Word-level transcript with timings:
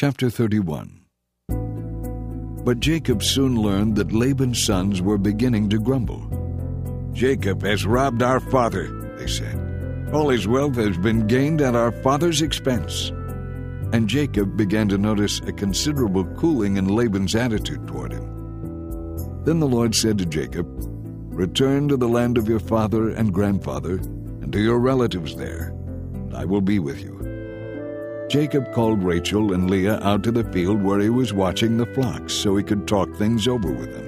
Chapter 0.00 0.30
31 0.30 1.02
But 2.64 2.80
Jacob 2.80 3.22
soon 3.22 3.60
learned 3.60 3.96
that 3.96 4.12
Laban's 4.12 4.64
sons 4.64 5.02
were 5.02 5.18
beginning 5.18 5.68
to 5.68 5.78
grumble. 5.78 6.26
Jacob 7.12 7.62
has 7.64 7.84
robbed 7.84 8.22
our 8.22 8.40
father, 8.40 8.88
they 9.18 9.26
said. 9.26 9.60
All 10.10 10.30
his 10.30 10.48
wealth 10.48 10.76
has 10.76 10.96
been 10.96 11.26
gained 11.26 11.60
at 11.60 11.76
our 11.76 11.92
father's 11.92 12.40
expense. 12.40 13.10
And 13.92 14.08
Jacob 14.08 14.56
began 14.56 14.88
to 14.88 14.96
notice 14.96 15.40
a 15.40 15.52
considerable 15.52 16.24
cooling 16.34 16.78
in 16.78 16.88
Laban's 16.88 17.34
attitude 17.34 17.86
toward 17.86 18.12
him. 18.12 18.24
Then 19.44 19.60
the 19.60 19.68
Lord 19.68 19.94
said 19.94 20.16
to 20.16 20.24
Jacob, 20.24 20.66
Return 21.28 21.88
to 21.88 21.98
the 21.98 22.08
land 22.08 22.38
of 22.38 22.48
your 22.48 22.60
father 22.60 23.10
and 23.10 23.34
grandfather, 23.34 23.96
and 23.96 24.50
to 24.50 24.60
your 24.60 24.78
relatives 24.78 25.36
there, 25.36 25.74
and 26.14 26.34
I 26.34 26.46
will 26.46 26.62
be 26.62 26.78
with 26.78 27.02
you. 27.02 27.19
Jacob 28.30 28.72
called 28.72 29.02
Rachel 29.02 29.52
and 29.52 29.68
Leah 29.68 29.98
out 30.02 30.22
to 30.22 30.30
the 30.30 30.44
field 30.44 30.80
where 30.80 31.00
he 31.00 31.10
was 31.10 31.32
watching 31.32 31.76
the 31.76 31.86
flocks 31.86 32.32
so 32.32 32.56
he 32.56 32.62
could 32.62 32.86
talk 32.86 33.12
things 33.16 33.48
over 33.48 33.68
with 33.68 33.92
them. 33.92 34.06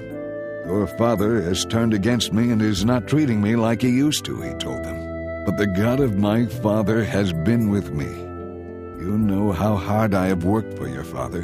Your 0.65 0.87
father 0.97 1.41
has 1.41 1.65
turned 1.65 1.93
against 1.93 2.31
me 2.31 2.49
and 2.49 2.61
is 2.61 2.85
not 2.85 3.05
treating 3.05 3.41
me 3.41 3.57
like 3.57 3.81
he 3.81 3.89
used 3.89 4.23
to, 4.23 4.41
he 4.41 4.53
told 4.53 4.81
them. 4.85 5.43
But 5.45 5.57
the 5.57 5.67
God 5.67 5.99
of 5.99 6.17
my 6.17 6.45
father 6.45 7.03
has 7.03 7.33
been 7.33 7.69
with 7.69 7.91
me. 7.91 8.05
You 8.05 9.17
know 9.17 9.51
how 9.51 9.75
hard 9.75 10.13
I 10.13 10.27
have 10.27 10.45
worked 10.45 10.77
for 10.77 10.87
your 10.87 11.03
father. 11.03 11.41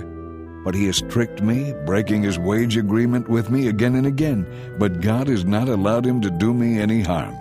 But 0.64 0.74
he 0.74 0.86
has 0.86 1.02
tricked 1.10 1.42
me, 1.42 1.74
breaking 1.86 2.24
his 2.24 2.40
wage 2.40 2.78
agreement 2.78 3.28
with 3.28 3.50
me 3.50 3.68
again 3.68 3.96
and 3.96 4.08
again. 4.08 4.48
But 4.78 5.02
God 5.02 5.28
has 5.28 5.44
not 5.44 5.68
allowed 5.68 6.06
him 6.06 6.22
to 6.22 6.32
do 6.32 6.54
me 6.54 6.80
any 6.80 7.02
harm. 7.02 7.36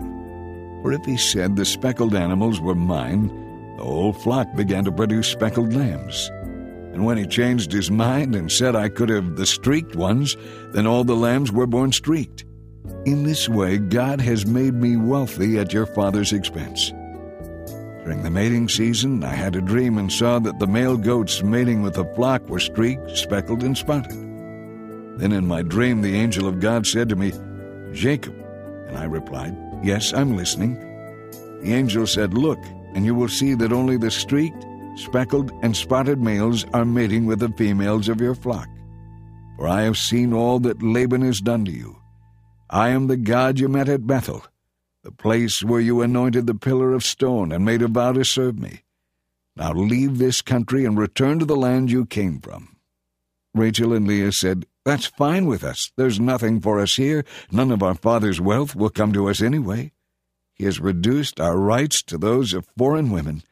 For 0.82 0.92
if 0.92 1.04
he 1.04 1.16
said 1.16 1.54
the 1.54 1.64
speckled 1.64 2.16
animals 2.16 2.60
were 2.60 2.74
mine, 2.74 3.47
the 3.78 3.84
whole 3.84 4.12
flock 4.12 4.52
began 4.56 4.84
to 4.84 4.90
produce 4.90 5.28
speckled 5.28 5.72
lambs. 5.72 6.30
And 6.92 7.06
when 7.06 7.16
he 7.16 7.26
changed 7.26 7.70
his 7.70 7.92
mind 7.92 8.34
and 8.34 8.50
said 8.50 8.74
I 8.74 8.88
could 8.88 9.08
have 9.08 9.36
the 9.36 9.46
streaked 9.46 9.94
ones, 9.94 10.36
then 10.72 10.84
all 10.84 11.04
the 11.04 11.14
lambs 11.14 11.52
were 11.52 11.66
born 11.66 11.92
streaked. 11.92 12.44
In 13.06 13.22
this 13.22 13.48
way, 13.48 13.78
God 13.78 14.20
has 14.20 14.46
made 14.46 14.74
me 14.74 14.96
wealthy 14.96 15.58
at 15.58 15.72
your 15.72 15.86
father's 15.86 16.32
expense. 16.32 16.90
During 18.02 18.24
the 18.24 18.30
mating 18.30 18.68
season, 18.68 19.22
I 19.22 19.32
had 19.32 19.54
a 19.54 19.60
dream 19.60 19.96
and 19.96 20.10
saw 20.10 20.40
that 20.40 20.58
the 20.58 20.66
male 20.66 20.96
goats 20.96 21.44
mating 21.44 21.82
with 21.82 21.94
the 21.94 22.04
flock 22.16 22.48
were 22.48 22.58
streaked, 22.58 23.16
speckled, 23.16 23.62
and 23.62 23.78
spotted. 23.78 24.10
Then 25.20 25.30
in 25.30 25.46
my 25.46 25.62
dream, 25.62 26.02
the 26.02 26.16
angel 26.16 26.48
of 26.48 26.58
God 26.58 26.84
said 26.84 27.08
to 27.10 27.16
me, 27.16 27.32
Jacob. 27.92 28.34
And 28.88 28.98
I 28.98 29.04
replied, 29.04 29.56
Yes, 29.84 30.12
I'm 30.12 30.36
listening. 30.36 30.74
The 31.62 31.74
angel 31.74 32.08
said, 32.08 32.34
Look, 32.34 32.58
and 32.98 33.06
you 33.06 33.14
will 33.14 33.28
see 33.28 33.54
that 33.54 33.72
only 33.72 33.96
the 33.96 34.10
streaked, 34.10 34.66
speckled, 34.96 35.52
and 35.62 35.76
spotted 35.76 36.20
males 36.20 36.64
are 36.72 36.84
mating 36.84 37.26
with 37.26 37.38
the 37.38 37.48
females 37.50 38.08
of 38.08 38.20
your 38.20 38.34
flock. 38.34 38.66
For 39.56 39.68
I 39.68 39.82
have 39.82 39.96
seen 39.96 40.32
all 40.32 40.58
that 40.58 40.82
Laban 40.82 41.22
has 41.22 41.38
done 41.38 41.64
to 41.66 41.70
you. 41.70 42.00
I 42.68 42.88
am 42.88 43.06
the 43.06 43.16
God 43.16 43.60
you 43.60 43.68
met 43.68 43.88
at 43.88 44.08
Bethel, 44.08 44.44
the 45.04 45.12
place 45.12 45.62
where 45.62 45.78
you 45.80 46.02
anointed 46.02 46.48
the 46.48 46.56
pillar 46.56 46.92
of 46.92 47.04
stone 47.04 47.52
and 47.52 47.64
made 47.64 47.82
a 47.82 47.86
vow 47.86 48.14
to 48.14 48.24
serve 48.24 48.58
me. 48.58 48.82
Now 49.54 49.72
leave 49.72 50.18
this 50.18 50.42
country 50.42 50.84
and 50.84 50.98
return 50.98 51.38
to 51.38 51.44
the 51.44 51.54
land 51.54 51.92
you 51.92 52.04
came 52.04 52.40
from. 52.40 52.78
Rachel 53.54 53.92
and 53.92 54.08
Leah 54.08 54.32
said, 54.32 54.66
That's 54.84 55.06
fine 55.06 55.46
with 55.46 55.62
us. 55.62 55.92
There's 55.96 56.18
nothing 56.18 56.60
for 56.60 56.80
us 56.80 56.94
here. 56.94 57.24
None 57.52 57.70
of 57.70 57.80
our 57.80 57.94
father's 57.94 58.40
wealth 58.40 58.74
will 58.74 58.90
come 58.90 59.12
to 59.12 59.28
us 59.28 59.40
anyway. 59.40 59.92
He 60.58 60.64
has 60.64 60.80
reduced 60.80 61.38
our 61.38 61.56
rights 61.56 62.02
to 62.02 62.18
those 62.18 62.52
of 62.52 62.66
foreign 62.76 63.10
women. 63.10 63.44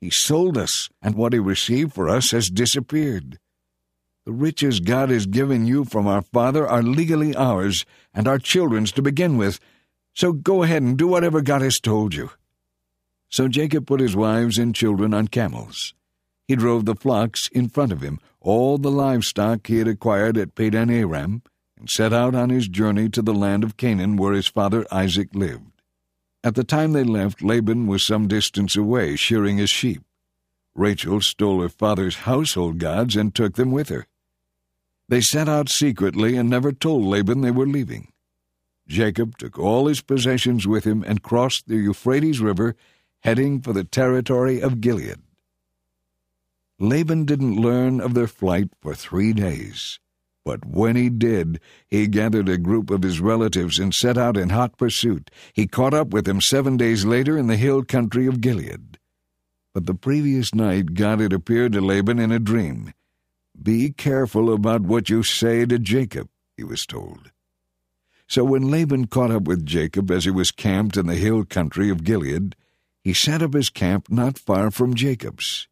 He 0.00 0.10
sold 0.10 0.58
us, 0.58 0.88
and 1.00 1.14
what 1.14 1.32
he 1.32 1.38
received 1.38 1.92
for 1.92 2.08
us 2.08 2.32
has 2.32 2.50
disappeared. 2.50 3.38
The 4.24 4.32
riches 4.32 4.80
God 4.80 5.08
has 5.10 5.26
given 5.26 5.66
you 5.66 5.84
from 5.84 6.08
our 6.08 6.22
father 6.22 6.66
are 6.66 6.82
legally 6.82 7.34
ours, 7.34 7.86
and 8.12 8.26
our 8.26 8.38
children's 8.38 8.92
to 8.92 9.02
begin 9.02 9.36
with. 9.36 9.60
So 10.14 10.32
go 10.32 10.64
ahead 10.64 10.82
and 10.82 10.98
do 10.98 11.06
whatever 11.06 11.40
God 11.42 11.62
has 11.62 11.78
told 11.78 12.14
you. 12.14 12.30
So 13.28 13.46
Jacob 13.46 13.86
put 13.86 14.00
his 14.00 14.16
wives 14.16 14.58
and 14.58 14.74
children 14.74 15.14
on 15.14 15.28
camels. 15.28 15.94
He 16.46 16.56
drove 16.56 16.86
the 16.86 16.94
flocks 16.94 17.48
in 17.52 17.68
front 17.68 17.92
of 17.92 18.00
him, 18.00 18.18
all 18.40 18.78
the 18.78 18.90
livestock 18.90 19.66
he 19.66 19.78
had 19.78 19.86
acquired 19.88 20.36
at 20.36 20.54
Padan 20.54 20.90
Aram, 20.90 21.42
and 21.78 21.88
set 21.88 22.12
out 22.12 22.34
on 22.34 22.50
his 22.50 22.68
journey 22.68 23.08
to 23.10 23.22
the 23.22 23.34
land 23.34 23.62
of 23.62 23.76
Canaan 23.76 24.16
where 24.16 24.32
his 24.32 24.48
father 24.48 24.84
Isaac 24.90 25.28
lived. 25.34 25.67
At 26.48 26.54
the 26.54 26.64
time 26.64 26.92
they 26.92 27.04
left, 27.04 27.42
Laban 27.42 27.86
was 27.86 28.06
some 28.06 28.26
distance 28.26 28.74
away, 28.74 29.16
shearing 29.16 29.58
his 29.58 29.68
sheep. 29.68 30.02
Rachel 30.74 31.20
stole 31.20 31.60
her 31.60 31.68
father's 31.68 32.20
household 32.24 32.78
gods 32.78 33.16
and 33.16 33.34
took 33.34 33.56
them 33.56 33.70
with 33.70 33.90
her. 33.90 34.06
They 35.10 35.20
set 35.20 35.46
out 35.46 35.68
secretly 35.68 36.36
and 36.36 36.48
never 36.48 36.72
told 36.72 37.04
Laban 37.04 37.42
they 37.42 37.50
were 37.50 37.66
leaving. 37.66 38.14
Jacob 38.86 39.36
took 39.36 39.58
all 39.58 39.88
his 39.88 40.00
possessions 40.00 40.66
with 40.66 40.84
him 40.84 41.04
and 41.06 41.22
crossed 41.22 41.68
the 41.68 41.76
Euphrates 41.76 42.40
River, 42.40 42.74
heading 43.20 43.60
for 43.60 43.74
the 43.74 43.84
territory 43.84 44.62
of 44.62 44.80
Gilead. 44.80 45.20
Laban 46.78 47.26
didn't 47.26 47.60
learn 47.60 48.00
of 48.00 48.14
their 48.14 48.26
flight 48.26 48.70
for 48.80 48.94
three 48.94 49.34
days. 49.34 50.00
But 50.48 50.64
when 50.64 50.96
he 50.96 51.10
did, 51.10 51.60
he 51.88 52.06
gathered 52.06 52.48
a 52.48 52.56
group 52.56 52.88
of 52.88 53.02
his 53.02 53.20
relatives 53.20 53.78
and 53.78 53.92
set 53.92 54.16
out 54.16 54.38
in 54.38 54.48
hot 54.48 54.78
pursuit. 54.78 55.30
He 55.52 55.66
caught 55.66 55.92
up 55.92 56.08
with 56.08 56.24
them 56.24 56.40
seven 56.40 56.78
days 56.78 57.04
later 57.04 57.36
in 57.36 57.48
the 57.48 57.56
hill 57.58 57.84
country 57.84 58.26
of 58.26 58.40
Gilead. 58.40 58.98
But 59.74 59.84
the 59.84 59.92
previous 59.92 60.54
night 60.54 60.94
God 60.94 61.20
had 61.20 61.34
appeared 61.34 61.72
to 61.72 61.82
Laban 61.82 62.18
in 62.18 62.32
a 62.32 62.38
dream. 62.38 62.94
Be 63.62 63.90
careful 63.90 64.50
about 64.50 64.80
what 64.80 65.10
you 65.10 65.22
say 65.22 65.66
to 65.66 65.78
Jacob, 65.78 66.30
he 66.56 66.64
was 66.64 66.86
told. 66.86 67.30
So 68.26 68.42
when 68.42 68.70
Laban 68.70 69.08
caught 69.08 69.30
up 69.30 69.42
with 69.42 69.66
Jacob 69.66 70.10
as 70.10 70.24
he 70.24 70.30
was 70.30 70.50
camped 70.50 70.96
in 70.96 71.08
the 71.08 71.16
hill 71.16 71.44
country 71.44 71.90
of 71.90 72.04
Gilead, 72.04 72.56
he 73.04 73.12
set 73.12 73.42
up 73.42 73.52
his 73.52 73.68
camp 73.68 74.10
not 74.10 74.38
far 74.38 74.70
from 74.70 74.94
Jacob's. 74.94 75.68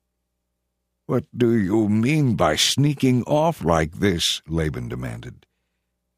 What 1.06 1.26
do 1.36 1.56
you 1.56 1.88
mean 1.88 2.34
by 2.34 2.56
sneaking 2.56 3.22
off 3.28 3.64
like 3.64 4.00
this? 4.00 4.42
Laban 4.48 4.88
demanded. 4.88 5.46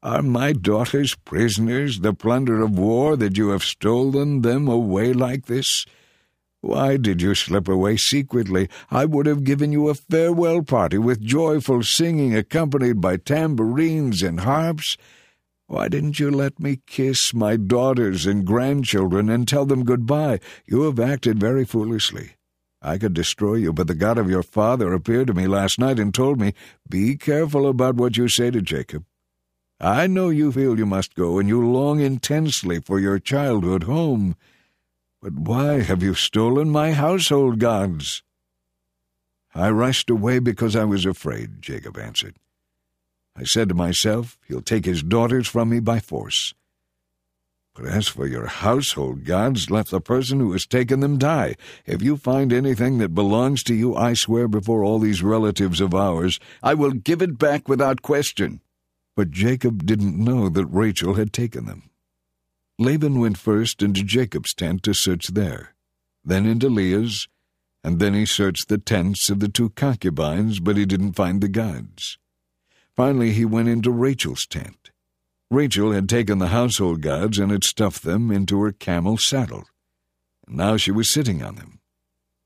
Are 0.01 0.23
my 0.23 0.51
daughters 0.51 1.13
prisoners, 1.13 1.99
the 1.99 2.13
plunder 2.15 2.63
of 2.63 2.79
war, 2.79 3.15
that 3.15 3.37
you 3.37 3.49
have 3.49 3.63
stolen 3.63 4.41
them 4.41 4.67
away 4.67 5.13
like 5.13 5.45
this? 5.45 5.85
Why 6.61 6.97
did 6.97 7.21
you 7.21 7.35
slip 7.35 7.67
away 7.67 7.97
secretly? 7.97 8.67
I 8.89 9.05
would 9.05 9.27
have 9.27 9.43
given 9.43 9.71
you 9.71 9.89
a 9.89 9.93
farewell 9.93 10.63
party 10.63 10.97
with 10.97 11.21
joyful 11.21 11.83
singing 11.83 12.35
accompanied 12.35 12.99
by 12.99 13.17
tambourines 13.17 14.23
and 14.23 14.39
harps. 14.39 14.97
Why 15.67 15.87
didn't 15.87 16.19
you 16.19 16.31
let 16.31 16.59
me 16.59 16.81
kiss 16.87 17.31
my 17.31 17.57
daughters 17.57 18.25
and 18.25 18.43
grandchildren 18.43 19.29
and 19.29 19.47
tell 19.47 19.67
them 19.67 19.83
goodbye? 19.83 20.39
You 20.65 20.81
have 20.83 20.99
acted 20.99 21.39
very 21.39 21.63
foolishly. 21.63 22.31
I 22.81 22.97
could 22.97 23.13
destroy 23.13 23.55
you, 23.55 23.73
but 23.73 23.87
the 23.87 23.95
God 23.95 24.17
of 24.17 24.29
your 24.29 24.43
father 24.43 24.93
appeared 24.93 25.27
to 25.27 25.33
me 25.33 25.47
last 25.47 25.79
night 25.79 25.99
and 25.99 26.13
told 26.13 26.39
me, 26.39 26.53
Be 26.87 27.17
careful 27.17 27.67
about 27.67 27.95
what 27.95 28.15
you 28.15 28.29
say 28.29 28.51
to 28.51 28.61
Jacob. 28.61 29.05
I 29.81 30.07
know 30.07 30.29
you 30.29 30.51
feel 30.51 30.77
you 30.77 30.85
must 30.85 31.15
go, 31.15 31.39
and 31.39 31.49
you 31.49 31.65
long 31.65 31.99
intensely 31.99 32.79
for 32.79 32.99
your 32.99 33.19
childhood 33.19 33.83
home. 33.83 34.35
But 35.21 35.33
why 35.33 35.81
have 35.81 36.01
you 36.01 36.13
stolen 36.13 36.69
my 36.69 36.93
household 36.93 37.59
gods? 37.59 38.23
I 39.53 39.69
rushed 39.69 40.09
away 40.09 40.39
because 40.39 40.75
I 40.75 40.85
was 40.85 41.05
afraid, 41.05 41.61
Jacob 41.61 41.97
answered. 41.97 42.35
I 43.35 43.43
said 43.43 43.69
to 43.69 43.75
myself, 43.75 44.37
He'll 44.47 44.61
take 44.61 44.85
his 44.85 45.03
daughters 45.03 45.47
from 45.47 45.69
me 45.69 45.79
by 45.79 45.99
force. 45.99 46.53
But 47.79 47.91
as 47.91 48.09
for 48.09 48.27
your 48.27 48.47
household 48.47 49.23
gods, 49.23 49.71
let 49.71 49.87
the 49.87 50.01
person 50.01 50.41
who 50.41 50.51
has 50.51 50.65
taken 50.65 50.99
them 50.99 51.17
die. 51.17 51.55
If 51.85 52.01
you 52.01 52.17
find 52.17 52.51
anything 52.51 52.97
that 52.97 53.15
belongs 53.15 53.63
to 53.63 53.73
you, 53.73 53.95
I 53.95 54.15
swear 54.15 54.49
before 54.49 54.83
all 54.83 54.99
these 54.99 55.23
relatives 55.23 55.79
of 55.79 55.95
ours, 55.95 56.39
I 56.61 56.73
will 56.73 56.91
give 56.91 57.21
it 57.21 57.37
back 57.37 57.69
without 57.69 58.01
question. 58.01 58.59
But 59.15 59.31
Jacob 59.31 59.85
didn't 59.85 60.21
know 60.21 60.49
that 60.49 60.65
Rachel 60.65 61.13
had 61.13 61.31
taken 61.31 61.67
them. 61.67 61.89
Laban 62.77 63.17
went 63.17 63.37
first 63.37 63.81
into 63.81 64.03
Jacob's 64.03 64.53
tent 64.53 64.83
to 64.83 64.93
search 64.93 65.27
there, 65.27 65.73
then 66.23 66.45
into 66.45 66.67
Leah's, 66.67 67.29
and 67.81 67.99
then 67.99 68.13
he 68.13 68.25
searched 68.25 68.67
the 68.67 68.77
tents 68.77 69.29
of 69.29 69.39
the 69.39 69.49
two 69.49 69.69
concubines, 69.69 70.59
but 70.59 70.75
he 70.75 70.85
didn't 70.85 71.13
find 71.13 71.39
the 71.39 71.47
gods. 71.47 72.17
Finally, 72.93 73.31
he 73.31 73.45
went 73.45 73.69
into 73.69 73.89
Rachel's 73.89 74.45
tent. 74.45 74.91
Rachel 75.51 75.91
had 75.91 76.07
taken 76.07 76.37
the 76.37 76.49
household 76.49 77.01
gods 77.01 77.39
and 77.39 77.51
had 77.51 77.63
stuffed 77.63 78.03
them 78.03 78.29
into 78.29 78.61
her 78.61 78.71
camel 78.71 79.17
saddle, 79.17 79.65
and 80.45 80.57
now 80.57 80.77
she 80.77 80.91
was 80.91 81.11
sitting 81.11 81.41
on 81.41 81.55
them. 81.55 81.79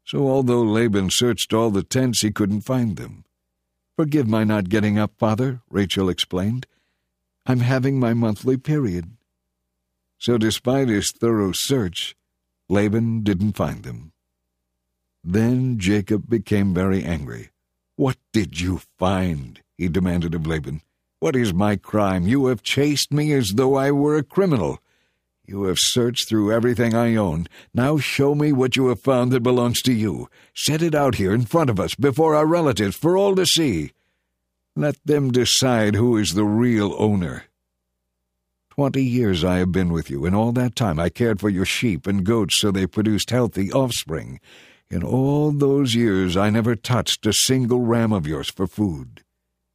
So, 0.05 0.29
although 0.29 0.63
Laban 0.63 1.09
searched 1.11 1.53
all 1.53 1.69
the 1.69 1.83
tents, 1.83 2.21
he 2.21 2.31
couldn't 2.31 2.61
find 2.61 2.95
them. 2.95 3.25
Forgive 3.95 4.27
my 4.27 4.43
not 4.43 4.69
getting 4.69 4.97
up, 4.97 5.13
father, 5.17 5.61
Rachel 5.69 6.09
explained. 6.09 6.65
I'm 7.45 7.59
having 7.59 7.99
my 7.99 8.13
monthly 8.13 8.57
period. 8.57 9.17
So, 10.17 10.37
despite 10.37 10.87
his 10.87 11.11
thorough 11.11 11.51
search, 11.53 12.15
Laban 12.69 13.23
didn't 13.23 13.57
find 13.57 13.83
them. 13.83 14.13
Then 15.23 15.77
Jacob 15.77 16.29
became 16.29 16.73
very 16.73 17.03
angry. 17.03 17.49
What 17.95 18.17
did 18.31 18.59
you 18.61 18.81
find? 18.97 19.61
he 19.77 19.89
demanded 19.89 20.33
of 20.33 20.47
Laban. 20.47 20.81
What 21.23 21.37
is 21.37 21.53
my 21.53 21.77
crime? 21.77 22.27
You 22.27 22.47
have 22.47 22.63
chased 22.63 23.13
me 23.13 23.31
as 23.31 23.53
though 23.55 23.75
I 23.75 23.91
were 23.91 24.17
a 24.17 24.23
criminal. 24.23 24.79
You 25.45 25.63
have 25.63 25.79
searched 25.79 26.27
through 26.27 26.51
everything 26.51 26.93
I 26.93 27.15
own. 27.15 27.47
Now 27.73 27.97
show 27.97 28.35
me 28.35 28.51
what 28.51 28.75
you 28.75 28.89
have 28.89 28.99
found 28.99 29.31
that 29.31 29.39
belongs 29.39 29.81
to 29.83 29.93
you. 29.93 30.27
Set 30.53 30.81
it 30.81 30.93
out 30.93 31.15
here 31.15 31.33
in 31.33 31.45
front 31.45 31.69
of 31.69 31.79
us, 31.79 31.95
before 31.95 32.35
our 32.35 32.45
relatives, 32.45 32.97
for 32.97 33.15
all 33.15 33.37
to 33.37 33.45
see. 33.45 33.93
Let 34.75 34.97
them 35.05 35.31
decide 35.31 35.95
who 35.95 36.17
is 36.17 36.33
the 36.33 36.43
real 36.43 36.93
owner. 36.97 37.45
Twenty 38.71 39.05
years 39.05 39.45
I 39.45 39.59
have 39.59 39.71
been 39.71 39.93
with 39.93 40.09
you. 40.09 40.25
and 40.25 40.35
all 40.35 40.51
that 40.51 40.75
time 40.75 40.99
I 40.99 41.07
cared 41.07 41.39
for 41.39 41.47
your 41.47 41.65
sheep 41.65 42.05
and 42.05 42.25
goats 42.25 42.59
so 42.59 42.69
they 42.69 42.85
produced 42.85 43.29
healthy 43.29 43.71
offspring. 43.71 44.41
In 44.89 45.03
all 45.03 45.53
those 45.53 45.95
years 45.95 46.35
I 46.35 46.49
never 46.49 46.75
touched 46.75 47.25
a 47.25 47.31
single 47.31 47.79
ram 47.79 48.11
of 48.11 48.27
yours 48.27 48.49
for 48.51 48.67
food. 48.67 49.23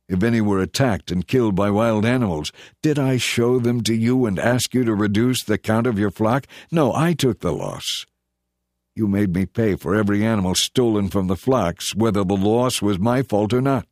If 0.09 0.23
any 0.23 0.41
were 0.41 0.61
attacked 0.61 1.11
and 1.11 1.27
killed 1.27 1.55
by 1.55 1.71
wild 1.71 2.07
animals, 2.07 2.51
did 2.81 2.99
I 2.99 3.19
show 3.19 3.59
them 3.59 3.83
to 3.83 3.95
you 3.95 4.25
and 4.25 4.39
ask 4.39 4.73
you 4.73 4.83
to 4.85 4.95
reduce 4.95 5.45
the 5.45 5.59
count 5.59 5.87
of 5.87 5.99
your 5.99 6.11
flock? 6.11 6.47
No, 6.71 6.95
I 6.95 7.13
took 7.13 7.41
the 7.41 7.53
loss. 7.53 8.07
You 8.95 9.07
made 9.07 9.35
me 9.35 9.45
pay 9.45 9.77
for 9.77 9.95
every 9.95 10.25
animal 10.25 10.55
stolen 10.55 11.09
from 11.09 11.27
the 11.27 11.37
flocks, 11.37 11.95
whether 11.95 12.25
the 12.25 12.37
loss 12.37 12.81
was 12.81 12.99
my 12.99 13.23
fault 13.23 13.53
or 13.53 13.61
not. 13.61 13.87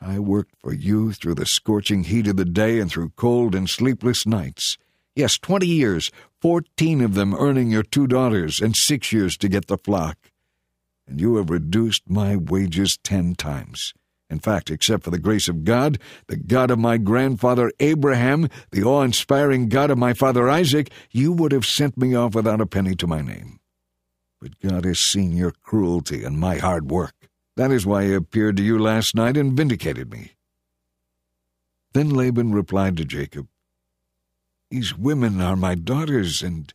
I 0.00 0.18
worked 0.18 0.56
for 0.60 0.74
you 0.74 1.12
through 1.12 1.36
the 1.36 1.46
scorching 1.46 2.04
heat 2.04 2.26
of 2.26 2.36
the 2.36 2.44
day 2.44 2.80
and 2.80 2.90
through 2.90 3.10
cold 3.10 3.54
and 3.54 3.70
sleepless 3.70 4.26
nights. 4.26 4.76
Yes, 5.14 5.38
twenty 5.38 5.66
years, 5.66 6.10
fourteen 6.40 7.00
of 7.00 7.14
them 7.14 7.34
earning 7.34 7.70
your 7.70 7.82
two 7.82 8.06
daughters, 8.06 8.60
and 8.60 8.74
six 8.74 9.12
years 9.12 9.36
to 9.36 9.48
get 9.48 9.66
the 9.66 9.78
flock. 9.78 10.16
And 11.06 11.20
you 11.20 11.36
have 11.36 11.50
reduced 11.50 12.08
my 12.08 12.34
wages 12.36 12.98
ten 13.04 13.34
times. 13.34 13.92
In 14.30 14.38
fact, 14.38 14.70
except 14.70 15.02
for 15.02 15.10
the 15.10 15.18
grace 15.18 15.48
of 15.48 15.64
God, 15.64 15.98
the 16.28 16.36
God 16.36 16.70
of 16.70 16.78
my 16.78 16.98
grandfather 16.98 17.72
Abraham, 17.80 18.48
the 18.70 18.84
awe 18.84 19.02
inspiring 19.02 19.68
God 19.68 19.90
of 19.90 19.98
my 19.98 20.14
father 20.14 20.48
Isaac, 20.48 20.90
you 21.10 21.32
would 21.32 21.50
have 21.50 21.66
sent 21.66 21.98
me 21.98 22.14
off 22.14 22.36
without 22.36 22.60
a 22.60 22.66
penny 22.66 22.94
to 22.94 23.08
my 23.08 23.20
name. 23.20 23.58
But 24.40 24.60
God 24.60 24.84
has 24.84 25.00
seen 25.00 25.36
your 25.36 25.50
cruelty 25.50 26.22
and 26.22 26.38
my 26.38 26.58
hard 26.58 26.90
work. 26.90 27.14
That 27.56 27.72
is 27.72 27.84
why 27.84 28.04
he 28.04 28.14
appeared 28.14 28.56
to 28.58 28.62
you 28.62 28.78
last 28.78 29.16
night 29.16 29.36
and 29.36 29.56
vindicated 29.56 30.12
me. 30.12 30.32
Then 31.92 32.10
Laban 32.10 32.52
replied 32.52 32.96
to 32.98 33.04
Jacob, 33.04 33.48
These 34.70 34.96
women 34.96 35.40
are 35.40 35.56
my 35.56 35.74
daughters, 35.74 36.40
and 36.40 36.72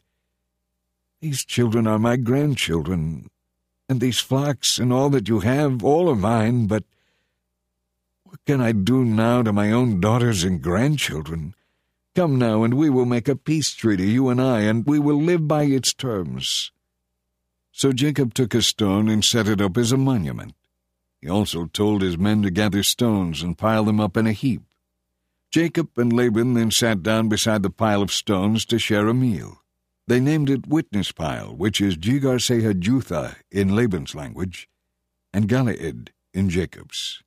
these 1.22 1.46
children 1.46 1.88
are 1.88 1.98
my 1.98 2.18
grandchildren, 2.18 3.30
and 3.88 4.01
these 4.01 4.19
flocks 4.19 4.78
and 4.78 4.92
all 4.92 5.10
that 5.12 5.30
you 5.30 5.40
have, 5.40 5.84
all 5.86 6.10
are 6.10 6.16
mine, 6.16 6.68
but 6.68 6.84
can 8.45 8.62
I 8.62 8.71
do 8.71 9.03
now 9.03 9.42
to 9.42 9.51
my 9.51 9.71
own 9.71 10.00
daughters 10.00 10.44
and 10.44 10.62
grandchildren? 10.62 11.56
Come 12.15 12.38
now, 12.38 12.63
and 12.63 12.75
we 12.75 12.89
will 12.89 13.06
make 13.06 13.27
a 13.27 13.36
peace 13.36 13.74
treaty, 13.74 14.07
you 14.07 14.30
and 14.30 14.42
I, 14.42 14.62
and 14.62 14.86
we 14.86 15.00
will 15.00 15.21
live 15.21 15.47
by 15.47 15.63
its 15.63 15.94
terms. 15.94 16.71
So 17.71 17.92
Jacob 17.92 18.33
took 18.33 18.53
a 18.53 18.62
stone 18.62 19.09
and 19.09 19.25
set 19.25 19.50
it 19.50 19.59
up 19.59 19.77
as 19.77 19.92
a 19.92 19.97
monument. 19.97 20.53
He 21.21 21.27
also 21.27 21.65
told 21.65 22.01
his 22.01 22.18
men 22.18 22.42
to 22.44 22.51
gather 22.51 22.83
stones 22.83 23.42
and 23.42 23.57
pile 23.57 23.83
them 23.83 24.00
up 24.00 24.15
in 24.15 24.27
a 24.27 24.31
heap. 24.31 24.62
Jacob 25.51 25.89
and 25.98 26.13
Laban 26.13 26.53
then 26.53 26.71
sat 26.71 27.03
down 27.03 27.27
beside 27.27 27.63
the 27.63 27.69
pile 27.69 28.01
of 28.01 28.12
stones 28.12 28.65
to 28.65 28.80
share 28.80 29.07
a 29.07 29.13
meal. 29.13 29.62
They 30.07 30.19
named 30.19 30.50
it 30.50 30.68
Witness 30.68 31.12
Pile, 31.12 31.56
which 31.56 31.81
is 31.81 31.98
Jegar 31.98 32.38
Sahadutha 32.38 33.36
in 33.50 33.75
Laban's 33.75 34.13
language, 34.13 34.69
and 35.33 35.50
Galeed 35.50 36.09
in 36.33 36.50
Jacob's. 36.50 37.24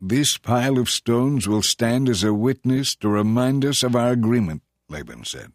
This 0.00 0.36
pile 0.36 0.78
of 0.78 0.90
stones 0.90 1.48
will 1.48 1.62
stand 1.62 2.08
as 2.08 2.22
a 2.22 2.34
witness 2.34 2.94
to 2.96 3.08
remind 3.08 3.64
us 3.64 3.82
of 3.82 3.96
our 3.96 4.10
agreement, 4.10 4.62
Laban 4.88 5.24
said. 5.24 5.52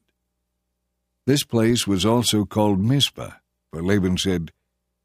This 1.27 1.43
place 1.43 1.85
was 1.85 2.05
also 2.05 2.45
called 2.45 2.79
Mizpah, 2.79 3.33
for 3.71 3.83
Laban 3.83 4.17
said, 4.17 4.51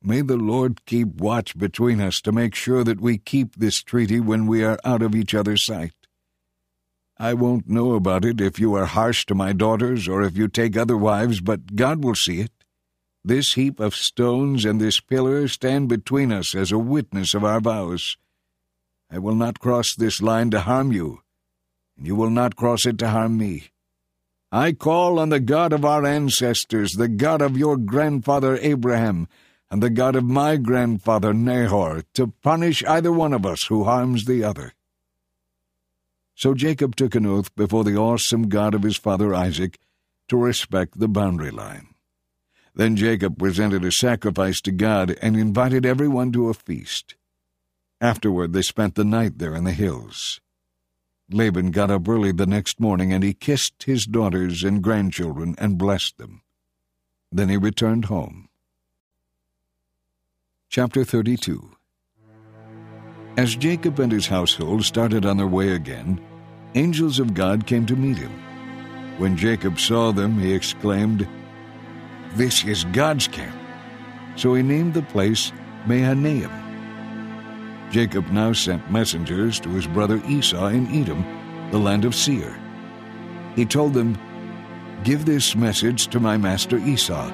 May 0.02 0.22
the 0.22 0.36
Lord 0.38 0.86
keep 0.86 1.08
watch 1.08 1.58
between 1.58 2.00
us 2.00 2.20
to 2.22 2.32
make 2.32 2.54
sure 2.54 2.82
that 2.84 3.00
we 3.00 3.18
keep 3.18 3.56
this 3.56 3.82
treaty 3.82 4.20
when 4.20 4.46
we 4.46 4.64
are 4.64 4.78
out 4.84 5.02
of 5.02 5.14
each 5.14 5.34
other's 5.34 5.66
sight. 5.66 5.92
I 7.18 7.34
won't 7.34 7.68
know 7.68 7.92
about 7.92 8.24
it 8.24 8.40
if 8.40 8.58
you 8.58 8.74
are 8.74 8.86
harsh 8.86 9.26
to 9.26 9.34
my 9.34 9.52
daughters 9.52 10.08
or 10.08 10.22
if 10.22 10.36
you 10.36 10.48
take 10.48 10.76
other 10.76 10.96
wives, 10.96 11.40
but 11.40 11.76
God 11.76 12.02
will 12.02 12.14
see 12.14 12.40
it. 12.40 12.52
This 13.24 13.54
heap 13.54 13.80
of 13.80 13.94
stones 13.94 14.64
and 14.64 14.80
this 14.80 15.00
pillar 15.00 15.48
stand 15.48 15.88
between 15.88 16.32
us 16.32 16.54
as 16.54 16.72
a 16.72 16.78
witness 16.78 17.34
of 17.34 17.44
our 17.44 17.60
vows. 17.60 18.16
I 19.10 19.18
will 19.18 19.34
not 19.34 19.60
cross 19.60 19.94
this 19.94 20.20
line 20.20 20.50
to 20.50 20.60
harm 20.60 20.92
you, 20.92 21.22
and 21.96 22.06
you 22.06 22.16
will 22.16 22.30
not 22.30 22.56
cross 22.56 22.86
it 22.86 22.98
to 22.98 23.08
harm 23.08 23.38
me. 23.38 23.70
I 24.50 24.72
call 24.72 25.18
on 25.18 25.28
the 25.28 25.40
God 25.40 25.72
of 25.72 25.84
our 25.84 26.04
ancestors, 26.04 26.92
the 26.92 27.08
God 27.08 27.42
of 27.42 27.56
your 27.56 27.76
grandfather 27.76 28.58
Abraham, 28.60 29.28
and 29.70 29.82
the 29.82 29.90
God 29.90 30.16
of 30.16 30.24
my 30.24 30.56
grandfather 30.56 31.34
Nahor, 31.34 32.02
to 32.14 32.32
punish 32.42 32.84
either 32.84 33.12
one 33.12 33.32
of 33.32 33.44
us 33.44 33.64
who 33.64 33.84
harms 33.84 34.24
the 34.24 34.44
other. 34.44 34.72
So 36.34 36.54
Jacob 36.54 36.96
took 36.96 37.14
an 37.14 37.26
oath 37.26 37.54
before 37.56 37.82
the 37.82 37.96
awesome 37.96 38.48
God 38.48 38.74
of 38.74 38.82
his 38.82 38.96
father 38.96 39.34
Isaac 39.34 39.78
to 40.28 40.36
respect 40.36 40.98
the 40.98 41.08
boundary 41.08 41.50
line. 41.50 41.88
Then 42.74 42.94
Jacob 42.94 43.38
presented 43.38 43.84
a 43.84 43.90
sacrifice 43.90 44.60
to 44.62 44.70
God 44.70 45.16
and 45.22 45.36
invited 45.36 45.86
everyone 45.86 46.30
to 46.32 46.50
a 46.50 46.54
feast. 46.54 47.14
Afterward, 48.00 48.52
they 48.52 48.62
spent 48.62 48.94
the 48.94 49.04
night 49.04 49.38
there 49.38 49.54
in 49.54 49.64
the 49.64 49.72
hills. 49.72 50.40
Laban 51.30 51.70
got 51.70 51.90
up 51.90 52.08
early 52.08 52.30
the 52.30 52.46
next 52.46 52.78
morning, 52.78 53.12
and 53.12 53.24
he 53.24 53.32
kissed 53.32 53.84
his 53.84 54.06
daughters 54.06 54.62
and 54.62 54.82
grandchildren 54.82 55.54
and 55.58 55.78
blessed 55.78 56.18
them. 56.18 56.42
Then 57.32 57.48
he 57.48 57.56
returned 57.56 58.04
home. 58.04 58.48
Chapter 60.68 61.04
32 61.04 61.70
As 63.36 63.56
Jacob 63.56 63.98
and 63.98 64.12
his 64.12 64.26
household 64.26 64.84
started 64.84 65.24
on 65.24 65.38
their 65.38 65.46
way 65.46 65.70
again, 65.70 66.20
angels 66.74 67.18
of 67.18 67.34
God 67.34 67.66
came 67.66 67.86
to 67.86 67.96
meet 67.96 68.18
him. 68.18 68.32
When 69.16 69.38
Jacob 69.38 69.80
saw 69.80 70.12
them, 70.12 70.38
he 70.38 70.52
exclaimed, 70.52 71.26
This 72.34 72.62
is 72.64 72.84
God's 72.84 73.26
camp. 73.26 73.56
So 74.36 74.52
he 74.54 74.62
named 74.62 74.92
the 74.92 75.02
place 75.02 75.50
Mahanaim 75.86 76.65
Jacob 77.90 78.26
now 78.30 78.52
sent 78.52 78.90
messengers 78.90 79.60
to 79.60 79.68
his 79.70 79.86
brother 79.86 80.20
Esau 80.28 80.66
in 80.66 80.86
Edom, 80.88 81.24
the 81.70 81.78
land 81.78 82.04
of 82.04 82.14
Seir. 82.14 82.58
He 83.54 83.64
told 83.64 83.94
them, 83.94 84.18
Give 85.04 85.24
this 85.24 85.54
message 85.54 86.08
to 86.08 86.20
my 86.20 86.36
master 86.36 86.78
Esau. 86.78 87.30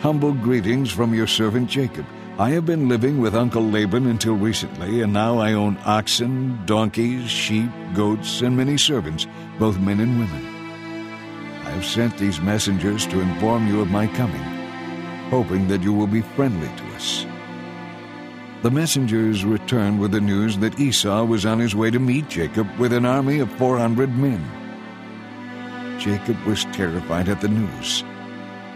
Humble 0.00 0.32
greetings 0.34 0.90
from 0.90 1.14
your 1.14 1.26
servant 1.26 1.68
Jacob. 1.68 2.06
I 2.38 2.50
have 2.50 2.66
been 2.66 2.88
living 2.88 3.18
with 3.18 3.34
Uncle 3.34 3.68
Laban 3.68 4.06
until 4.06 4.34
recently, 4.34 5.00
and 5.00 5.12
now 5.12 5.38
I 5.38 5.54
own 5.54 5.78
oxen, 5.84 6.60
donkeys, 6.66 7.30
sheep, 7.30 7.70
goats, 7.94 8.42
and 8.42 8.56
many 8.56 8.76
servants, 8.76 9.26
both 9.58 9.78
men 9.78 10.00
and 10.00 10.18
women. 10.18 10.46
I 11.64 11.70
have 11.70 11.84
sent 11.84 12.16
these 12.18 12.40
messengers 12.40 13.06
to 13.06 13.20
inform 13.20 13.66
you 13.66 13.80
of 13.80 13.88
my 13.88 14.06
coming, 14.06 14.42
hoping 15.30 15.66
that 15.68 15.82
you 15.82 15.92
will 15.94 16.06
be 16.06 16.20
friendly 16.20 16.68
to 16.68 16.84
us. 16.94 17.26
The 18.62 18.70
messengers 18.70 19.44
returned 19.44 20.00
with 20.00 20.12
the 20.12 20.20
news 20.20 20.56
that 20.58 20.80
Esau 20.80 21.24
was 21.24 21.44
on 21.44 21.58
his 21.58 21.76
way 21.76 21.90
to 21.90 21.98
meet 21.98 22.28
Jacob 22.28 22.66
with 22.78 22.92
an 22.92 23.04
army 23.04 23.38
of 23.38 23.52
400 23.52 24.16
men. 24.16 24.42
Jacob 25.98 26.42
was 26.44 26.64
terrified 26.66 27.28
at 27.28 27.40
the 27.40 27.48
news. 27.48 28.02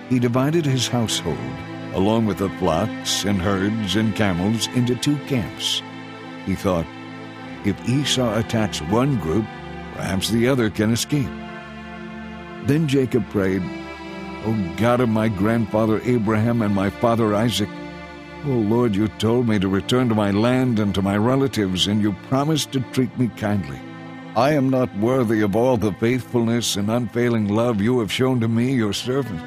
He 0.08 0.18
divided 0.18 0.66
his 0.66 0.87
household, 0.87 1.38
along 1.94 2.26
with 2.26 2.38
the 2.38 2.50
flocks 2.58 3.25
and 3.25 3.40
herds 3.40 3.96
and 3.96 4.14
camels, 4.14 4.66
into 4.68 4.94
two 4.96 5.16
camps. 5.26 5.82
He 6.44 6.54
thought, 6.54 6.87
if 7.64 7.88
Esau 7.88 8.38
attacks 8.38 8.82
one 8.82 9.18
group, 9.18 9.46
perhaps 9.94 10.28
the 10.28 10.49
other 10.49 10.70
can 10.70 10.92
escape. 10.92 11.30
Then 12.64 12.87
Jacob 12.87 13.28
prayed, 13.30 13.62
O 14.44 14.75
God 14.76 15.00
of 15.00 15.08
my 15.08 15.28
grandfather 15.28 16.00
Abraham 16.04 16.62
and 16.62 16.75
my 16.75 16.90
father 16.90 17.34
Isaac, 17.34 17.68
Oh 18.47 18.52
Lord, 18.52 18.97
you 18.97 19.09
told 19.09 19.47
me 19.47 19.59
to 19.59 19.68
return 19.68 20.09
to 20.09 20.14
my 20.14 20.30
land 20.30 20.78
and 20.78 20.94
to 20.94 21.02
my 21.02 21.18
relatives, 21.18 21.87
and 21.88 22.00
you 22.00 22.14
promised 22.28 22.73
to 22.73 22.80
treat 22.80 23.16
me 23.18 23.28
kindly. 23.37 23.78
I 24.35 24.52
am 24.52 24.70
not 24.70 24.97
worthy 24.97 25.42
of 25.42 25.54
all 25.54 25.76
the 25.76 25.92
faithfulness 25.92 26.76
and 26.76 26.90
unfailing 26.90 27.49
love 27.49 27.82
you 27.82 28.00
have 28.00 28.11
shown 28.11 28.40
to 28.40 28.49
me, 28.49 28.73
your 28.73 28.94
servant. 28.94 29.42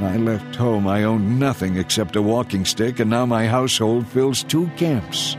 When 0.00 0.10
I 0.10 0.16
left 0.16 0.56
home, 0.56 0.88
I 0.88 1.04
owned 1.04 1.38
nothing 1.38 1.76
except 1.76 2.16
a 2.16 2.22
walking 2.22 2.64
stick, 2.64 2.98
and 2.98 3.08
now 3.08 3.24
my 3.24 3.46
household 3.46 4.08
fills 4.08 4.42
two 4.42 4.66
camps. 4.76 5.36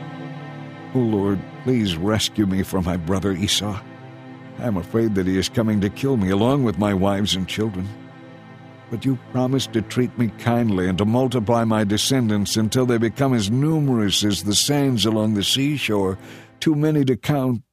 Oh 0.96 1.00
Lord, 1.00 1.42
please 1.66 1.98
rescue 1.98 2.46
me 2.46 2.64
from 2.64 2.86
my 2.86 2.96
brother 2.96 3.34
Esau. 3.34 3.78
I 4.60 4.64
am 4.68 4.78
afraid 4.78 5.16
that 5.16 5.28
he 5.28 5.38
is 5.38 5.50
coming 5.50 5.82
to 5.82 5.90
kill 5.90 6.16
me 6.16 6.30
along 6.30 6.64
with 6.64 6.78
my 6.78 6.94
wives 6.94 7.36
and 7.36 7.46
children. 7.46 7.90
But 8.94 9.06
you 9.06 9.18
promised 9.32 9.74
to 9.74 9.82
treat 9.82 10.16
me 10.20 10.28
kindly 10.38 10.88
and 10.88 11.00
to 11.00 11.04
multiply 11.04 11.64
my 11.64 11.84
descendants 11.84 12.56
until 12.58 12.86
they 12.86 13.00
become 13.00 13.34
as 13.34 13.50
numerous 13.50 14.24
as 14.24 14.44
the 14.44 14.54
sands 14.54 15.04
along 15.04 15.34
the 15.34 15.44
seashore, 15.44 16.16
too 16.60 16.76
many 16.76 17.04
to 17.04 17.18
count. 17.18 17.64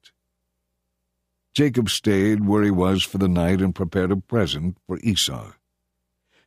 Jacob 1.53 1.91
stayed 1.91 2.47
where 2.47 2.63
he 2.63 2.71
was 2.71 3.03
for 3.03 3.19
the 3.19 3.27
night 3.27 3.61
and 3.61 3.75
prepared 3.75 4.11
a 4.11 4.17
present 4.17 4.75
for 4.87 4.97
Esau. 5.03 5.51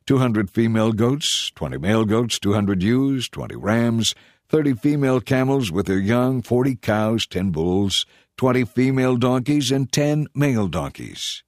Two 0.05 0.17
hundred 0.17 0.51
female 0.51 0.91
goats, 0.91 1.53
twenty 1.55 1.77
male 1.77 2.03
goats, 2.03 2.37
two 2.37 2.51
hundred 2.51 2.83
ewes, 2.83 3.29
twenty 3.29 3.55
rams, 3.55 4.13
thirty 4.49 4.73
female 4.73 5.21
camels 5.21 5.71
with 5.71 5.85
their 5.85 5.99
young, 5.99 6.41
forty 6.41 6.75
cows, 6.75 7.25
ten 7.25 7.51
bulls, 7.51 8.05
twenty 8.35 8.65
female 8.65 9.15
donkeys, 9.15 9.71
and 9.71 9.89
ten 9.89 10.27
male 10.35 10.67
donkeys. 10.67 11.44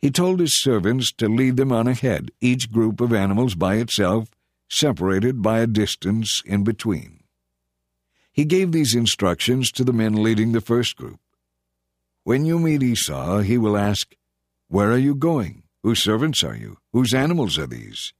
He 0.00 0.10
told 0.10 0.40
his 0.40 0.58
servants 0.58 1.12
to 1.12 1.28
lead 1.28 1.56
them 1.56 1.72
on 1.72 1.86
ahead, 1.86 2.30
each 2.40 2.72
group 2.72 3.00
of 3.00 3.12
animals 3.12 3.54
by 3.54 3.76
itself, 3.76 4.30
separated 4.68 5.42
by 5.42 5.60
a 5.60 5.66
distance 5.66 6.42
in 6.46 6.64
between. 6.64 7.20
He 8.32 8.44
gave 8.44 8.72
these 8.72 8.94
instructions 8.94 9.70
to 9.72 9.84
the 9.84 9.92
men 9.92 10.22
leading 10.22 10.52
the 10.52 10.60
first 10.60 10.96
group. 10.96 11.20
When 12.24 12.46
you 12.46 12.58
meet 12.58 12.82
Esau, 12.82 13.40
he 13.40 13.58
will 13.58 13.76
ask, 13.76 14.14
Where 14.68 14.90
are 14.90 14.98
you 14.98 15.14
going? 15.14 15.64
Whose 15.82 16.02
servants 16.02 16.42
are 16.44 16.56
you? 16.56 16.78
Whose 16.92 17.12
animals 17.12 17.58
are 17.58 17.66
these? 17.66 18.14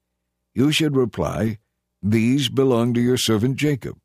You 0.53 0.73
should 0.73 0.97
reply, 0.97 1.59
These 2.03 2.49
belong 2.49 2.93
to 2.95 3.01
your 3.01 3.17
servant 3.17 3.57
Jacob. 3.57 3.99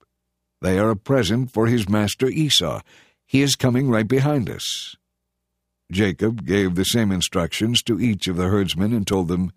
They 0.61 0.79
are 0.79 0.91
a 0.91 0.95
present 0.95 1.51
for 1.51 1.67
his 1.67 1.89
master 1.89 2.27
Esau. 2.27 2.81
He 3.25 3.41
is 3.41 3.55
coming 3.55 3.89
right 3.89 4.07
behind 4.07 4.49
us. 4.49 4.95
Jacob 5.91 6.45
gave 6.45 6.75
the 6.75 6.85
same 6.85 7.11
instructions 7.11 7.83
to 7.83 7.99
each 7.99 8.27
of 8.27 8.37
the 8.37 8.47
herdsmen 8.47 8.93
and 8.93 9.05
told 9.05 9.27
them, 9.27 9.51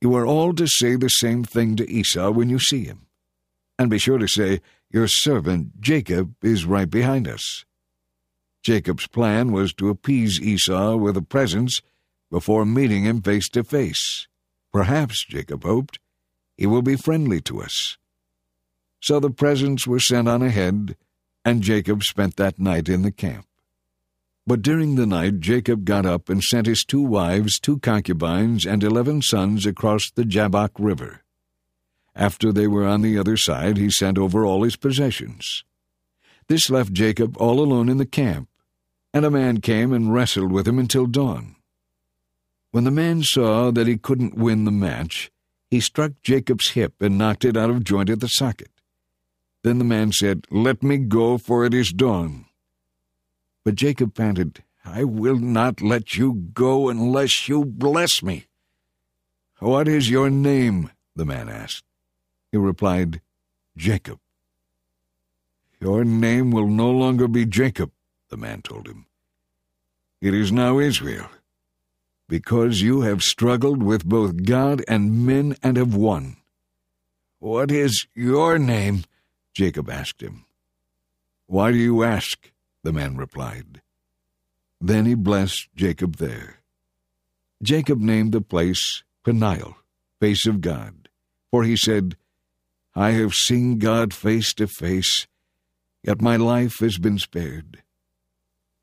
You 0.00 0.14
are 0.14 0.26
all 0.26 0.54
to 0.54 0.66
say 0.66 0.96
the 0.96 1.08
same 1.08 1.44
thing 1.44 1.76
to 1.76 1.90
Esau 1.90 2.30
when 2.30 2.48
you 2.48 2.58
see 2.58 2.84
him. 2.84 3.06
And 3.78 3.90
be 3.90 3.98
sure 3.98 4.18
to 4.18 4.28
say, 4.28 4.60
Your 4.90 5.06
servant 5.06 5.80
Jacob 5.80 6.34
is 6.42 6.64
right 6.64 6.88
behind 6.88 7.28
us. 7.28 7.64
Jacob's 8.62 9.06
plan 9.06 9.52
was 9.52 9.74
to 9.74 9.90
appease 9.90 10.40
Esau 10.40 10.96
with 10.96 11.16
a 11.16 11.22
presents 11.22 11.82
before 12.30 12.64
meeting 12.64 13.04
him 13.04 13.20
face 13.20 13.48
to 13.50 13.62
face. 13.62 14.26
Perhaps, 14.72 15.26
Jacob 15.26 15.64
hoped, 15.64 15.98
he 16.56 16.66
will 16.66 16.82
be 16.82 16.96
friendly 16.96 17.40
to 17.42 17.60
us. 17.60 17.98
So 19.00 19.20
the 19.20 19.30
presents 19.30 19.86
were 19.86 20.00
sent 20.00 20.28
on 20.28 20.40
ahead, 20.40 20.96
and 21.44 21.62
Jacob 21.62 22.02
spent 22.02 22.36
that 22.36 22.58
night 22.58 22.88
in 22.88 23.02
the 23.02 23.12
camp. 23.12 23.46
But 24.46 24.60
during 24.60 24.96
the 24.96 25.06
night 25.06 25.40
Jacob 25.40 25.86
got 25.86 26.04
up 26.04 26.28
and 26.28 26.42
sent 26.42 26.66
his 26.66 26.84
two 26.84 27.02
wives, 27.02 27.58
two 27.58 27.78
concubines, 27.78 28.66
and 28.66 28.84
eleven 28.84 29.22
sons 29.22 29.64
across 29.64 30.10
the 30.14 30.24
Jabbok 30.24 30.72
River. 30.78 31.22
After 32.14 32.52
they 32.52 32.66
were 32.66 32.86
on 32.86 33.00
the 33.00 33.18
other 33.18 33.36
side, 33.38 33.78
he 33.78 33.90
sent 33.90 34.18
over 34.18 34.44
all 34.44 34.62
his 34.62 34.76
possessions. 34.76 35.64
This 36.46 36.68
left 36.68 36.92
Jacob 36.92 37.36
all 37.38 37.58
alone 37.58 37.88
in 37.88 37.96
the 37.96 38.06
camp, 38.06 38.48
and 39.14 39.24
a 39.24 39.30
man 39.30 39.60
came 39.60 39.92
and 39.92 40.12
wrestled 40.12 40.52
with 40.52 40.68
him 40.68 40.78
until 40.78 41.06
dawn. 41.06 41.56
When 42.70 42.84
the 42.84 42.90
man 42.90 43.22
saw 43.22 43.70
that 43.70 43.86
he 43.86 43.96
couldn't 43.96 44.36
win 44.36 44.64
the 44.64 44.70
match, 44.70 45.30
he 45.70 45.80
struck 45.80 46.12
Jacob's 46.22 46.70
hip 46.70 47.00
and 47.00 47.16
knocked 47.16 47.44
it 47.44 47.56
out 47.56 47.70
of 47.70 47.82
joint 47.82 48.10
at 48.10 48.20
the 48.20 48.28
socket. 48.28 48.70
Then 49.62 49.78
the 49.78 49.84
man 49.84 50.12
said, 50.12 50.46
Let 50.50 50.82
me 50.82 50.98
go, 50.98 51.38
for 51.38 51.64
it 51.64 51.72
is 51.72 51.92
dawn. 51.92 52.44
But 53.64 53.76
Jacob 53.76 54.14
panted, 54.14 54.62
I 54.84 55.04
will 55.04 55.38
not 55.38 55.80
let 55.80 56.16
you 56.16 56.34
go 56.52 56.90
unless 56.90 57.48
you 57.48 57.64
bless 57.64 58.22
me. 58.22 58.46
What 59.58 59.88
is 59.88 60.10
your 60.10 60.28
name? 60.28 60.90
the 61.16 61.24
man 61.24 61.48
asked. 61.48 61.84
He 62.52 62.58
replied, 62.58 63.20
Jacob. 63.76 64.18
Your 65.80 66.04
name 66.04 66.50
will 66.50 66.66
no 66.66 66.90
longer 66.90 67.28
be 67.28 67.46
Jacob, 67.46 67.90
the 68.28 68.36
man 68.36 68.62
told 68.62 68.86
him. 68.86 69.06
It 70.20 70.34
is 70.34 70.52
now 70.52 70.78
Israel, 70.78 71.28
because 72.28 72.82
you 72.82 73.02
have 73.02 73.22
struggled 73.22 73.82
with 73.82 74.04
both 74.04 74.44
God 74.44 74.84
and 74.88 75.26
men 75.26 75.56
and 75.62 75.76
have 75.76 75.94
won. 75.94 76.36
What 77.38 77.70
is 77.70 78.06
your 78.14 78.58
name? 78.58 79.04
Jacob 79.52 79.88
asked 79.88 80.20
him. 80.20 80.44
Why 81.46 81.72
do 81.72 81.78
you 81.78 82.02
ask? 82.02 82.50
The 82.84 82.92
man 82.92 83.16
replied. 83.16 83.80
Then 84.80 85.06
he 85.06 85.14
blessed 85.14 85.68
Jacob 85.74 86.16
there. 86.16 86.60
Jacob 87.62 87.98
named 87.98 88.32
the 88.32 88.42
place 88.42 89.02
Peniel, 89.24 89.76
face 90.20 90.46
of 90.46 90.60
God, 90.60 91.08
for 91.50 91.64
he 91.64 91.76
said, 91.76 92.16
I 92.94 93.12
have 93.12 93.34
seen 93.34 93.78
God 93.78 94.12
face 94.12 94.52
to 94.54 94.66
face, 94.66 95.26
yet 96.02 96.20
my 96.20 96.36
life 96.36 96.78
has 96.80 96.98
been 96.98 97.18
spared. 97.18 97.82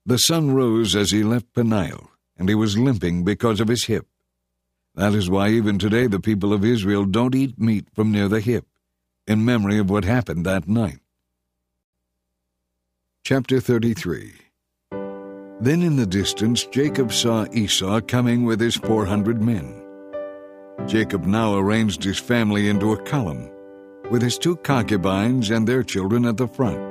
The 0.03 0.17
sun 0.17 0.55
rose 0.55 0.95
as 0.95 1.11
he 1.11 1.23
left 1.23 1.53
Peniel, 1.53 2.09
and 2.37 2.49
he 2.49 2.55
was 2.55 2.77
limping 2.77 3.23
because 3.23 3.61
of 3.61 3.67
his 3.67 3.85
hip. 3.85 4.07
That 4.95 5.13
is 5.13 5.29
why 5.29 5.49
even 5.49 5.77
today 5.77 6.07
the 6.07 6.19
people 6.19 6.51
of 6.53 6.65
Israel 6.65 7.05
don't 7.05 7.35
eat 7.35 7.59
meat 7.59 7.85
from 7.93 8.11
near 8.11 8.27
the 8.27 8.41
hip, 8.41 8.65
in 9.27 9.45
memory 9.45 9.77
of 9.77 9.91
what 9.91 10.05
happened 10.05 10.43
that 10.47 10.67
night. 10.67 11.00
Chapter 13.23 13.59
33 13.59 14.33
Then 15.61 15.83
in 15.83 15.95
the 15.95 16.07
distance 16.07 16.65
Jacob 16.65 17.13
saw 17.13 17.45
Esau 17.53 18.01
coming 18.01 18.45
with 18.45 18.59
his 18.59 18.75
four 18.75 19.05
hundred 19.05 19.43
men. 19.43 19.85
Jacob 20.87 21.27
now 21.27 21.55
arranged 21.55 22.03
his 22.03 22.17
family 22.17 22.67
into 22.67 22.93
a 22.93 23.03
column, 23.03 23.47
with 24.09 24.23
his 24.23 24.39
two 24.39 24.55
concubines 24.57 25.51
and 25.51 25.67
their 25.67 25.83
children 25.83 26.25
at 26.25 26.37
the 26.37 26.47
front, 26.47 26.81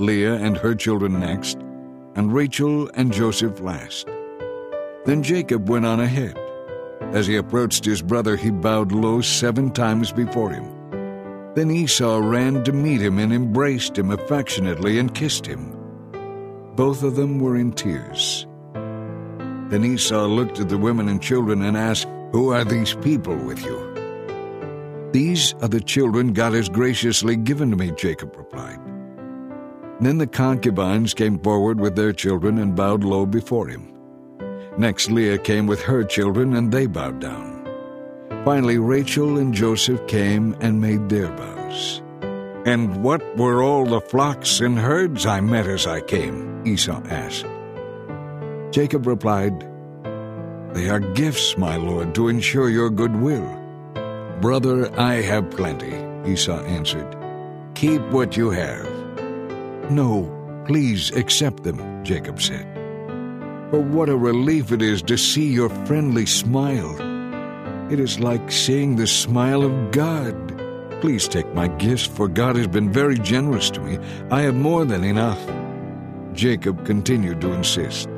Leah 0.00 0.34
and 0.34 0.56
her 0.56 0.76
children 0.76 1.18
next, 1.18 1.58
and 2.14 2.32
Rachel 2.32 2.88
and 2.94 3.12
Joseph 3.12 3.60
last. 3.60 4.06
Then 5.04 5.24
Jacob 5.24 5.68
went 5.68 5.86
on 5.86 5.98
ahead. 5.98 6.38
As 7.12 7.26
he 7.26 7.34
approached 7.36 7.84
his 7.84 8.00
brother, 8.00 8.36
he 8.36 8.52
bowed 8.52 8.92
low 8.92 9.20
seven 9.20 9.72
times 9.72 10.12
before 10.12 10.50
him. 10.50 10.73
Then 11.54 11.70
Esau 11.70 12.18
ran 12.18 12.64
to 12.64 12.72
meet 12.72 13.00
him 13.00 13.18
and 13.18 13.32
embraced 13.32 13.96
him 13.96 14.10
affectionately 14.10 14.98
and 14.98 15.14
kissed 15.14 15.46
him. 15.46 15.76
Both 16.74 17.04
of 17.04 17.14
them 17.14 17.38
were 17.38 17.56
in 17.56 17.72
tears. 17.72 18.46
Then 18.74 19.84
Esau 19.84 20.26
looked 20.26 20.58
at 20.58 20.68
the 20.68 20.78
women 20.78 21.08
and 21.08 21.22
children 21.22 21.62
and 21.62 21.76
asked, 21.76 22.08
Who 22.32 22.50
are 22.50 22.64
these 22.64 22.94
people 22.94 23.36
with 23.36 23.64
you? 23.64 23.94
These 25.12 25.54
are 25.62 25.68
the 25.68 25.80
children 25.80 26.32
God 26.32 26.54
has 26.54 26.68
graciously 26.68 27.36
given 27.36 27.70
to 27.70 27.76
me, 27.76 27.92
Jacob 27.92 28.36
replied. 28.36 28.80
Then 30.00 30.18
the 30.18 30.26
concubines 30.26 31.14
came 31.14 31.38
forward 31.38 31.78
with 31.78 31.94
their 31.94 32.12
children 32.12 32.58
and 32.58 32.74
bowed 32.74 33.04
low 33.04 33.24
before 33.24 33.68
him. 33.68 33.94
Next 34.76 35.08
Leah 35.08 35.38
came 35.38 35.68
with 35.68 35.80
her 35.82 36.02
children, 36.02 36.56
and 36.56 36.72
they 36.72 36.86
bowed 36.86 37.20
down. 37.20 37.53
Finally, 38.44 38.76
Rachel 38.76 39.38
and 39.38 39.54
Joseph 39.54 40.06
came 40.06 40.54
and 40.60 40.78
made 40.78 41.08
their 41.08 41.28
vows. 41.28 42.02
And 42.66 43.02
what 43.02 43.22
were 43.38 43.62
all 43.62 43.86
the 43.86 44.02
flocks 44.02 44.60
and 44.60 44.78
herds 44.78 45.24
I 45.24 45.40
met 45.40 45.66
as 45.66 45.86
I 45.86 46.02
came? 46.02 46.62
Esau 46.66 47.02
asked. 47.08 47.46
Jacob 48.70 49.06
replied, 49.06 49.66
They 50.74 50.90
are 50.90 51.00
gifts, 51.00 51.56
my 51.56 51.76
lord, 51.76 52.14
to 52.16 52.28
ensure 52.28 52.68
your 52.68 52.90
goodwill. 52.90 53.48
Brother, 54.42 54.92
I 55.00 55.22
have 55.22 55.50
plenty, 55.50 55.94
Esau 56.30 56.60
answered. 56.64 57.16
Keep 57.74 58.02
what 58.10 58.36
you 58.36 58.50
have. 58.50 58.86
No, 59.90 60.28
please 60.66 61.10
accept 61.16 61.62
them, 61.62 62.04
Jacob 62.04 62.42
said. 62.42 62.66
For 63.70 63.80
what 63.80 64.10
a 64.10 64.16
relief 64.16 64.70
it 64.70 64.82
is 64.82 65.00
to 65.02 65.16
see 65.16 65.50
your 65.50 65.70
friendly 65.86 66.26
smile. 66.26 67.13
It 67.90 68.00
is 68.00 68.18
like 68.18 68.50
seeing 68.50 68.96
the 68.96 69.06
smile 69.06 69.62
of 69.62 69.90
God. 69.90 70.34
Please 71.02 71.28
take 71.28 71.52
my 71.54 71.68
gifts, 71.68 72.06
for 72.06 72.28
God 72.28 72.56
has 72.56 72.66
been 72.66 72.90
very 72.90 73.18
generous 73.18 73.68
to 73.70 73.80
me. 73.80 73.98
I 74.30 74.40
have 74.40 74.54
more 74.54 74.86
than 74.86 75.04
enough. 75.04 75.38
Jacob 76.32 76.86
continued 76.86 77.42
to 77.42 77.52
insist. 77.52 78.08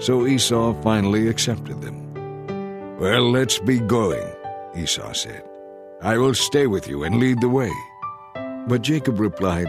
So 0.00 0.26
Esau 0.26 0.74
finally 0.82 1.28
accepted 1.28 1.80
them. 1.80 2.98
Well, 2.98 3.30
let's 3.30 3.60
be 3.60 3.78
going, 3.78 4.26
Esau 4.74 5.12
said. 5.12 5.44
I 6.02 6.18
will 6.18 6.34
stay 6.34 6.66
with 6.66 6.88
you 6.88 7.04
and 7.04 7.20
lead 7.20 7.40
the 7.40 7.48
way. 7.48 7.72
But 8.66 8.82
Jacob 8.82 9.20
replied, 9.20 9.68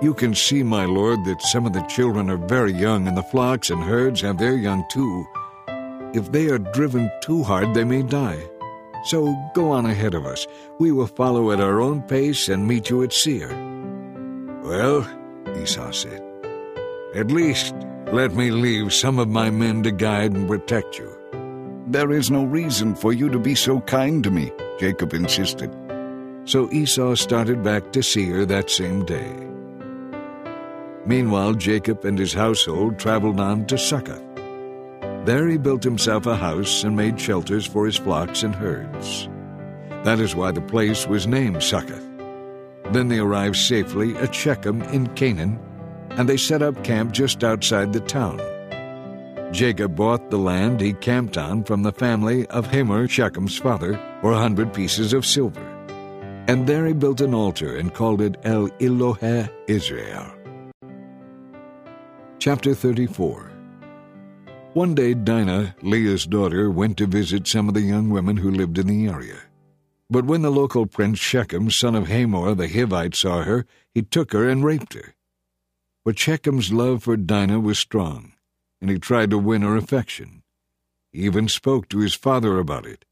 You 0.00 0.14
can 0.14 0.34
see, 0.34 0.62
my 0.62 0.86
lord, 0.86 1.22
that 1.26 1.42
some 1.42 1.66
of 1.66 1.74
the 1.74 1.82
children 1.82 2.30
are 2.30 2.38
very 2.48 2.72
young, 2.72 3.06
and 3.06 3.16
the 3.16 3.22
flocks 3.24 3.68
and 3.68 3.82
herds 3.82 4.22
have 4.22 4.38
their 4.38 4.56
young 4.56 4.84
too. 4.90 5.26
If 6.14 6.32
they 6.32 6.48
are 6.48 6.58
driven 6.58 7.10
too 7.20 7.42
hard, 7.42 7.74
they 7.74 7.84
may 7.84 8.02
die. 8.02 8.42
So 9.04 9.34
go 9.54 9.70
on 9.70 9.86
ahead 9.86 10.14
of 10.14 10.26
us. 10.26 10.46
We 10.78 10.90
will 10.92 11.06
follow 11.06 11.52
at 11.52 11.60
our 11.60 11.80
own 11.80 12.02
pace 12.02 12.48
and 12.48 12.66
meet 12.66 12.90
you 12.90 13.02
at 13.02 13.12
Seir. 13.12 13.48
Well, 14.62 15.06
Esau 15.62 15.92
said, 15.92 16.22
at 17.14 17.30
least 17.30 17.74
let 18.12 18.34
me 18.34 18.50
leave 18.50 18.92
some 18.92 19.18
of 19.18 19.28
my 19.28 19.50
men 19.50 19.82
to 19.82 19.90
guide 19.90 20.32
and 20.32 20.48
protect 20.48 20.98
you. 20.98 21.14
There 21.86 22.12
is 22.12 22.30
no 22.30 22.44
reason 22.44 22.94
for 22.94 23.12
you 23.12 23.30
to 23.30 23.38
be 23.38 23.54
so 23.54 23.80
kind 23.80 24.22
to 24.24 24.30
me, 24.30 24.52
Jacob 24.78 25.14
insisted. 25.14 25.74
So 26.44 26.70
Esau 26.70 27.14
started 27.14 27.62
back 27.62 27.92
to 27.92 28.02
Seir 28.02 28.44
that 28.46 28.70
same 28.70 29.04
day. 29.04 29.32
Meanwhile, 31.06 31.54
Jacob 31.54 32.04
and 32.04 32.18
his 32.18 32.34
household 32.34 32.98
traveled 32.98 33.40
on 33.40 33.66
to 33.66 33.78
Succoth. 33.78 34.27
There 35.28 35.46
he 35.46 35.58
built 35.58 35.84
himself 35.84 36.24
a 36.24 36.34
house 36.34 36.84
and 36.84 36.96
made 36.96 37.20
shelters 37.20 37.66
for 37.66 37.84
his 37.84 37.98
flocks 37.98 38.42
and 38.42 38.54
herds. 38.54 39.28
That 40.02 40.20
is 40.20 40.34
why 40.34 40.52
the 40.52 40.62
place 40.62 41.06
was 41.06 41.26
named 41.26 41.62
Succoth. 41.62 42.08
Then 42.92 43.08
they 43.08 43.18
arrived 43.18 43.56
safely 43.56 44.16
at 44.16 44.34
Shechem 44.34 44.80
in 44.84 45.06
Canaan, 45.08 45.60
and 46.12 46.26
they 46.26 46.38
set 46.38 46.62
up 46.62 46.82
camp 46.82 47.12
just 47.12 47.44
outside 47.44 47.92
the 47.92 48.00
town. 48.00 48.40
Jacob 49.52 49.96
bought 49.96 50.30
the 50.30 50.38
land 50.38 50.80
he 50.80 50.94
camped 50.94 51.36
on 51.36 51.62
from 51.62 51.82
the 51.82 51.92
family 51.92 52.46
of 52.46 52.66
Hamor, 52.68 53.06
Shechem's 53.06 53.58
father, 53.58 54.00
for 54.22 54.32
a 54.32 54.38
hundred 54.38 54.72
pieces 54.72 55.12
of 55.12 55.26
silver. 55.26 55.60
And 56.48 56.66
there 56.66 56.86
he 56.86 56.94
built 56.94 57.20
an 57.20 57.34
altar 57.34 57.76
and 57.76 57.92
called 57.92 58.22
it 58.22 58.38
El 58.44 58.68
Elohe 58.80 59.50
Israel. 59.66 60.32
Chapter 62.38 62.74
34 62.74 63.47
One 64.78 64.94
day 64.94 65.12
Dinah, 65.12 65.74
Leah's 65.82 66.24
daughter, 66.24 66.70
went 66.70 66.98
to 66.98 67.08
visit 67.08 67.48
some 67.48 67.66
of 67.66 67.74
the 67.74 67.80
young 67.80 68.10
women 68.10 68.36
who 68.36 68.48
lived 68.48 68.78
in 68.78 68.86
the 68.86 69.08
area. 69.08 69.40
But 70.08 70.24
when 70.24 70.42
the 70.42 70.52
local 70.52 70.86
prince 70.86 71.18
Shechem, 71.18 71.68
son 71.72 71.96
of 71.96 72.06
Hamor 72.06 72.54
the 72.54 72.68
Hivite, 72.68 73.16
saw 73.16 73.42
her, 73.42 73.66
he 73.92 74.02
took 74.02 74.32
her 74.32 74.48
and 74.48 74.64
raped 74.64 74.94
her. 74.94 75.16
But 76.04 76.16
Shechem's 76.16 76.72
love 76.72 77.02
for 77.02 77.16
Dinah 77.16 77.58
was 77.58 77.76
strong, 77.80 78.34
and 78.80 78.88
he 78.88 79.00
tried 79.00 79.30
to 79.30 79.36
win 79.38 79.62
her 79.62 79.76
affection. 79.76 80.44
He 81.10 81.22
even 81.22 81.48
spoke 81.48 81.88
to 81.88 81.98
his 81.98 82.14
father 82.14 82.60
about 82.60 82.86
it. 82.86 83.04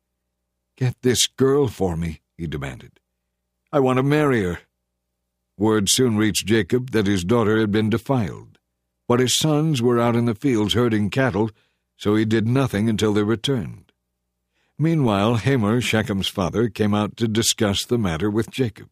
Get 0.76 0.94
this 1.02 1.26
girl 1.26 1.66
for 1.66 1.96
me, 1.96 2.20
he 2.38 2.46
demanded. 2.46 3.00
I 3.72 3.80
want 3.80 3.96
to 3.96 4.04
marry 4.04 4.44
her. 4.44 4.60
Word 5.58 5.88
soon 5.88 6.16
reached 6.16 6.46
Jacob 6.46 6.92
that 6.92 7.08
his 7.08 7.24
daughter 7.24 7.58
had 7.58 7.72
been 7.72 7.90
defiled 7.90 8.55
but 9.08 9.20
his 9.20 9.34
sons 9.34 9.80
were 9.80 10.00
out 10.00 10.16
in 10.16 10.24
the 10.24 10.34
fields 10.34 10.74
herding 10.74 11.10
cattle, 11.10 11.50
so 11.96 12.14
he 12.14 12.24
did 12.24 12.46
nothing 12.46 12.88
until 12.88 13.12
they 13.12 13.22
returned. 13.22 13.92
Meanwhile, 14.78 15.36
Hamor, 15.36 15.80
Shechem's 15.80 16.28
father, 16.28 16.68
came 16.68 16.92
out 16.92 17.16
to 17.16 17.28
discuss 17.28 17.84
the 17.84 17.98
matter 17.98 18.30
with 18.30 18.50
Jacob. 18.50 18.90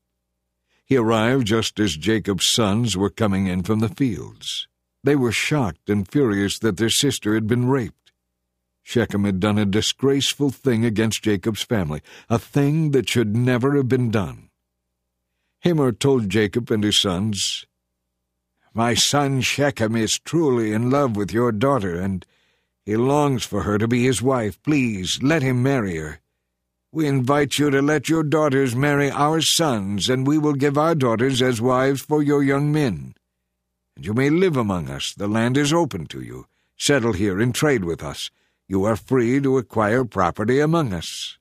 He 0.86 0.96
arrived 0.96 1.46
just 1.46 1.78
as 1.80 1.96
Jacob's 1.96 2.50
sons 2.50 2.96
were 2.96 3.10
coming 3.10 3.46
in 3.46 3.62
from 3.62 3.80
the 3.80 3.88
fields. 3.88 4.68
They 5.02 5.16
were 5.16 5.32
shocked 5.32 5.90
and 5.90 6.08
furious 6.08 6.58
that 6.60 6.78
their 6.78 6.90
sister 6.90 7.34
had 7.34 7.46
been 7.46 7.68
raped. 7.68 8.12
Shechem 8.82 9.24
had 9.24 9.40
done 9.40 9.58
a 9.58 9.64
disgraceful 9.64 10.50
thing 10.50 10.84
against 10.84 11.22
Jacob's 11.22 11.62
family, 11.62 12.02
a 12.28 12.38
thing 12.38 12.90
that 12.92 13.08
should 13.08 13.34
never 13.34 13.76
have 13.76 13.88
been 13.88 14.10
done. 14.10 14.50
Hamor 15.60 15.92
told 15.92 16.28
Jacob 16.28 16.70
and 16.70 16.84
his 16.84 17.00
sons, 17.00 17.66
my 18.74 18.94
son 18.94 19.40
Shechem 19.40 19.94
is 19.94 20.18
truly 20.18 20.72
in 20.72 20.90
love 20.90 21.14
with 21.14 21.32
your 21.32 21.52
daughter, 21.52 22.00
and 22.00 22.26
he 22.84 22.96
longs 22.96 23.44
for 23.44 23.62
her 23.62 23.78
to 23.78 23.86
be 23.86 24.04
his 24.04 24.20
wife. 24.20 24.60
Please 24.62 25.22
let 25.22 25.42
him 25.42 25.62
marry 25.62 25.96
her. 25.96 26.20
We 26.90 27.06
invite 27.06 27.58
you 27.58 27.70
to 27.70 27.80
let 27.80 28.08
your 28.08 28.24
daughters 28.24 28.74
marry 28.74 29.10
our 29.10 29.40
sons, 29.40 30.08
and 30.08 30.26
we 30.26 30.38
will 30.38 30.54
give 30.54 30.76
our 30.76 30.94
daughters 30.94 31.40
as 31.40 31.60
wives 31.60 32.02
for 32.02 32.22
your 32.22 32.42
young 32.42 32.72
men. 32.72 33.14
And 33.96 34.04
you 34.04 34.12
may 34.12 34.28
live 34.28 34.56
among 34.56 34.90
us. 34.90 35.14
The 35.14 35.28
land 35.28 35.56
is 35.56 35.72
open 35.72 36.06
to 36.06 36.20
you. 36.20 36.46
Settle 36.76 37.12
here 37.12 37.40
and 37.40 37.54
trade 37.54 37.84
with 37.84 38.02
us. 38.02 38.30
You 38.66 38.84
are 38.84 38.96
free 38.96 39.40
to 39.40 39.58
acquire 39.58 40.04
property 40.04 40.58
among 40.58 40.92
us. 40.92 41.38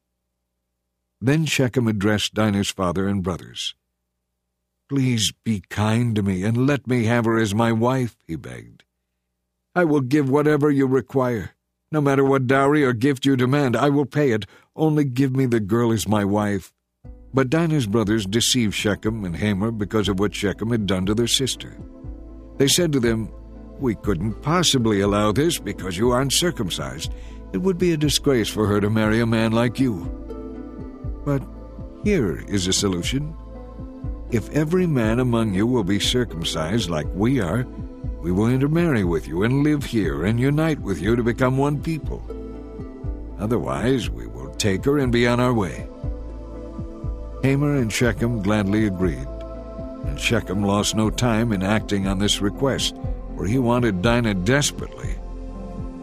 Then 1.19 1.45
Shechem 1.45 1.87
addressed 1.87 2.33
Dinah's 2.33 2.69
father 2.69 3.07
and 3.07 3.23
brothers. 3.23 3.75
Please 4.93 5.33
be 5.43 5.63
kind 5.69 6.15
to 6.15 6.21
me 6.21 6.43
and 6.43 6.67
let 6.67 6.85
me 6.85 7.05
have 7.05 7.25
her 7.25 7.39
as 7.39 7.55
my 7.55 7.71
wife, 7.71 8.15
he 8.27 8.35
begged. 8.35 8.83
I 9.73 9.85
will 9.85 10.01
give 10.01 10.29
whatever 10.29 10.69
you 10.69 10.85
require. 10.85 11.55
No 11.91 11.99
matter 11.99 12.23
what 12.23 12.45
dowry 12.45 12.83
or 12.83 12.93
gift 12.93 13.25
you 13.25 13.35
demand, 13.35 13.75
I 13.75 13.89
will 13.89 14.05
pay 14.05 14.33
it. 14.33 14.45
Only 14.75 15.03
give 15.03 15.35
me 15.35 15.47
the 15.47 15.59
girl 15.59 15.91
as 15.91 16.07
my 16.07 16.23
wife. 16.23 16.71
But 17.33 17.49
Dinah's 17.49 17.87
brothers 17.87 18.27
deceived 18.27 18.75
Shechem 18.75 19.25
and 19.25 19.35
Hamor 19.35 19.71
because 19.71 20.07
of 20.07 20.19
what 20.19 20.35
Shechem 20.35 20.69
had 20.69 20.85
done 20.85 21.07
to 21.07 21.15
their 21.15 21.25
sister. 21.25 21.75
They 22.57 22.67
said 22.67 22.91
to 22.91 22.99
them, 22.99 23.33
We 23.79 23.95
couldn't 23.95 24.43
possibly 24.43 25.01
allow 25.01 25.31
this 25.31 25.57
because 25.57 25.97
you 25.97 26.11
aren't 26.11 26.33
circumcised. 26.33 27.15
It 27.51 27.57
would 27.57 27.79
be 27.79 27.93
a 27.93 27.97
disgrace 27.97 28.49
for 28.49 28.67
her 28.67 28.79
to 28.79 28.91
marry 28.91 29.21
a 29.21 29.25
man 29.25 29.53
like 29.53 29.79
you. 29.79 30.05
But 31.25 31.41
here 32.03 32.43
is 32.47 32.67
a 32.67 32.73
solution. 32.73 33.35
If 34.33 34.49
every 34.49 34.87
man 34.87 35.19
among 35.19 35.53
you 35.53 35.67
will 35.67 35.83
be 35.83 35.99
circumcised 35.99 36.89
like 36.89 37.05
we 37.13 37.39
are, 37.39 37.67
we 38.19 38.31
will 38.31 38.47
intermarry 38.47 39.03
with 39.03 39.27
you 39.27 39.43
and 39.43 39.63
live 39.63 39.83
here 39.83 40.25
and 40.25 40.39
unite 40.39 40.79
with 40.79 40.99
you 40.99 41.15
to 41.15 41.21
become 41.21 41.55
one 41.55 41.79
people. 41.79 42.19
Otherwise, 43.37 44.09
we 44.09 44.25
will 44.25 44.49
take 44.55 44.85
her 44.85 44.97
and 44.97 45.11
be 45.11 45.27
on 45.27 45.39
our 45.39 45.53
way. 45.53 45.87
Hamor 47.43 47.75
and 47.75 47.93
Shechem 47.93 48.41
gladly 48.41 48.87
agreed, 48.87 49.27
and 50.05 50.19
Shechem 50.19 50.63
lost 50.63 50.95
no 50.95 51.11
time 51.11 51.53
in 51.53 51.61
acting 51.61 52.07
on 52.07 52.17
this 52.17 52.41
request, 52.41 52.95
for 53.35 53.45
he 53.45 53.59
wanted 53.59 54.01
Dinah 54.01 54.33
desperately. 54.33 55.13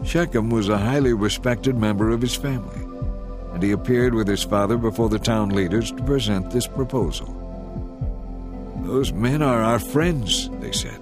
Shechem 0.05 0.49
was 0.49 0.69
a 0.69 0.77
highly 0.77 1.11
respected 1.11 1.75
member 1.75 2.11
of 2.11 2.21
his 2.21 2.35
family, 2.35 2.81
and 3.51 3.61
he 3.61 3.71
appeared 3.71 4.13
with 4.13 4.29
his 4.29 4.41
father 4.41 4.77
before 4.77 5.09
the 5.09 5.19
town 5.19 5.49
leaders 5.49 5.91
to 5.91 6.03
present 6.03 6.49
this 6.49 6.65
proposal. 6.65 7.40
Those 8.91 9.13
men 9.13 9.41
are 9.41 9.63
our 9.63 9.79
friends, 9.79 10.49
they 10.59 10.73
said. 10.73 10.99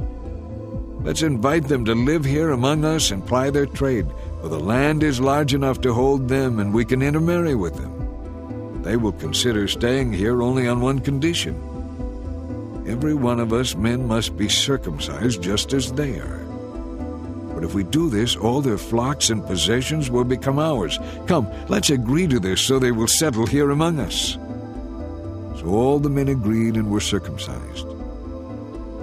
Let's 1.03 1.23
invite 1.23 1.63
them 1.67 1.85
to 1.85 1.95
live 1.95 2.23
here 2.23 2.51
among 2.51 2.85
us 2.85 3.09
and 3.09 3.25
ply 3.25 3.49
their 3.49 3.65
trade, 3.65 4.05
for 4.41 4.47
the 4.47 4.59
land 4.59 5.01
is 5.01 5.19
large 5.19 5.55
enough 5.55 5.81
to 5.81 5.91
hold 5.95 6.27
them 6.27 6.59
and 6.59 6.71
we 6.71 6.85
can 6.85 7.01
intermarry 7.01 7.55
with 7.55 7.77
them. 7.77 8.83
They 8.83 8.95
will 8.95 9.13
consider 9.13 9.67
staying 9.67 10.13
here 10.13 10.43
only 10.43 10.67
on 10.67 10.81
one 10.81 10.99
condition. 10.99 11.55
Every 12.87 13.15
one 13.15 13.39
of 13.39 13.53
us 13.53 13.73
men 13.73 14.07
must 14.07 14.37
be 14.37 14.49
circumcised 14.49 15.41
just 15.41 15.73
as 15.73 15.91
they 15.91 16.19
are. 16.19 16.45
But 17.55 17.63
if 17.63 17.73
we 17.73 17.83
do 17.85 18.07
this, 18.11 18.35
all 18.35 18.61
their 18.61 18.77
flocks 18.77 19.31
and 19.31 19.43
possessions 19.43 20.11
will 20.11 20.25
become 20.25 20.59
ours. 20.59 20.99
Come, 21.25 21.49
let's 21.69 21.89
agree 21.89 22.27
to 22.27 22.39
this 22.39 22.61
so 22.61 22.77
they 22.77 22.91
will 22.91 23.07
settle 23.07 23.47
here 23.47 23.71
among 23.71 23.97
us. 23.99 24.37
So 25.59 25.67
all 25.67 25.99
the 25.99 26.09
men 26.09 26.29
agreed 26.29 26.75
and 26.75 26.89
were 26.89 27.01
circumcised. 27.01 27.85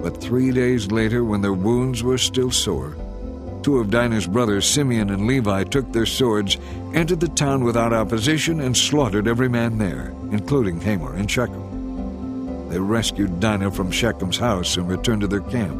But 0.01 0.19
three 0.19 0.51
days 0.51 0.91
later, 0.91 1.23
when 1.23 1.41
their 1.41 1.53
wounds 1.53 2.01
were 2.01 2.17
still 2.17 2.49
sore, 2.49 2.95
two 3.61 3.77
of 3.77 3.91
Dinah's 3.91 4.25
brothers, 4.25 4.67
Simeon 4.67 5.11
and 5.11 5.27
Levi, 5.27 5.65
took 5.65 5.91
their 5.91 6.07
swords, 6.07 6.57
entered 6.95 7.19
the 7.19 7.27
town 7.27 7.63
without 7.63 7.93
opposition, 7.93 8.61
and 8.61 8.75
slaughtered 8.75 9.27
every 9.27 9.49
man 9.49 9.77
there, 9.77 10.13
including 10.31 10.81
Hamor 10.81 11.13
and 11.13 11.29
Shechem. 11.29 12.69
They 12.69 12.79
rescued 12.79 13.39
Dinah 13.39 13.71
from 13.71 13.91
Shechem's 13.91 14.37
house 14.37 14.77
and 14.77 14.89
returned 14.89 15.21
to 15.21 15.27
their 15.27 15.41
camp. 15.41 15.75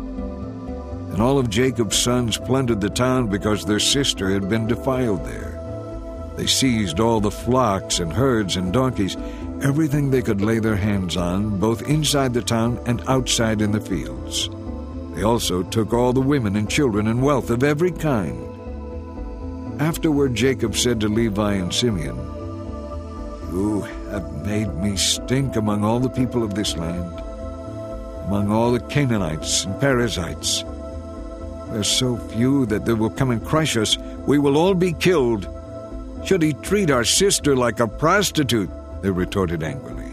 And 1.11 1.21
all 1.21 1.39
of 1.39 1.49
Jacob's 1.49 1.97
sons 1.97 2.37
plundered 2.37 2.81
the 2.81 2.89
town 2.89 3.27
because 3.27 3.65
their 3.65 3.79
sister 3.79 4.29
had 4.29 4.47
been 4.47 4.67
defiled 4.67 5.25
there. 5.25 5.53
They 6.35 6.45
seized 6.45 6.99
all 6.99 7.19
the 7.19 7.31
flocks 7.31 7.99
and 7.99 8.13
herds 8.13 8.57
and 8.57 8.71
donkeys 8.71 9.17
everything 9.63 10.09
they 10.09 10.21
could 10.21 10.41
lay 10.41 10.59
their 10.59 10.75
hands 10.75 11.17
on, 11.17 11.57
both 11.59 11.87
inside 11.89 12.33
the 12.33 12.41
town 12.41 12.79
and 12.85 13.01
outside 13.07 13.61
in 13.61 13.71
the 13.71 13.81
fields. 13.81 14.49
They 15.13 15.23
also 15.23 15.63
took 15.63 15.93
all 15.93 16.13
the 16.13 16.21
women 16.21 16.55
and 16.55 16.69
children 16.69 17.07
and 17.07 17.23
wealth 17.23 17.49
of 17.49 17.63
every 17.63 17.91
kind. 17.91 18.43
Afterward, 19.81 20.35
Jacob 20.35 20.75
said 20.75 20.99
to 21.01 21.07
Levi 21.07 21.53
and 21.53 21.73
Simeon, 21.73 22.15
You 23.51 23.81
have 24.11 24.45
made 24.45 24.73
me 24.75 24.95
stink 24.95 25.55
among 25.55 25.83
all 25.83 25.99
the 25.99 26.09
people 26.09 26.43
of 26.43 26.53
this 26.53 26.77
land, 26.77 27.19
among 28.27 28.51
all 28.51 28.71
the 28.71 28.79
Canaanites 28.79 29.65
and 29.65 29.79
Perizzites. 29.79 30.63
We're 31.69 31.83
so 31.83 32.17
few 32.17 32.65
that 32.67 32.85
they 32.85 32.93
will 32.93 33.09
come 33.09 33.31
and 33.31 33.43
crush 33.45 33.75
us. 33.75 33.97
We 34.25 34.37
will 34.39 34.57
all 34.57 34.73
be 34.73 34.93
killed. 34.93 35.47
Should 36.25 36.41
he 36.41 36.53
treat 36.53 36.89
our 36.89 37.03
sister 37.03 37.55
like 37.55 37.79
a 37.79 37.87
prostitute? 37.87 38.69
They 39.01 39.09
retorted 39.09 39.63
angrily. 39.63 40.11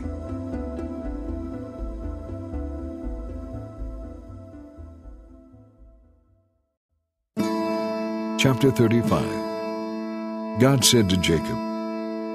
Chapter 8.38 8.70
35 8.70 10.60
God 10.60 10.84
said 10.84 11.08
to 11.10 11.16
Jacob, 11.16 11.56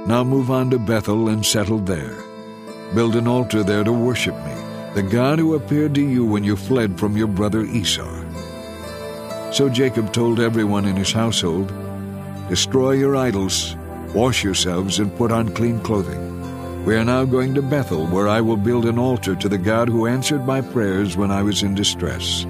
Now 0.07 0.23
move 0.23 0.49
on 0.49 0.69
to 0.71 0.79
Bethel 0.79 1.29
and 1.29 1.45
settle 1.45 1.79
there. 1.79 2.17
Build 2.95 3.15
an 3.15 3.27
altar 3.27 3.63
there 3.63 3.83
to 3.83 3.93
worship 3.93 4.35
me, 4.35 4.53
the 4.95 5.03
God 5.03 5.37
who 5.39 5.53
appeared 5.53 5.93
to 5.95 6.01
you 6.01 6.25
when 6.25 6.43
you 6.43 6.55
fled 6.55 6.99
from 6.99 7.15
your 7.15 7.27
brother 7.27 7.61
Esau. 7.61 8.23
So 9.51 9.69
Jacob 9.69 10.11
told 10.11 10.39
everyone 10.39 10.85
in 10.85 10.95
his 10.95 11.11
household, 11.11 11.71
Destroy 12.49 12.93
your 12.93 13.15
idols 13.15 13.75
Wash 14.13 14.43
yourselves 14.43 14.97
and 14.97 15.15
put 15.15 15.31
on 15.31 15.53
clean 15.53 15.79
clothing. 15.81 16.38
We 16.85 16.95
are 16.95 17.03
now 17.03 17.25
going 17.25 17.53
to 17.55 17.61
Bethel, 17.61 18.07
where 18.07 18.27
I 18.27 18.41
will 18.41 18.57
build 18.57 18.85
an 18.85 18.97
altar 18.97 19.35
to 19.35 19.49
the 19.49 19.57
God 19.57 19.89
who 19.89 20.07
answered 20.07 20.45
my 20.45 20.61
prayers 20.61 21.17
when 21.17 21.29
I 21.29 21.43
was 21.43 21.61
in 21.61 21.75
distress. 21.75 22.45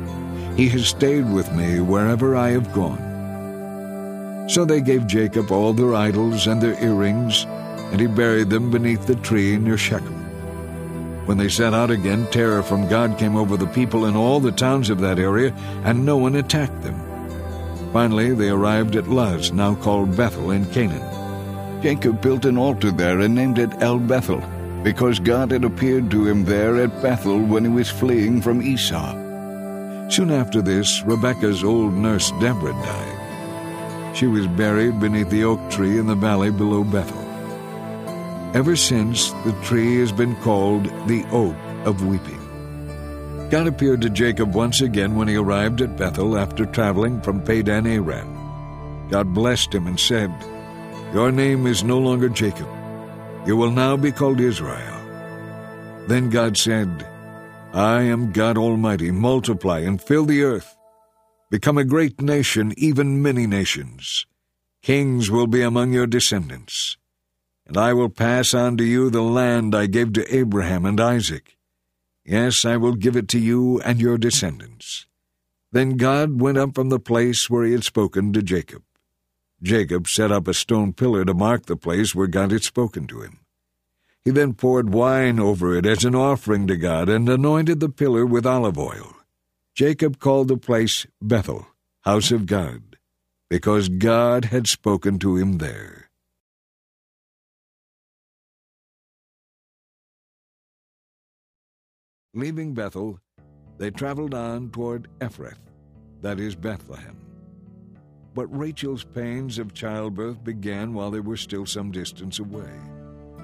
He 0.55 0.69
has 0.69 0.87
stayed 0.87 1.29
with 1.29 1.51
me 1.53 1.81
wherever 1.81 2.35
I 2.35 2.51
have 2.51 2.71
gone. 2.71 4.47
So 4.49 4.65
they 4.65 4.81
gave 4.81 5.07
Jacob 5.07 5.51
all 5.51 5.73
their 5.73 5.93
idols 5.93 6.47
and 6.47 6.61
their 6.61 6.81
earrings, 6.81 7.45
and 7.91 7.99
he 7.99 8.07
buried 8.07 8.49
them 8.49 8.71
beneath 8.71 9.05
the 9.07 9.15
tree 9.15 9.57
near 9.57 9.77
Shechem. 9.77 10.15
When 11.25 11.37
they 11.37 11.49
set 11.49 11.73
out 11.73 11.91
again, 11.91 12.25
terror 12.31 12.63
from 12.63 12.87
God 12.87 13.17
came 13.17 13.35
over 13.35 13.57
the 13.57 13.67
people 13.67 14.05
in 14.05 14.15
all 14.15 14.39
the 14.39 14.51
towns 14.51 14.89
of 14.89 14.99
that 15.01 15.19
area, 15.19 15.53
and 15.83 16.05
no 16.05 16.17
one 16.17 16.35
attacked 16.35 16.81
them. 16.81 16.99
Finally, 17.93 18.35
they 18.35 18.49
arrived 18.49 18.95
at 18.95 19.07
Luz, 19.07 19.51
now 19.51 19.75
called 19.75 20.15
Bethel 20.15 20.51
in 20.51 20.65
Canaan. 20.71 21.18
Jacob 21.81 22.21
built 22.21 22.45
an 22.45 22.57
altar 22.57 22.91
there 22.91 23.19
and 23.19 23.33
named 23.33 23.57
it 23.57 23.81
El 23.81 23.99
Bethel, 23.99 24.43
because 24.83 25.19
God 25.19 25.51
had 25.51 25.63
appeared 25.63 26.11
to 26.11 26.27
him 26.27 26.45
there 26.45 26.77
at 26.81 27.01
Bethel 27.01 27.39
when 27.39 27.63
he 27.63 27.69
was 27.69 27.89
fleeing 27.89 28.41
from 28.41 28.61
Esau. 28.61 29.13
Soon 30.09 30.31
after 30.31 30.61
this, 30.61 31.03
Rebekah's 31.03 31.63
old 31.63 31.93
nurse 31.93 32.31
Deborah 32.41 32.73
died. 32.73 34.15
She 34.15 34.27
was 34.27 34.47
buried 34.47 34.99
beneath 34.99 35.29
the 35.29 35.43
oak 35.43 35.69
tree 35.69 35.97
in 35.97 36.07
the 36.07 36.15
valley 36.15 36.51
below 36.51 36.83
Bethel. 36.83 37.25
Ever 38.53 38.75
since, 38.75 39.31
the 39.45 39.55
tree 39.63 39.99
has 39.99 40.11
been 40.11 40.35
called 40.37 40.85
the 41.07 41.23
Oak 41.31 41.55
of 41.85 42.05
Weeping. 42.05 42.39
God 43.49 43.67
appeared 43.67 44.01
to 44.01 44.09
Jacob 44.09 44.53
once 44.53 44.81
again 44.81 45.15
when 45.15 45.27
he 45.27 45.35
arrived 45.35 45.81
at 45.81 45.97
Bethel 45.97 46.37
after 46.37 46.65
traveling 46.65 47.21
from 47.21 47.41
Padan 47.41 47.87
Aram. 47.87 49.07
God 49.09 49.33
blessed 49.33 49.73
him 49.73 49.87
and 49.87 49.99
said, 49.99 50.31
Your 51.13 51.31
name 51.31 51.65
is 51.65 51.83
no 51.83 51.97
longer 51.97 52.29
Jacob. 52.29 52.67
You 53.47 53.57
will 53.57 53.71
now 53.71 53.97
be 53.97 54.11
called 54.11 54.39
Israel. 54.39 54.95
Then 56.07 56.29
God 56.29 56.55
said, 56.55 57.07
I 57.73 58.03
am 58.03 58.31
God 58.31 58.57
Almighty. 58.57 59.09
Multiply 59.09 59.79
and 59.79 59.99
fill 59.99 60.25
the 60.25 60.43
earth. 60.43 60.77
Become 61.49 61.79
a 61.79 61.83
great 61.83 62.21
nation, 62.21 62.73
even 62.77 63.23
many 63.23 63.47
nations. 63.47 64.27
Kings 64.83 65.31
will 65.31 65.47
be 65.47 65.63
among 65.63 65.93
your 65.93 66.05
descendants. 66.05 66.97
And 67.65 67.75
I 67.75 67.93
will 67.93 68.09
pass 68.09 68.53
on 68.53 68.77
to 68.77 68.83
you 68.83 69.09
the 69.09 69.23
land 69.23 69.73
I 69.73 69.87
gave 69.87 70.13
to 70.13 70.35
Abraham 70.35 70.85
and 70.85 70.99
Isaac. 70.99 71.57
Yes, 72.23 72.65
I 72.65 72.77
will 72.77 72.93
give 72.93 73.15
it 73.15 73.27
to 73.29 73.39
you 73.39 73.79
and 73.81 73.99
your 73.99 74.19
descendants. 74.19 75.07
Then 75.71 75.97
God 75.97 76.39
went 76.39 76.59
up 76.59 76.75
from 76.75 76.89
the 76.89 76.99
place 76.99 77.49
where 77.49 77.65
he 77.65 77.71
had 77.71 77.83
spoken 77.83 78.31
to 78.33 78.43
Jacob. 78.43 78.83
Jacob 79.61 80.07
set 80.07 80.31
up 80.31 80.47
a 80.47 80.53
stone 80.53 80.93
pillar 80.93 81.25
to 81.25 81.33
mark 81.33 81.65
the 81.65 81.75
place 81.75 82.15
where 82.15 82.27
God 82.27 82.51
had 82.51 82.63
spoken 82.63 83.07
to 83.07 83.21
him. 83.21 83.39
He 84.23 84.31
then 84.31 84.53
poured 84.53 84.93
wine 84.93 85.39
over 85.39 85.75
it 85.75 85.85
as 85.85 86.05
an 86.05 86.15
offering 86.15 86.67
to 86.67 86.77
God 86.77 87.09
and 87.09 87.27
anointed 87.27 87.79
the 87.79 87.89
pillar 87.89 88.25
with 88.25 88.45
olive 88.45 88.77
oil. 88.77 89.15
Jacob 89.75 90.19
called 90.19 90.47
the 90.47 90.57
place 90.57 91.05
Bethel, 91.21 91.67
house 92.01 92.31
of 92.31 92.45
God, 92.45 92.97
because 93.49 93.89
God 93.89 94.45
had 94.45 94.67
spoken 94.67 95.19
to 95.19 95.35
him 95.35 95.57
there. 95.57 96.09
Leaving 102.33 102.73
Bethel, 102.73 103.19
they 103.77 103.89
traveled 103.89 104.33
on 104.33 104.69
toward 104.69 105.07
Ephrath, 105.19 105.57
that 106.21 106.39
is 106.39 106.55
Bethlehem. 106.55 107.28
But 108.39 108.57
Rachel's 108.57 109.03
pains 109.03 109.59
of 109.59 109.73
childbirth 109.73 110.45
began 110.45 110.93
while 110.93 111.11
they 111.11 111.19
were 111.19 111.35
still 111.35 111.65
some 111.65 111.91
distance 111.91 112.39
away. 112.39 112.71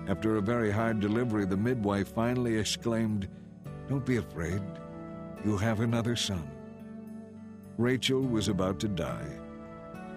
After 0.07 0.37
a 0.37 0.41
very 0.41 0.71
hard 0.71 1.01
delivery, 1.01 1.45
the 1.45 1.57
midwife 1.57 2.13
finally 2.13 2.55
exclaimed, 2.55 3.27
Don't 3.89 4.05
be 4.05 4.15
afraid. 4.15 4.61
You 5.43 5.57
have 5.57 5.81
another 5.81 6.15
son. 6.15 6.49
Rachel 7.77 8.21
was 8.21 8.47
about 8.47 8.79
to 8.79 8.87
die, 8.87 9.27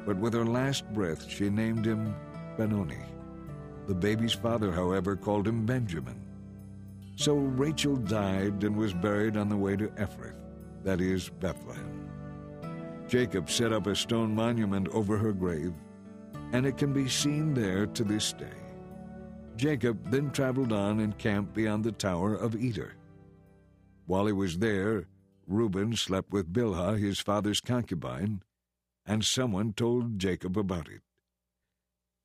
but 0.07 0.17
with 0.17 0.33
her 0.33 0.47
last 0.47 0.89
breath 0.95 1.29
she 1.29 1.51
named 1.51 1.85
him 1.85 2.15
Benoni. 2.57 3.03
The 3.89 3.97
baby's 3.97 4.33
father, 4.33 4.71
however, 4.71 5.17
called 5.17 5.49
him 5.49 5.67
Benjamin. 5.67 6.21
So 7.17 7.35
Rachel 7.35 7.97
died 7.97 8.63
and 8.63 8.77
was 8.77 8.95
buried 8.95 9.37
on 9.37 9.49
the 9.49 9.57
way 9.57 9.75
to 9.75 9.89
Ephrath, 9.89 10.39
that 10.85 11.01
is, 11.01 11.31
Bethlehem. 11.31 11.98
Jacob 13.09 13.49
set 13.51 13.73
up 13.73 13.87
a 13.87 13.97
stone 13.97 14.35
monument 14.35 14.87
over 14.89 15.17
her 15.17 15.33
grave, 15.33 15.73
and 16.53 16.67
it 16.67 16.77
can 16.77 16.93
be 16.93 17.09
seen 17.09 17.55
there 17.55 17.87
to 17.87 18.05
this 18.05 18.35
day. 18.35 18.47
Jacob 19.57 20.11
then 20.11 20.31
traveled 20.31 20.73
on 20.73 21.01
and 21.01 21.17
camped 21.17 21.55
beyond 21.55 21.83
the 21.83 21.93
Tower 21.93 22.35
of 22.35 22.55
Eder. 22.55 22.93
While 24.07 24.27
he 24.27 24.33
was 24.33 24.59
there, 24.59 25.07
Reuben 25.47 25.97
slept 25.97 26.33
with 26.33 26.53
Bilhah, 26.53 26.99
his 26.99 27.19
father's 27.19 27.61
concubine, 27.61 28.43
and 29.07 29.25
someone 29.25 29.73
told 29.73 30.19
Jacob 30.19 30.59
about 30.59 30.89
it. 30.89 31.01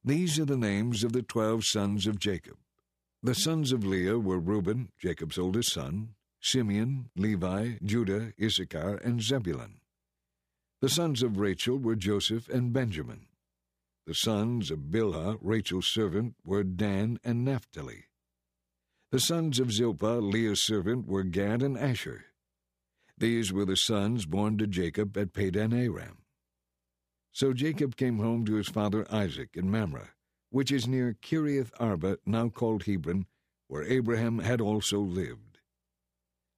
These 0.03 0.37
are 0.37 0.45
the 0.45 0.57
names 0.57 1.05
of 1.05 1.13
the 1.13 1.23
twelve 1.23 1.63
sons 1.63 2.05
of 2.07 2.19
Jacob. 2.19 2.57
The 3.21 3.35
sons 3.35 3.71
of 3.71 3.85
Leah 3.85 4.19
were 4.19 4.37
Reuben, 4.37 4.89
Jacob's 4.99 5.39
oldest 5.39 5.71
son, 5.71 6.09
Simeon, 6.41 7.09
Levi, 7.15 7.75
Judah, 7.81 8.33
Issachar, 8.41 8.97
and 8.97 9.21
Zebulun. 9.21 9.79
The 10.83 10.89
sons 10.89 11.23
of 11.23 11.39
Rachel 11.39 11.77
were 11.77 11.95
Joseph 11.95 12.49
and 12.49 12.73
Benjamin. 12.73 13.27
The 14.05 14.13
sons 14.13 14.69
of 14.69 14.91
Bilhah, 14.91 15.37
Rachel's 15.39 15.87
servant, 15.87 16.35
were 16.43 16.65
Dan 16.65 17.19
and 17.23 17.45
Naphtali. 17.45 18.07
The 19.09 19.21
sons 19.21 19.61
of 19.61 19.71
Zilpah, 19.71 20.19
Leah's 20.19 20.61
servant, 20.61 21.07
were 21.07 21.23
Gad 21.23 21.63
and 21.63 21.77
Asher. 21.77 22.25
These 23.17 23.53
were 23.53 23.63
the 23.63 23.77
sons 23.77 24.25
born 24.25 24.57
to 24.57 24.67
Jacob 24.67 25.17
at 25.17 25.31
Padan 25.31 25.71
Aram. 25.71 26.17
So 27.31 27.53
Jacob 27.53 27.95
came 27.95 28.17
home 28.17 28.43
to 28.43 28.55
his 28.55 28.67
father 28.67 29.07
Isaac 29.09 29.51
in 29.53 29.71
Mamre 29.71 30.09
which 30.49 30.69
is 30.69 30.85
near 30.85 31.13
Kiriath 31.13 31.71
Arba, 31.79 32.17
now 32.25 32.49
called 32.49 32.83
Hebron, 32.83 33.25
where 33.69 33.83
Abraham 33.83 34.39
had 34.39 34.59
also 34.59 34.99
lived. 34.99 35.59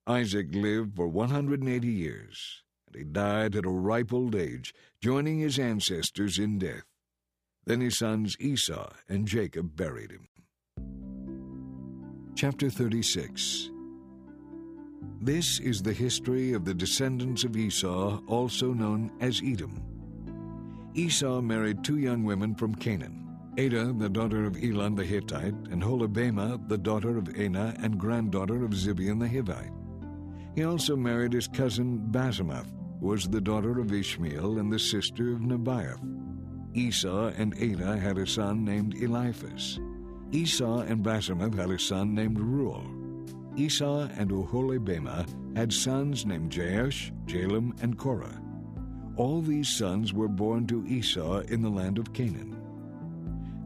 Isaac 0.07 0.47
lived 0.51 0.95
for 0.95 1.07
180 1.07 1.87
years, 1.87 2.63
he 2.95 3.03
died 3.03 3.55
at 3.55 3.65
a 3.65 3.69
ripe 3.69 4.13
old 4.13 4.35
age, 4.35 4.73
joining 5.01 5.39
his 5.39 5.59
ancestors 5.59 6.39
in 6.39 6.57
death. 6.57 6.83
Then 7.65 7.81
his 7.81 7.97
sons 7.97 8.35
Esau 8.39 8.91
and 9.09 9.27
Jacob 9.27 9.75
buried 9.75 10.11
him. 10.11 10.27
Chapter 12.35 12.69
36 12.69 13.71
This 15.21 15.59
is 15.59 15.81
the 15.81 15.93
history 15.93 16.53
of 16.53 16.65
the 16.65 16.73
descendants 16.73 17.43
of 17.43 17.55
Esau, 17.55 18.19
also 18.27 18.73
known 18.73 19.11
as 19.19 19.41
Edom. 19.43 19.81
Esau 20.93 21.41
married 21.41 21.83
two 21.83 21.97
young 21.97 22.23
women 22.23 22.55
from 22.55 22.75
Canaan. 22.75 23.25
Adah, 23.57 23.93
the 23.97 24.09
daughter 24.09 24.45
of 24.45 24.61
Elon 24.61 24.95
the 24.95 25.05
Hittite, 25.05 25.53
and 25.71 25.81
Oholibamah, 25.81 26.67
the 26.67 26.77
daughter 26.77 27.17
of 27.17 27.29
Anah 27.39 27.75
and 27.81 27.97
granddaughter 27.97 28.65
of 28.65 28.71
Zibeon 28.71 29.19
the 29.19 29.27
Hivite. 29.27 29.71
He 30.55 30.63
also 30.63 30.95
married 30.95 31.33
his 31.33 31.47
cousin 31.47 32.07
Basemath, 32.11 32.71
was 32.99 33.27
the 33.27 33.41
daughter 33.41 33.79
of 33.79 33.93
Ishmael 33.93 34.57
and 34.57 34.71
the 34.71 34.79
sister 34.79 35.31
of 35.31 35.39
Nebaioth. 35.39 35.99
Esau 36.73 37.31
and 37.37 37.53
Adah 37.55 37.97
had 37.97 38.17
a 38.17 38.27
son 38.27 38.65
named 38.65 38.95
Eliphaz. 38.95 39.79
Esau 40.31 40.79
and 40.81 41.03
Basemath 41.03 41.55
had 41.55 41.69
a 41.69 41.79
son 41.79 42.13
named 42.13 42.39
Reuel. 42.39 42.83
Esau 43.55 44.09
and 44.17 44.31
Oholibamah 44.31 45.55
had 45.55 45.71
sons 45.71 46.25
named 46.25 46.51
Jeush, 46.51 47.11
Jalam, 47.25 47.81
and 47.81 47.97
Korah. 47.97 48.41
All 49.15 49.41
these 49.41 49.69
sons 49.69 50.13
were 50.13 50.27
born 50.27 50.67
to 50.67 50.85
Esau 50.85 51.39
in 51.47 51.61
the 51.61 51.69
land 51.69 51.97
of 51.97 52.11
Canaan. 52.11 52.55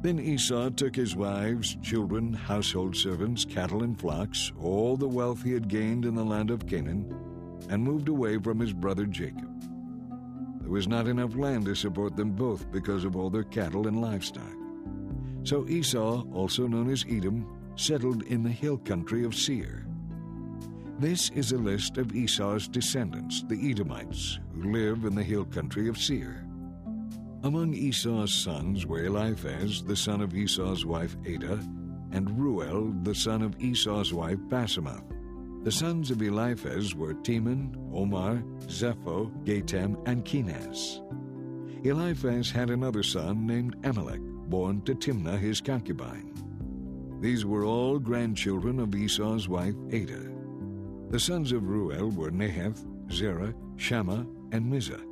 Then 0.01 0.19
Esau 0.19 0.69
took 0.69 0.95
his 0.95 1.15
wives, 1.15 1.75
children, 1.81 2.33
household 2.33 2.95
servants, 2.95 3.43
cattle, 3.43 3.83
and 3.83 3.99
flocks, 3.99 4.51
all 4.61 4.95
the 4.95 5.07
wealth 5.07 5.43
he 5.43 5.51
had 5.51 5.67
gained 5.67 6.05
in 6.05 6.13
the 6.15 6.23
land 6.23 6.51
of 6.51 6.67
Canaan, 6.67 7.13
and 7.69 7.83
moved 7.83 8.09
away 8.09 8.37
from 8.37 8.59
his 8.59 8.73
brother 8.73 9.05
Jacob. 9.05 9.49
There 10.61 10.71
was 10.71 10.87
not 10.87 11.07
enough 11.07 11.35
land 11.35 11.65
to 11.65 11.75
support 11.75 12.15
them 12.15 12.31
both 12.31 12.71
because 12.71 13.03
of 13.03 13.15
all 13.15 13.29
their 13.29 13.43
cattle 13.43 13.87
and 13.87 14.01
livestock. 14.01 14.55
So 15.43 15.67
Esau, 15.67 16.25
also 16.33 16.67
known 16.67 16.91
as 16.91 17.05
Edom, 17.09 17.47
settled 17.75 18.23
in 18.23 18.43
the 18.43 18.51
hill 18.51 18.77
country 18.77 19.23
of 19.23 19.33
Seir. 19.33 19.85
This 20.99 21.29
is 21.29 21.53
a 21.53 21.57
list 21.57 21.97
of 21.97 22.13
Esau's 22.13 22.67
descendants, 22.67 23.43
the 23.47 23.71
Edomites, 23.71 24.39
who 24.53 24.73
live 24.73 25.05
in 25.05 25.15
the 25.15 25.23
hill 25.23 25.45
country 25.45 25.87
of 25.87 25.97
Seir. 25.97 26.45
Among 27.43 27.73
Esau's 27.73 28.33
sons 28.33 28.85
were 28.85 29.05
Eliphaz, 29.05 29.81
the 29.81 29.95
son 29.95 30.19
of 30.21 30.35
Esau's 30.35 30.85
wife 30.85 31.15
Adah, 31.25 31.63
and 32.11 32.37
Reuel, 32.37 32.93
the 33.03 33.15
son 33.15 33.41
of 33.41 33.57
Esau's 33.61 34.13
wife 34.13 34.39
Basemath. 34.49 35.18
The 35.63 35.71
sons 35.71 36.09
of 36.09 36.21
Eliphaz 36.21 36.95
were 36.95 37.13
Teman, 37.15 37.75
Omar, 37.93 38.41
Zepho, 38.67 39.29
Gatam, 39.43 40.01
and 40.07 40.23
Kenaz. 40.23 41.01
Eliphaz 41.85 42.49
had 42.49 42.69
another 42.69 43.03
son 43.03 43.45
named 43.45 43.75
Amalek, 43.83 44.21
born 44.21 44.81
to 44.83 44.95
Timnah 44.95 45.37
his 45.37 45.59
concubine. 45.59 46.33
These 47.19 47.45
were 47.45 47.65
all 47.65 47.99
grandchildren 47.99 48.79
of 48.79 48.95
Esau's 48.95 49.49
wife 49.49 49.75
Adah. 49.91 50.31
The 51.09 51.19
sons 51.19 51.51
of 51.51 51.67
Reuel 51.67 52.09
were 52.09 52.31
Nahath, 52.31 52.85
Zerah, 53.11 53.53
Shammah, 53.75 54.25
and 54.53 54.71
Mizzah. 54.71 55.03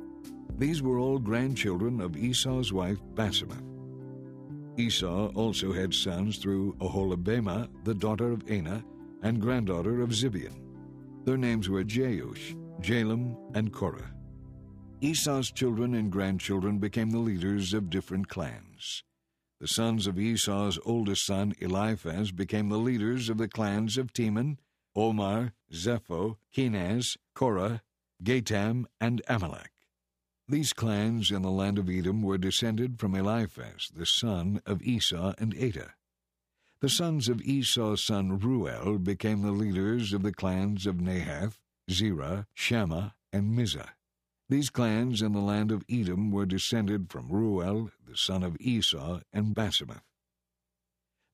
These 0.56 0.82
were 0.82 0.98
all 0.98 1.18
grandchildren 1.18 2.00
of 2.00 2.16
Esau's 2.16 2.72
wife 2.72 2.98
Basemath. 3.14 3.62
Esau 4.78 5.30
also 5.34 5.72
had 5.72 5.92
sons 5.92 6.38
through 6.38 6.74
Oholibamah, 6.80 7.68
the 7.84 7.94
daughter 7.94 8.32
of 8.32 8.50
Anah, 8.50 8.82
and 9.22 9.40
granddaughter 9.40 10.00
of 10.02 10.10
Zibeon. 10.10 10.60
Their 11.24 11.36
names 11.36 11.68
were 11.68 11.84
Jeush, 11.84 12.56
Jalam, 12.80 13.36
and 13.54 13.72
Korah. 13.72 14.14
Esau's 15.00 15.50
children 15.50 15.94
and 15.94 16.10
grandchildren 16.10 16.78
became 16.78 17.10
the 17.10 17.18
leaders 17.18 17.72
of 17.72 17.90
different 17.90 18.28
clans. 18.28 19.04
The 19.60 19.68
sons 19.68 20.06
of 20.06 20.18
Esau's 20.18 20.78
oldest 20.84 21.26
son 21.26 21.54
Eliphaz 21.60 22.32
became 22.32 22.68
the 22.68 22.78
leaders 22.78 23.28
of 23.28 23.38
the 23.38 23.48
clans 23.48 23.98
of 23.98 24.12
Teman, 24.12 24.58
Omar, 24.94 25.52
Zepho, 25.72 26.36
Kenaz, 26.54 27.16
Korah, 27.34 27.82
Gatam, 28.22 28.86
and 29.00 29.22
Amalek. 29.28 29.72
These 30.48 30.72
clans 30.72 31.30
in 31.30 31.42
the 31.42 31.50
land 31.50 31.78
of 31.78 31.90
Edom 31.90 32.22
were 32.22 32.38
descended 32.38 32.98
from 32.98 33.14
Eliphaz, 33.14 33.90
the 33.94 34.06
son 34.06 34.62
of 34.64 34.82
Esau 34.82 35.34
and 35.38 35.54
Adah. 35.54 35.94
The 36.80 36.88
sons 36.88 37.28
of 37.28 37.42
Esau's 37.42 38.04
son 38.04 38.38
Reuel 38.38 39.00
became 39.00 39.42
the 39.42 39.50
leaders 39.50 40.12
of 40.12 40.22
the 40.22 40.32
clans 40.32 40.86
of 40.86 41.00
Nahath, 41.00 41.58
Zerah, 41.90 42.46
Shammah, 42.54 43.16
and 43.32 43.52
Mizzah. 43.58 43.94
These 44.48 44.70
clans 44.70 45.20
in 45.20 45.32
the 45.32 45.40
land 45.40 45.72
of 45.72 45.84
Edom 45.90 46.30
were 46.30 46.46
descended 46.46 47.10
from 47.10 47.32
Reuel, 47.32 47.90
the 48.06 48.16
son 48.16 48.44
of 48.44 48.56
Esau, 48.60 49.22
and 49.32 49.56
Basemath. 49.56 50.04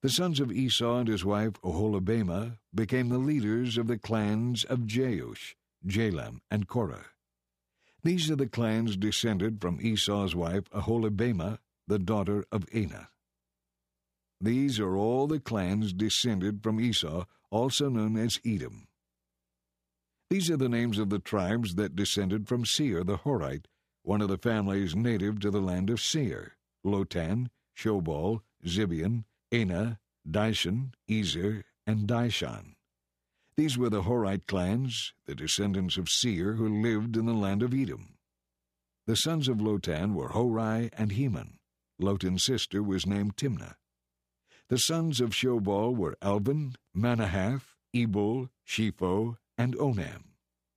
The 0.01 0.09
sons 0.09 0.41
of 0.41 0.51
Esau 0.51 1.01
and 1.01 1.09
his 1.09 1.27
wife 1.27 1.61
Oholibamah 1.63 2.57
became 2.75 3.11
the 3.11 3.19
leaders 3.19 3.77
of 3.77 3.87
the 3.87 3.99
clans 3.99 4.65
of 4.65 4.87
Jeush, 4.87 5.57
Jalam, 5.87 6.41
and 6.51 6.67
Korah. 6.67 7.05
These 8.03 8.31
are 8.31 8.37
the 8.37 8.49
clans 8.49 8.97
descended 8.97 9.61
from 9.61 9.79
Esau's 9.83 10.35
wife 10.35 10.71
Oholibamah, 10.71 11.59
the 11.87 11.99
daughter 11.99 12.47
of 12.51 12.65
Anah. 12.73 13.11
These 14.41 14.81
are 14.81 14.97
all 14.97 15.27
the 15.27 15.41
clans 15.41 15.93
descended 15.93 16.63
from 16.63 16.81
Esau, 16.81 17.25
also 17.51 17.89
known 17.89 18.17
as 18.17 18.41
Edom. 18.45 18.89
These 20.31 20.51
are 20.51 20.57
the 20.57 20.69
names 20.69 20.99
of 20.99 21.11
the 21.11 21.19
tribes 21.19 21.77
that 21.77 21.95
descended 21.95 22.49
from 22.49 22.65
Seir 22.65 23.05
the 23.05 23.19
Horite, 23.19 23.67
one 24.03 24.21
of 24.21 24.29
the 24.29 24.39
families 24.39 24.97
native 24.97 25.41
to 25.41 25.51
the 25.51 25.61
land 25.61 25.91
of 25.91 26.01
Seir 26.01 26.57
Lotan, 26.85 27.49
Shobal, 27.77 28.43
Zibeon, 28.67 29.25
Anah, 29.53 29.99
Dishon, 30.29 30.93
Ezer, 31.09 31.65
and 31.87 32.07
Dishan. 32.07 32.75
These 33.57 33.79
were 33.79 33.91
the 33.91 34.03
Horite 34.03 34.47
clans, 34.47 35.15
the 35.27 35.35
descendants 35.35 35.97
of 35.97 36.09
Seir 36.09 36.55
who 36.55 36.83
lived 36.83 37.17
in 37.17 37.27
the 37.27 37.33
land 37.33 37.63
of 37.63 37.73
Edom. 37.73 38.17
The 39.07 39.17
sons 39.17 39.49
of 39.49 39.59
Lotan 39.59 40.15
were 40.15 40.31
Horai 40.31 40.91
and 40.95 41.13
Heman. 41.13 41.59
Lotan's 42.01 42.45
sister 42.45 42.83
was 42.83 43.07
named 43.07 43.37
Timnah. 43.37 43.77
The 44.71 44.79
sons 44.79 45.21
of 45.21 45.31
Shobal 45.31 45.95
were 45.95 46.17
Alvan, 46.23 46.77
Manahath, 46.97 47.75
Ebul, 47.95 48.49
Shepho, 48.67 49.37
and 49.59 49.77
Onam. 49.77 50.23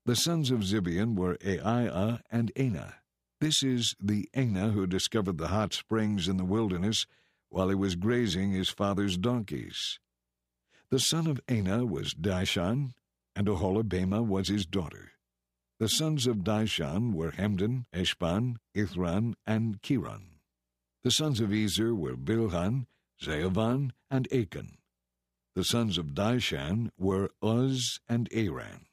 The 0.05 0.15
sons 0.15 0.51
of 0.51 0.59
Zibeon 0.59 1.15
were 1.15 1.37
Aiah 1.37 2.21
and 2.29 2.51
Anah. 2.57 2.95
This 3.39 3.63
is 3.63 3.95
the 3.99 4.27
Anah 4.33 4.71
who 4.71 4.87
discovered 4.87 5.37
the 5.37 5.47
hot 5.47 5.73
springs 5.73 6.27
in 6.27 6.37
the 6.37 6.45
wilderness 6.45 7.05
while 7.49 7.69
he 7.69 7.75
was 7.75 7.95
grazing 7.95 8.51
his 8.51 8.69
father's 8.69 9.17
donkeys. 9.17 9.99
The 10.89 10.99
son 10.99 11.27
of 11.27 11.39
Anah 11.47 11.85
was 11.85 12.13
Dishon, 12.13 12.93
and 13.35 13.47
Oholibamah 13.47 14.25
was 14.25 14.49
his 14.49 14.65
daughter. 14.65 15.11
The 15.79 15.87
sons 15.87 16.27
of 16.27 16.43
Dishon 16.43 17.13
were 17.13 17.31
Hemdan, 17.31 17.85
Eshban, 17.93 18.57
Ithran, 18.75 19.35
and 19.45 19.81
Kiran. 19.81 20.39
The 21.03 21.11
sons 21.11 21.39
of 21.39 21.53
Ezer 21.53 21.93
were 21.93 22.17
Bilhan, 22.17 22.87
Zaavan, 23.21 23.91
and 24.09 24.27
Achan. 24.31 24.77
The 25.55 25.63
sons 25.63 25.97
of 25.97 26.13
Dishan 26.13 26.91
were 26.97 27.31
Uz 27.43 27.99
and 28.07 28.29
Aran. 28.31 28.85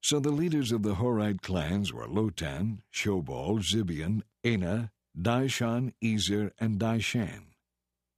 So 0.00 0.20
the 0.20 0.30
leaders 0.30 0.72
of 0.72 0.82
the 0.82 0.96
Horite 0.96 1.42
clans 1.42 1.92
were 1.92 2.06
Lotan, 2.06 2.82
Shobal, 2.92 3.60
Zibeon, 3.60 4.22
Anah, 4.44 4.90
Dishon, 5.20 5.92
Ezer, 6.02 6.52
and 6.58 6.78
Dishan. 6.78 7.46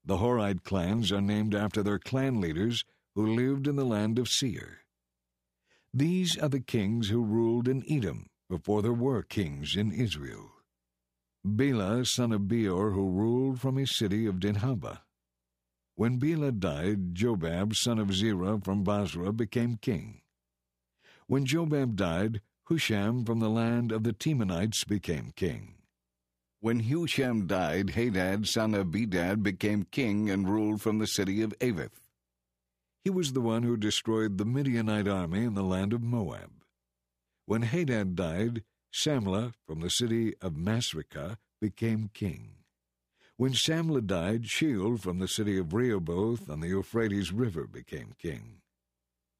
The 0.04 0.18
Horite 0.18 0.64
clans 0.64 1.10
are 1.10 1.20
named 1.20 1.54
after 1.54 1.82
their 1.82 1.98
clan 1.98 2.40
leaders 2.40 2.84
who 3.14 3.34
lived 3.34 3.66
in 3.66 3.76
the 3.76 3.84
land 3.84 4.18
of 4.18 4.28
Seir. 4.28 4.80
These 5.92 6.36
are 6.38 6.48
the 6.48 6.60
kings 6.60 7.08
who 7.08 7.22
ruled 7.22 7.68
in 7.68 7.84
Edom 7.88 8.26
before 8.50 8.82
there 8.82 8.92
were 8.92 9.22
kings 9.22 9.76
in 9.76 9.92
Israel. 9.92 10.50
Bela, 11.44 12.04
son 12.04 12.32
of 12.32 12.48
Beor, 12.48 12.90
who 12.92 13.10
ruled 13.10 13.60
from 13.60 13.76
his 13.76 13.94
city 13.94 14.26
of 14.26 14.36
Dinhabah. 14.36 15.00
When 15.96 16.18
Bela 16.18 16.50
died, 16.50 17.14
Jobab, 17.14 17.74
son 17.76 17.98
of 18.00 18.12
Zerah 18.12 18.60
from 18.60 18.82
Bozrah, 18.82 19.32
became 19.32 19.76
king. 19.76 20.22
When 21.26 21.46
Jobab 21.46 21.94
died, 21.94 22.40
Husham 22.68 23.24
from 23.24 23.38
the 23.38 23.50
land 23.50 23.92
of 23.92 24.02
the 24.02 24.12
Temanites 24.12 24.84
became 24.84 25.32
king. 25.36 25.74
When 26.60 26.80
Husham 26.80 27.46
died, 27.46 27.90
Hadad, 27.90 28.48
son 28.48 28.74
of 28.74 28.90
Bedad, 28.90 29.42
became 29.42 29.86
king 29.90 30.30
and 30.30 30.48
ruled 30.48 30.80
from 30.80 30.98
the 30.98 31.06
city 31.06 31.42
of 31.42 31.56
Avith. 31.58 32.00
He 33.04 33.10
was 33.10 33.32
the 33.32 33.42
one 33.42 33.62
who 33.62 33.76
destroyed 33.76 34.38
the 34.38 34.46
Midianite 34.46 35.06
army 35.06 35.44
in 35.44 35.54
the 35.54 35.62
land 35.62 35.92
of 35.92 36.02
Moab. 36.02 36.64
When 37.46 37.62
Hadad 37.62 38.16
died, 38.16 38.64
Samlah 38.92 39.52
from 39.66 39.80
the 39.80 39.90
city 39.90 40.34
of 40.40 40.54
Masrekah 40.54 41.36
became 41.60 42.10
king. 42.14 42.53
When 43.36 43.52
Samlah 43.52 44.06
died, 44.06 44.44
Shaul 44.44 45.00
from 45.00 45.18
the 45.18 45.26
city 45.26 45.58
of 45.58 45.74
Rehoboth 45.74 46.48
on 46.48 46.60
the 46.60 46.68
Euphrates 46.68 47.32
River 47.32 47.66
became 47.66 48.12
king. 48.16 48.60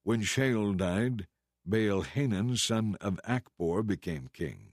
When 0.02 0.22
Shaul 0.22 0.76
died, 0.76 1.28
Baal 1.64 2.02
Hanan, 2.02 2.56
son 2.56 2.96
of 3.00 3.20
Akbor, 3.24 3.86
became 3.86 4.30
king. 4.32 4.72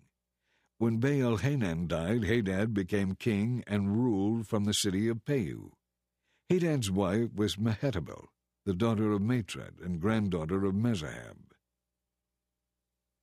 When 0.79 0.97
Baal 0.99 1.37
Hanan 1.37 1.87
died, 1.87 2.23
Hadad 2.23 2.73
became 2.73 3.13
king 3.13 3.63
and 3.67 3.95
ruled 3.95 4.47
from 4.47 4.63
the 4.63 4.73
city 4.73 5.07
of 5.07 5.23
Pau. 5.23 5.73
Hadad's 6.49 6.89
wife 6.89 7.29
was 7.35 7.57
Mehetabel, 7.57 8.25
the 8.65 8.73
daughter 8.73 9.11
of 9.11 9.21
Matred 9.21 9.75
and 9.83 10.01
granddaughter 10.01 10.65
of 10.65 10.73
Mezahab. 10.73 11.53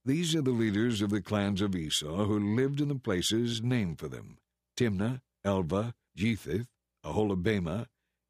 These 0.04 0.36
are 0.36 0.42
the 0.42 0.52
leaders 0.52 1.02
of 1.02 1.10
the 1.10 1.20
clans 1.20 1.60
of 1.60 1.74
Esau 1.74 2.24
who 2.26 2.54
lived 2.54 2.80
in 2.80 2.86
the 2.86 2.94
places 2.94 3.62
named 3.62 3.98
for 3.98 4.06
them 4.06 4.38
Timnah, 4.76 5.20
Alvah, 5.44 5.94
Jetheth, 6.16 6.68
Oholibamah, 7.04 7.86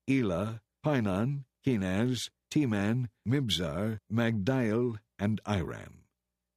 Elah, 0.08 0.60
Pinon, 0.82 1.44
Kenaz, 1.66 2.30
Teman, 2.50 3.08
Mibzar, 3.26 3.98
Magdiel, 4.12 4.98
and 5.18 5.40
Iram. 5.46 6.04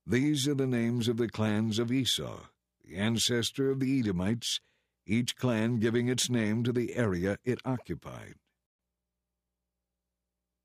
These 0.06 0.48
are 0.48 0.56
the 0.56 0.68
names 0.68 1.08
of 1.08 1.18
the 1.18 1.30
clans 1.30 1.80
of 1.80 1.92
Esau, 1.92 2.48
the 2.84 2.96
ancestor 2.96 3.70
of 3.72 3.80
the 3.80 4.00
Edomites, 4.00 4.60
each 5.06 5.36
clan 5.36 5.80
giving 5.80 6.08
its 6.08 6.30
name 6.30 6.64
to 6.64 6.72
the 6.72 6.96
area 6.96 7.38
it 7.44 7.60
occupied. 7.66 8.36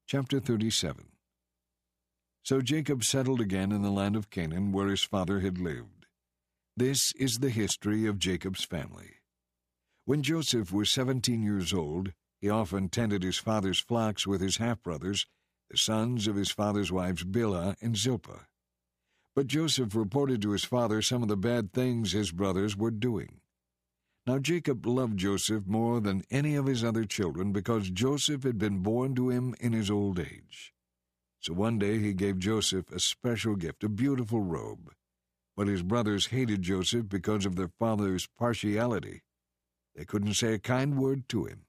Chapter 0.07 0.39
37 0.39 1.07
So 2.45 2.61
Jacob 2.61 3.03
settled 3.03 3.41
again 3.41 3.73
in 3.73 3.83
the 3.83 3.91
land 3.91 4.15
of 4.15 4.31
Canaan 4.31 4.73
where 4.73 4.89
his 4.89 5.03
father 5.03 5.41
had 5.41 5.59
lived. 5.59 6.07
This 6.77 7.13
is 7.17 7.39
the 7.39 7.51
history 7.51 8.07
of 8.07 8.19
Jacob's 8.19 8.65
family. 8.65 9.15
When 10.07 10.23
Joseph 10.23 10.73
was 10.73 10.89
seventeen 10.89 11.43
years 11.43 11.75
old, 11.75 12.13
he 12.41 12.49
often 12.49 12.89
tended 12.89 13.25
his 13.25 13.39
father's 13.39 13.81
flocks 13.81 14.25
with 14.25 14.41
his 14.41 14.59
half 14.59 14.81
brothers, 14.81 15.27
the 15.69 15.77
sons 15.77 16.29
of 16.29 16.37
his 16.37 16.53
father's 16.53 16.93
wives 16.93 17.25
Bilhah 17.25 17.75
and 17.83 17.97
Zilpah. 17.97 18.47
But 19.35 19.49
Joseph 19.49 19.97
reported 19.97 20.41
to 20.43 20.53
his 20.53 20.63
father 20.63 21.03
some 21.03 21.25
of 21.25 21.29
the 21.29 21.37
bad 21.37 21.73
things 21.73 22.13
his 22.13 22.31
brothers 22.31 22.77
were 22.77 22.93
doing. 22.93 23.41
Now 24.29 24.39
Jacob 24.39 24.87
loved 24.87 25.19
Joseph 25.19 25.67
more 25.67 26.01
than 26.01 26.23
any 26.31 26.55
of 26.55 26.67
his 26.67 26.85
other 26.85 27.05
children 27.05 27.51
because 27.51 27.91
Joseph 27.91 28.45
had 28.45 28.59
been 28.59 28.85
born 28.85 29.17
to 29.17 29.31
him 29.31 29.57
in 29.59 29.73
his 29.73 29.91
old 29.91 30.21
age. 30.21 30.73
So 31.41 31.53
one 31.53 31.81
day 31.81 31.99
he 31.99 32.15
gave 32.15 32.39
Joseph 32.39 32.93
a 32.93 33.01
special 33.01 33.57
gift, 33.57 33.83
a 33.83 33.89
beautiful 33.89 34.41
robe. 34.41 34.93
But 35.57 35.67
his 35.67 35.83
brothers 35.83 36.27
hated 36.27 36.63
Joseph 36.63 37.09
because 37.09 37.45
of 37.45 37.57
their 37.57 37.73
father's 37.81 38.29
partiality. 38.39 39.23
They 39.97 40.05
couldn't 40.05 40.35
say 40.35 40.55
a 40.55 40.59
kind 40.59 40.99
word 40.99 41.29
to 41.31 41.47
him. 41.47 41.63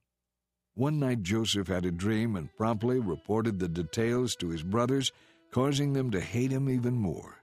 One 0.75 0.99
night 0.99 1.23
Joseph 1.23 1.69
had 1.69 1.85
a 1.85 1.91
dream 1.91 2.35
and 2.35 2.55
promptly 2.55 2.99
reported 2.99 3.57
the 3.57 3.69
details 3.69 4.35
to 4.35 4.49
his 4.49 4.63
brothers, 4.63 5.11
causing 5.51 5.93
them 5.93 6.11
to 6.11 6.19
hate 6.21 6.51
him 6.51 6.69
even 6.69 6.95
more. 6.95 7.41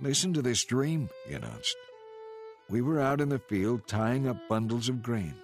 Listen 0.00 0.32
to 0.34 0.42
this 0.42 0.64
dream, 0.64 1.08
he 1.26 1.34
announced. 1.34 1.76
We 2.68 2.82
were 2.82 3.00
out 3.00 3.20
in 3.20 3.30
the 3.30 3.38
field 3.38 3.86
tying 3.86 4.28
up 4.28 4.36
bundles 4.48 4.88
of 4.88 5.02
grain. 5.02 5.34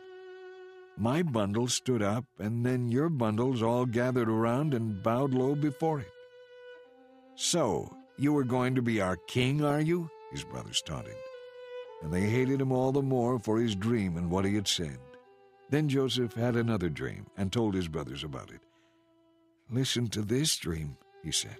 my 0.96 1.22
bundle 1.22 1.66
stood 1.66 2.02
up, 2.02 2.24
and 2.38 2.64
then 2.64 2.88
your 2.88 3.08
bundles 3.08 3.62
all 3.62 3.86
gathered 3.86 4.28
around 4.28 4.74
and 4.74 5.02
bowed 5.02 5.34
low 5.34 5.54
before 5.54 6.00
it. 6.00 6.12
So, 7.34 7.96
you 8.16 8.36
are 8.36 8.44
going 8.44 8.76
to 8.76 8.82
be 8.82 9.00
our 9.00 9.16
king, 9.16 9.64
are 9.64 9.80
you? 9.80 10.08
His 10.30 10.44
brothers 10.44 10.82
taunted. 10.82 11.16
And 12.04 12.12
they 12.12 12.28
hated 12.28 12.60
him 12.60 12.70
all 12.70 12.92
the 12.92 13.00
more 13.00 13.38
for 13.38 13.58
his 13.58 13.74
dream 13.74 14.18
and 14.18 14.30
what 14.30 14.44
he 14.44 14.54
had 14.54 14.68
said. 14.68 14.98
Then 15.70 15.88
Joseph 15.88 16.34
had 16.34 16.54
another 16.54 16.90
dream 16.90 17.26
and 17.38 17.50
told 17.50 17.74
his 17.74 17.88
brothers 17.88 18.22
about 18.22 18.50
it. 18.50 18.60
Listen 19.70 20.08
to 20.08 20.20
this 20.20 20.54
dream, 20.58 20.98
he 21.22 21.32
said. 21.32 21.56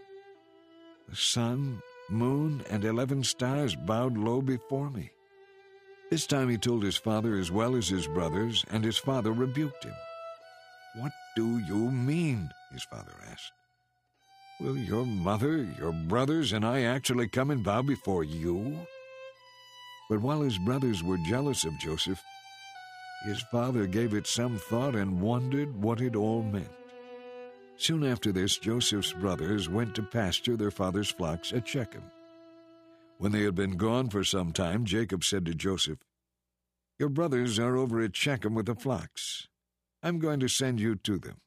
The 1.09 1.17
sun, 1.17 1.81
moon, 2.11 2.63
and 2.69 2.85
eleven 2.85 3.25
stars 3.25 3.75
bowed 3.75 4.19
low 4.19 4.43
before 4.43 4.91
me. 4.91 5.11
This 6.11 6.27
time 6.27 6.51
he 6.51 6.59
told 6.59 6.83
his 6.83 6.99
father 6.99 7.37
as 7.37 7.51
well 7.51 7.75
as 7.75 7.89
his 7.89 8.07
brothers, 8.07 8.67
and 8.71 8.85
his 8.85 8.99
father 8.99 9.33
rebuked 9.33 9.85
him. 9.85 9.95
What 10.97 11.13
do 11.35 11.59
you 11.61 11.91
mean? 11.91 12.51
his 12.71 12.85
father 12.85 13.15
asked. 13.31 13.53
Will 14.61 14.77
your 14.77 15.07
mother, 15.07 15.67
your 15.79 15.93
brothers, 15.93 16.53
and 16.53 16.67
I 16.67 16.83
actually 16.83 17.29
come 17.29 17.51
and 17.51 17.65
bow 17.65 17.81
before 17.81 18.25
you? 18.25 18.87
But 20.09 20.21
while 20.21 20.43
his 20.43 20.59
brothers 20.59 21.03
were 21.03 21.19
jealous 21.19 21.65
of 21.65 21.79
Joseph, 21.79 22.23
his 23.25 23.43
father 23.51 23.87
gave 23.87 24.13
it 24.13 24.27
some 24.27 24.59
thought 24.59 24.95
and 24.95 25.21
wondered 25.21 25.75
what 25.83 26.01
it 26.01 26.15
all 26.15 26.43
meant. 26.43 26.69
Soon 27.77 28.05
after 28.05 28.31
this, 28.31 28.59
Joseph's 28.59 29.13
brothers 29.13 29.69
went 29.69 29.95
to 29.95 30.03
pasture 30.03 30.57
their 30.57 30.71
father's 30.71 31.11
flocks 31.11 31.53
at 31.53 31.67
Shechem. 31.67 32.05
When 33.19 33.33
they 33.33 33.43
had 33.43 33.55
been 33.55 33.77
gone 33.77 34.11
for 34.11 34.25
some 34.25 34.53
time, 34.53 34.85
Jacob 34.85 35.25
said 35.25 35.47
to 35.47 35.55
Joseph, 35.55 35.99
Your 36.99 37.09
brothers 37.09 37.59
are 37.59 37.77
over 37.77 38.03
at 38.03 38.15
Shechem 38.15 38.55
with 38.55 38.67
the 38.67 38.75
flocks. 38.75 39.49
I'm 40.03 40.19
going 40.19 40.41
to 40.41 40.49
send 40.49 40.81
you 40.81 40.97
to 40.97 41.19
them. 41.19 41.41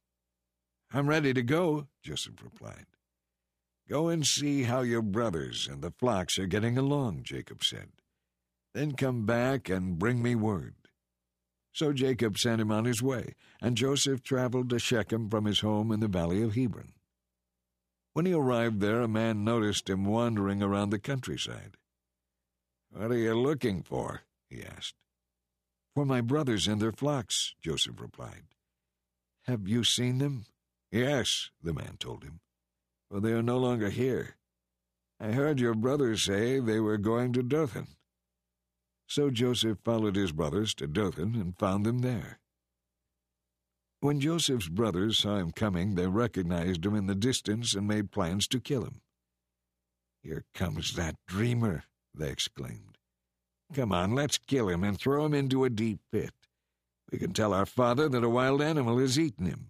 I'm 0.91 1.08
ready 1.08 1.34
to 1.34 1.43
go, 1.43 1.88
Joseph 2.02 2.43
replied. 2.43 2.88
Go 3.88 4.10
and 4.10 4.26
see 4.26 4.63
how 4.63 4.82
your 4.82 5.02
brothers 5.02 5.67
and 5.72 5.82
the 5.82 5.91
flocks 5.91 6.39
are 6.39 6.48
getting 6.48 6.78
along, 6.78 7.22
Jacob 7.24 7.63
said. 7.63 7.89
Then 8.78 8.92
come 8.92 9.26
back 9.26 9.70
and 9.70 9.98
bring 9.98 10.22
me 10.22 10.36
word. 10.36 10.76
So 11.74 11.94
Jacob 11.94 12.38
sent 12.38 12.62
him 12.62 12.72
on 12.72 12.86
his 12.86 13.02
way, 13.02 13.34
and 13.60 13.76
Joseph 13.76 14.22
traveled 14.22 14.70
to 14.70 14.78
Shechem 14.78 15.32
from 15.32 15.46
his 15.46 15.62
home 15.62 15.92
in 15.92 16.00
the 16.00 16.08
valley 16.08 16.44
of 16.44 16.54
Hebron. 16.54 16.94
When 18.13 18.28
he 18.28 18.34
arrived 18.34 18.80
there, 18.80 19.02
a 19.02 19.08
man 19.08 19.44
noticed 19.44 19.90
him 19.90 20.06
wandering 20.06 20.62
around 20.62 20.92
the 20.92 21.00
countryside. 21.00 21.76
What 22.92 23.10
are 23.10 23.18
you 23.18 23.34
looking 23.34 23.82
for? 23.82 24.22
he 24.48 24.62
asked. 24.62 24.94
For 25.96 26.06
my 26.06 26.22
brothers 26.22 26.68
and 26.68 26.80
their 26.80 26.92
flocks, 26.92 27.56
Joseph 27.60 28.00
replied. 28.00 28.44
Have 29.48 29.68
you 29.68 29.84
seen 29.84 30.20
them? 30.20 30.46
Yes, 30.92 31.50
the 31.63 31.74
man 31.74 31.98
told 31.98 32.24
him. 32.24 32.42
Well, 33.10 33.22
they 33.22 33.32
are 33.32 33.42
no 33.42 33.58
longer 33.58 33.90
here. 33.90 34.36
I 35.20 35.32
heard 35.32 35.60
your 35.60 35.74
brothers 35.74 36.22
say 36.22 36.60
they 36.60 36.80
were 36.80 37.00
going 37.00 37.34
to 37.34 37.42
Dothan. 37.42 37.88
So 39.08 39.30
Joseph 39.30 39.80
followed 39.84 40.17
his 40.17 40.34
brothers 40.34 40.74
to 40.76 40.86
Dothan 40.86 41.36
and 41.36 41.58
found 41.58 41.86
them 41.86 42.00
there. 42.00 42.39
When 44.02 44.20
Joseph's 44.20 44.67
brothers 44.67 45.17
saw 45.17 45.38
him 45.38 45.52
coming, 45.52 45.96
they 45.96 46.08
recognized 46.08 46.86
him 46.86 46.93
in 46.93 47.08
the 47.08 47.15
distance 47.15 47.74
and 47.74 47.88
made 47.88 48.12
plans 48.12 48.48
to 48.50 48.60
kill 48.60 48.84
him. 48.84 49.02
Here 50.22 50.43
comes 50.54 50.93
that 50.96 51.15
dreamer, 51.26 51.86
they 52.13 52.30
exclaimed. 52.30 52.98
Come 53.74 53.91
on, 53.91 54.13
let's 54.13 54.38
kill 54.38 54.70
him 54.70 54.84
and 54.84 55.00
throw 55.00 55.26
him 55.26 55.34
into 55.34 55.63
a 55.63 55.70
deep 55.70 56.00
pit. 56.12 56.32
We 57.12 57.17
can 57.17 57.34
tell 57.34 57.54
our 57.54 57.65
father 57.65 58.10
that 58.10 58.24
a 58.24 58.30
wild 58.30 58.62
animal 58.62 59.00
has 59.00 59.17
eaten 59.17 59.46
him. 59.46 59.70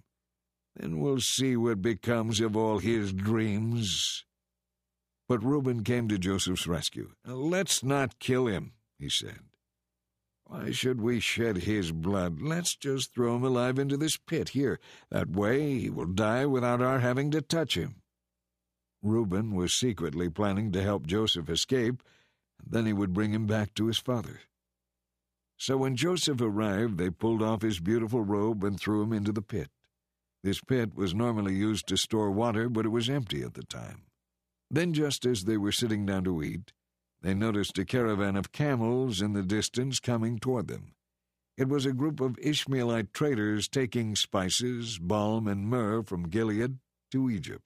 Then 0.76 1.00
we'll 1.00 1.22
see 1.22 1.56
what 1.56 1.82
becomes 1.82 2.40
of 2.40 2.58
all 2.58 2.80
his 2.80 3.14
dreams. 3.14 4.26
But 5.30 5.44
Reuben 5.44 5.84
came 5.84 6.08
to 6.10 6.18
Joseph's 6.18 6.68
rescue. 6.68 7.12
Let's 7.26 7.84
not 7.84 8.20
kill 8.20 8.48
him, 8.48 8.74
he 9.00 9.10
said. 9.10 9.40
Why 10.46 10.72
should 10.72 11.02
we 11.02 11.20
shed 11.20 11.58
his 11.58 11.92
blood? 11.92 12.42
Let's 12.42 12.76
just 12.76 13.14
throw 13.14 13.36
him 13.36 13.44
alive 13.44 13.78
into 13.78 13.98
this 13.98 14.16
pit 14.16 14.50
here. 14.50 14.80
That 15.12 15.32
way 15.32 15.78
he 15.80 15.90
will 15.90 16.06
die 16.06 16.46
without 16.46 16.82
our 16.82 17.00
having 17.00 17.32
to 17.32 17.42
touch 17.42 17.76
him. 17.76 18.02
Reuben 19.02 19.56
was 19.56 19.74
secretly 19.74 20.30
planning 20.30 20.72
to 20.72 20.82
help 20.82 21.06
Joseph 21.06 21.50
escape, 21.50 22.02
and 22.60 22.72
then 22.72 22.86
he 22.86 22.94
would 22.94 23.14
bring 23.14 23.34
him 23.34 23.46
back 23.46 23.74
to 23.76 23.88
his 23.88 23.98
father. 23.98 24.40
So 25.58 25.76
when 25.78 25.96
Joseph 25.96 26.40
arrived, 26.40 26.98
they 26.98 27.10
pulled 27.10 27.42
off 27.42 27.62
his 27.62 27.80
beautiful 27.80 28.22
robe 28.22 28.64
and 28.64 28.80
threw 28.80 29.02
him 29.02 29.12
into 29.12 29.32
the 29.32 29.42
pit. 29.42 29.70
This 30.44 30.62
pit 30.62 30.96
was 30.96 31.14
normally 31.14 31.56
used 31.56 31.88
to 31.88 31.98
store 31.98 32.32
water, 32.32 32.70
but 32.70 32.86
it 32.86 32.90
was 32.90 33.10
empty 33.10 33.42
at 33.44 33.56
the 33.56 33.64
time. 33.64 34.04
Then, 34.70 34.94
just 34.94 35.26
as 35.26 35.44
they 35.44 35.58
were 35.58 35.72
sitting 35.72 36.06
down 36.06 36.24
to 36.26 36.44
eat, 36.44 36.74
they 37.22 37.34
noticed 37.34 37.78
a 37.78 37.86
caravan 37.86 38.36
of 38.36 38.52
camels 38.52 39.22
in 39.22 39.34
the 39.34 39.44
distance 39.44 40.00
coming 40.00 40.40
toward 40.40 40.68
them. 40.68 40.94
It 41.58 41.68
was 41.68 41.86
a 41.86 41.94
group 41.94 42.20
of 42.20 42.38
Ishmaelite 42.40 43.14
traders 43.14 43.68
taking 43.68 44.16
spices, 44.16 45.00
balm, 45.00 45.48
and 45.48 45.68
myrrh 45.68 46.04
from 46.04 46.30
Gilead 46.30 46.78
to 47.12 47.30
Egypt. 47.30 47.66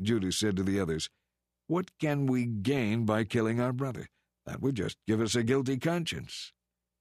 Judah 0.00 0.32
said 0.32 0.56
to 0.56 0.64
the 0.64 0.80
others, 0.80 1.08
What 1.68 1.96
can 2.00 2.26
we 2.26 2.44
gain 2.46 3.04
by 3.04 3.22
killing 3.24 3.60
our 3.60 3.72
brother? 3.72 4.08
That 4.46 4.60
would 4.60 4.74
just 4.74 4.98
give 5.06 5.20
us 5.20 5.36
a 5.36 5.44
guilty 5.44 5.78
conscience. 5.78 6.52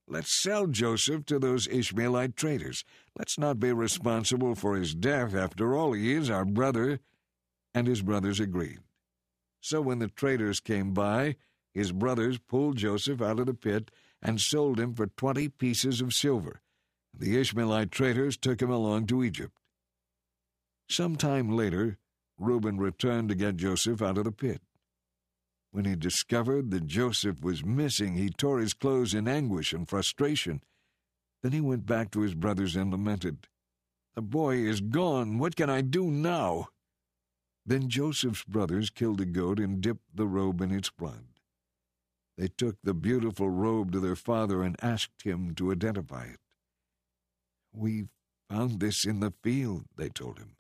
Let's 0.08 0.32
sell 0.32 0.68
Joseph 0.68 1.26
to 1.28 1.40
those 1.40 1.68
Ishmaelite 1.68 2.36
traders. 2.36 2.84
Let's 3.18 3.40
not 3.40 3.60
be 3.60 3.72
responsible 3.72 4.56
for 4.56 4.76
his 4.76 4.94
death. 4.94 5.34
After 5.34 5.76
all, 5.76 5.94
he 5.94 6.14
is 6.14 6.30
our 6.30 6.46
brother. 6.46 7.00
And 7.74 7.88
his 7.88 8.02
brothers 8.02 8.40
agreed. 8.40 8.80
So 9.62 9.80
when 9.80 10.00
the 10.00 10.08
traders 10.08 10.60
came 10.60 10.94
by, 10.94 11.36
his 11.74 11.92
brothers 11.92 12.40
pulled 12.40 12.78
Joseph 12.78 13.22
out 13.22 13.40
of 13.40 13.46
the 13.46 13.54
pit 13.54 13.92
and 14.22 14.42
sold 14.42 14.80
him 14.80 14.94
for 14.94 15.08
twenty 15.08 15.48
pieces 15.48 16.02
of 16.02 16.14
silver. 16.14 16.62
The 17.14 17.40
Ishmaelite 17.40 17.92
traders 17.92 18.38
took 18.38 18.62
him 18.62 18.72
along 18.72 19.08
to 19.08 19.24
Egypt. 19.24 19.58
Some 20.90 21.16
time 21.16 21.50
later, 21.56 21.98
Reuben 22.38 22.78
returned 22.78 23.30
to 23.30 23.36
get 23.36 23.56
Joseph 23.58 24.02
out 24.02 24.18
of 24.18 24.26
the 24.26 24.32
pit. 24.32 24.62
When 25.72 25.86
he 25.86 25.96
discovered 25.96 26.72
that 26.72 26.88
Joseph 26.88 27.42
was 27.42 27.64
missing, 27.64 28.16
he 28.16 28.30
tore 28.30 28.60
his 28.60 28.74
clothes 28.74 29.14
in 29.14 29.28
anguish 29.28 29.72
and 29.72 29.88
frustration. 29.88 30.62
Then 31.44 31.54
he 31.54 31.62
went 31.62 31.86
back 31.86 32.12
to 32.12 32.22
his 32.22 32.34
brothers 32.34 32.76
and 32.76 32.92
lamented, 32.92 33.48
The 34.16 34.22
boy 34.22 34.58
is 34.58 34.82
gone. 34.82 35.38
What 35.38 35.56
can 35.56 35.70
I 35.70 35.82
do 35.82 36.12
now? 36.12 36.70
Then 37.72 37.88
Joseph's 37.88 38.44
brothers 38.44 38.90
killed 38.90 39.22
a 39.22 39.26
goat 39.26 39.58
and 39.58 39.80
dipped 39.80 40.14
the 40.14 40.28
robe 40.28 40.60
in 40.60 40.72
its 40.72 40.90
blood. 40.90 41.24
They 42.38 42.50
took 42.50 42.76
the 42.84 42.94
beautiful 42.94 43.50
robe 43.50 43.94
to 43.94 44.02
their 44.02 44.18
father 44.18 44.62
and 44.62 44.76
asked 44.84 45.22
him 45.24 45.56
to 45.56 45.72
identify 45.72 46.26
it. 46.26 46.42
We 47.72 48.10
found 48.50 48.82
this 48.82 49.06
in 49.06 49.22
the 49.22 49.32
field, 49.42 49.86
they 49.96 50.10
told 50.10 50.38
him. 50.38 50.58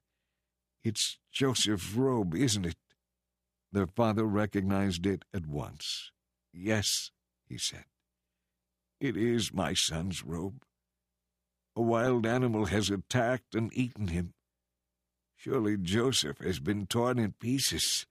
It's 0.86 1.18
Joseph's 1.34 1.92
robe, 1.94 2.34
isn't 2.34 2.66
it? 2.66 2.78
Their 3.74 3.88
father 3.88 4.24
recognized 4.24 5.06
it 5.06 5.26
at 5.34 5.48
once. 5.48 6.12
Yes, 6.54 7.12
he 7.44 7.58
said. 7.58 7.88
It 9.02 9.18
is 9.18 9.54
my 9.54 9.74
son's 9.74 10.24
robe. 10.24 10.64
A 11.76 11.82
wild 11.82 12.26
animal 12.26 12.68
has 12.68 12.90
attacked 12.90 13.54
and 13.54 13.70
eaten 13.74 14.08
him. 14.08 14.34
Surely 15.44 15.76
Joseph 15.76 16.38
has 16.38 16.60
been 16.60 16.86
torn 16.86 17.18
in 17.18 17.32
pieces. 17.32 18.06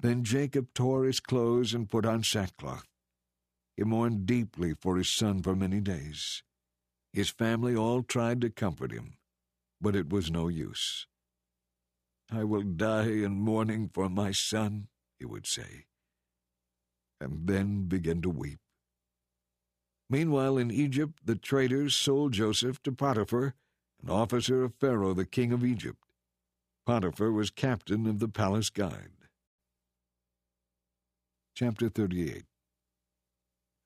Then 0.00 0.24
Jacob 0.24 0.74
tore 0.74 1.04
his 1.04 1.20
clothes 1.20 1.72
and 1.72 1.88
put 1.88 2.04
on 2.04 2.24
sackcloth. 2.24 2.88
He 3.76 3.84
mourned 3.84 4.26
deeply 4.26 4.74
for 4.74 4.96
his 4.96 5.08
son 5.08 5.40
for 5.40 5.54
many 5.54 5.78
days. 5.78 6.42
His 7.12 7.30
family 7.30 7.76
all 7.76 8.02
tried 8.02 8.40
to 8.40 8.50
comfort 8.50 8.90
him, 8.90 9.18
but 9.80 9.94
it 9.94 10.10
was 10.10 10.28
no 10.28 10.48
use. 10.48 11.06
I 12.28 12.42
will 12.42 12.62
die 12.62 13.06
in 13.06 13.38
mourning 13.38 13.88
for 13.94 14.08
my 14.08 14.32
son, 14.32 14.88
he 15.20 15.24
would 15.24 15.46
say, 15.46 15.84
and 17.20 17.46
then 17.46 17.84
begin 17.84 18.20
to 18.22 18.30
weep. 18.30 18.58
Meanwhile, 20.10 20.58
in 20.58 20.72
Egypt, 20.72 21.20
the 21.24 21.36
traders 21.36 21.94
sold 21.94 22.32
Joseph 22.32 22.82
to 22.82 22.90
Potiphar, 22.90 23.54
an 24.02 24.10
officer 24.10 24.64
of 24.64 24.74
Pharaoh, 24.74 25.14
the 25.14 25.24
king 25.24 25.52
of 25.52 25.64
Egypt. 25.64 26.05
Potiphar 26.86 27.32
was 27.32 27.50
captain 27.50 28.06
of 28.06 28.20
the 28.20 28.28
palace 28.28 28.70
guard. 28.70 29.10
Chapter 31.52 31.88
38 31.88 32.44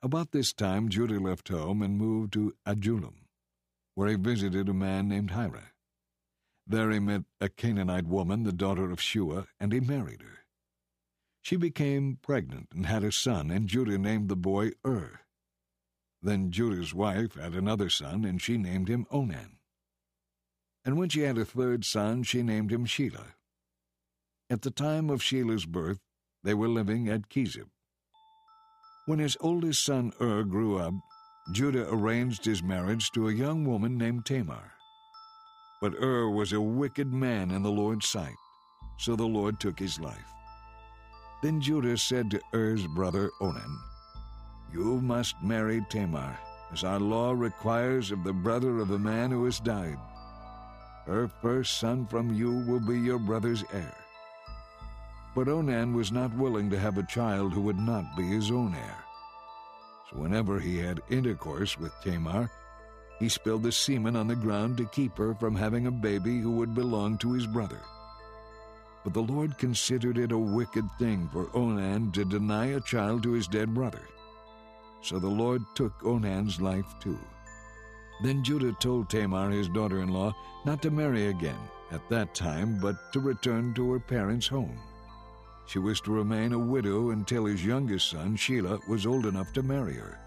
About 0.02 0.32
this 0.32 0.52
time 0.52 0.90
Judah 0.90 1.18
left 1.18 1.48
home 1.48 1.80
and 1.80 1.96
moved 1.96 2.34
to 2.34 2.52
Adullam, 2.66 3.24
where 3.94 4.10
he 4.10 4.16
visited 4.16 4.68
a 4.68 4.74
man 4.74 5.08
named 5.08 5.30
Hira. 5.30 5.72
There 6.66 6.90
he 6.90 6.98
met 6.98 7.22
a 7.40 7.48
Canaanite 7.48 8.06
woman, 8.06 8.42
the 8.42 8.52
daughter 8.52 8.90
of 8.90 9.00
Shua, 9.00 9.46
and 9.58 9.72
he 9.72 9.80
married 9.80 10.20
her. 10.20 10.44
She 11.40 11.56
became 11.56 12.18
pregnant 12.20 12.68
and 12.74 12.84
had 12.84 13.02
a 13.02 13.12
son, 13.12 13.50
and 13.50 13.66
Judah 13.66 13.96
named 13.96 14.28
the 14.28 14.36
boy 14.36 14.72
Ur. 14.84 15.20
Then 16.20 16.50
Judah's 16.50 16.92
wife 16.92 17.36
had 17.36 17.54
another 17.54 17.88
son, 17.88 18.26
and 18.26 18.42
she 18.42 18.58
named 18.58 18.88
him 18.88 19.06
Onan. 19.10 19.59
And 20.84 20.96
when 20.96 21.08
she 21.08 21.20
had 21.20 21.36
a 21.36 21.44
third 21.44 21.84
son, 21.84 22.22
she 22.22 22.42
named 22.42 22.72
him 22.72 22.86
Shelah. 22.86 23.34
At 24.48 24.62
the 24.62 24.70
time 24.70 25.10
of 25.10 25.22
Shelah's 25.22 25.66
birth, 25.66 26.00
they 26.42 26.54
were 26.54 26.68
living 26.68 27.08
at 27.08 27.28
Kezib. 27.28 27.68
When 29.06 29.18
his 29.18 29.36
oldest 29.40 29.84
son 29.84 30.12
Ur 30.20 30.44
grew 30.44 30.78
up, 30.78 30.94
Judah 31.52 31.88
arranged 31.92 32.44
his 32.44 32.62
marriage 32.62 33.10
to 33.12 33.28
a 33.28 33.32
young 33.32 33.64
woman 33.64 33.98
named 33.98 34.24
Tamar. 34.24 34.72
But 35.80 35.94
Ur 36.00 36.30
was 36.30 36.52
a 36.52 36.60
wicked 36.60 37.12
man 37.12 37.50
in 37.50 37.62
the 37.62 37.70
Lord's 37.70 38.06
sight, 38.08 38.36
so 38.98 39.16
the 39.16 39.26
Lord 39.26 39.58
took 39.58 39.78
his 39.78 39.98
life. 39.98 40.32
Then 41.42 41.60
Judah 41.60 41.96
said 41.96 42.30
to 42.30 42.40
Er's 42.54 42.86
brother 42.86 43.30
Onan, 43.40 43.78
You 44.72 45.00
must 45.00 45.42
marry 45.42 45.84
Tamar, 45.88 46.38
as 46.72 46.84
our 46.84 47.00
law 47.00 47.32
requires 47.32 48.10
of 48.10 48.24
the 48.24 48.32
brother 48.32 48.78
of 48.78 48.90
a 48.90 48.98
man 48.98 49.30
who 49.30 49.44
has 49.46 49.58
died. 49.58 49.98
Her 51.06 51.28
first 51.28 51.78
son 51.78 52.06
from 52.06 52.34
you 52.34 52.64
will 52.66 52.80
be 52.80 52.98
your 52.98 53.18
brother's 53.18 53.64
heir. 53.72 53.94
But 55.34 55.48
Onan 55.48 55.94
was 55.94 56.12
not 56.12 56.34
willing 56.34 56.70
to 56.70 56.78
have 56.78 56.98
a 56.98 57.06
child 57.06 57.52
who 57.52 57.62
would 57.62 57.78
not 57.78 58.16
be 58.16 58.24
his 58.24 58.50
own 58.50 58.74
heir. 58.74 59.04
So 60.10 60.18
whenever 60.18 60.58
he 60.58 60.78
had 60.78 61.02
intercourse 61.08 61.78
with 61.78 61.92
Tamar, 62.02 62.50
he 63.18 63.28
spilled 63.28 63.62
the 63.62 63.72
semen 63.72 64.16
on 64.16 64.26
the 64.26 64.34
ground 64.34 64.76
to 64.78 64.86
keep 64.86 65.16
her 65.18 65.34
from 65.34 65.54
having 65.54 65.86
a 65.86 65.90
baby 65.90 66.40
who 66.40 66.50
would 66.52 66.74
belong 66.74 67.18
to 67.18 67.32
his 67.32 67.46
brother. 67.46 67.80
But 69.04 69.14
the 69.14 69.22
Lord 69.22 69.56
considered 69.56 70.18
it 70.18 70.32
a 70.32 70.38
wicked 70.38 70.84
thing 70.98 71.28
for 71.32 71.54
Onan 71.54 72.12
to 72.12 72.24
deny 72.24 72.66
a 72.66 72.80
child 72.80 73.22
to 73.22 73.32
his 73.32 73.46
dead 73.46 73.72
brother. 73.72 74.02
So 75.02 75.18
the 75.18 75.28
Lord 75.28 75.62
took 75.74 75.92
Onan's 76.04 76.60
life 76.60 76.94
too. 77.00 77.18
Then 78.22 78.42
Judah 78.42 78.72
told 78.72 79.08
Tamar, 79.08 79.50
his 79.50 79.68
daughter 79.68 80.02
in 80.02 80.08
law, 80.08 80.34
not 80.64 80.82
to 80.82 80.90
marry 80.90 81.28
again 81.28 81.58
at 81.90 82.06
that 82.10 82.34
time, 82.34 82.78
but 82.80 83.12
to 83.12 83.20
return 83.20 83.74
to 83.74 83.92
her 83.92 84.00
parents' 84.00 84.46
home. 84.46 84.78
She 85.66 85.78
was 85.78 86.00
to 86.02 86.12
remain 86.12 86.52
a 86.52 86.58
widow 86.58 87.10
until 87.10 87.46
his 87.46 87.64
youngest 87.64 88.10
son, 88.10 88.36
Shelah, 88.36 88.86
was 88.88 89.06
old 89.06 89.26
enough 89.26 89.52
to 89.54 89.62
marry 89.62 89.94
her. 89.94 90.18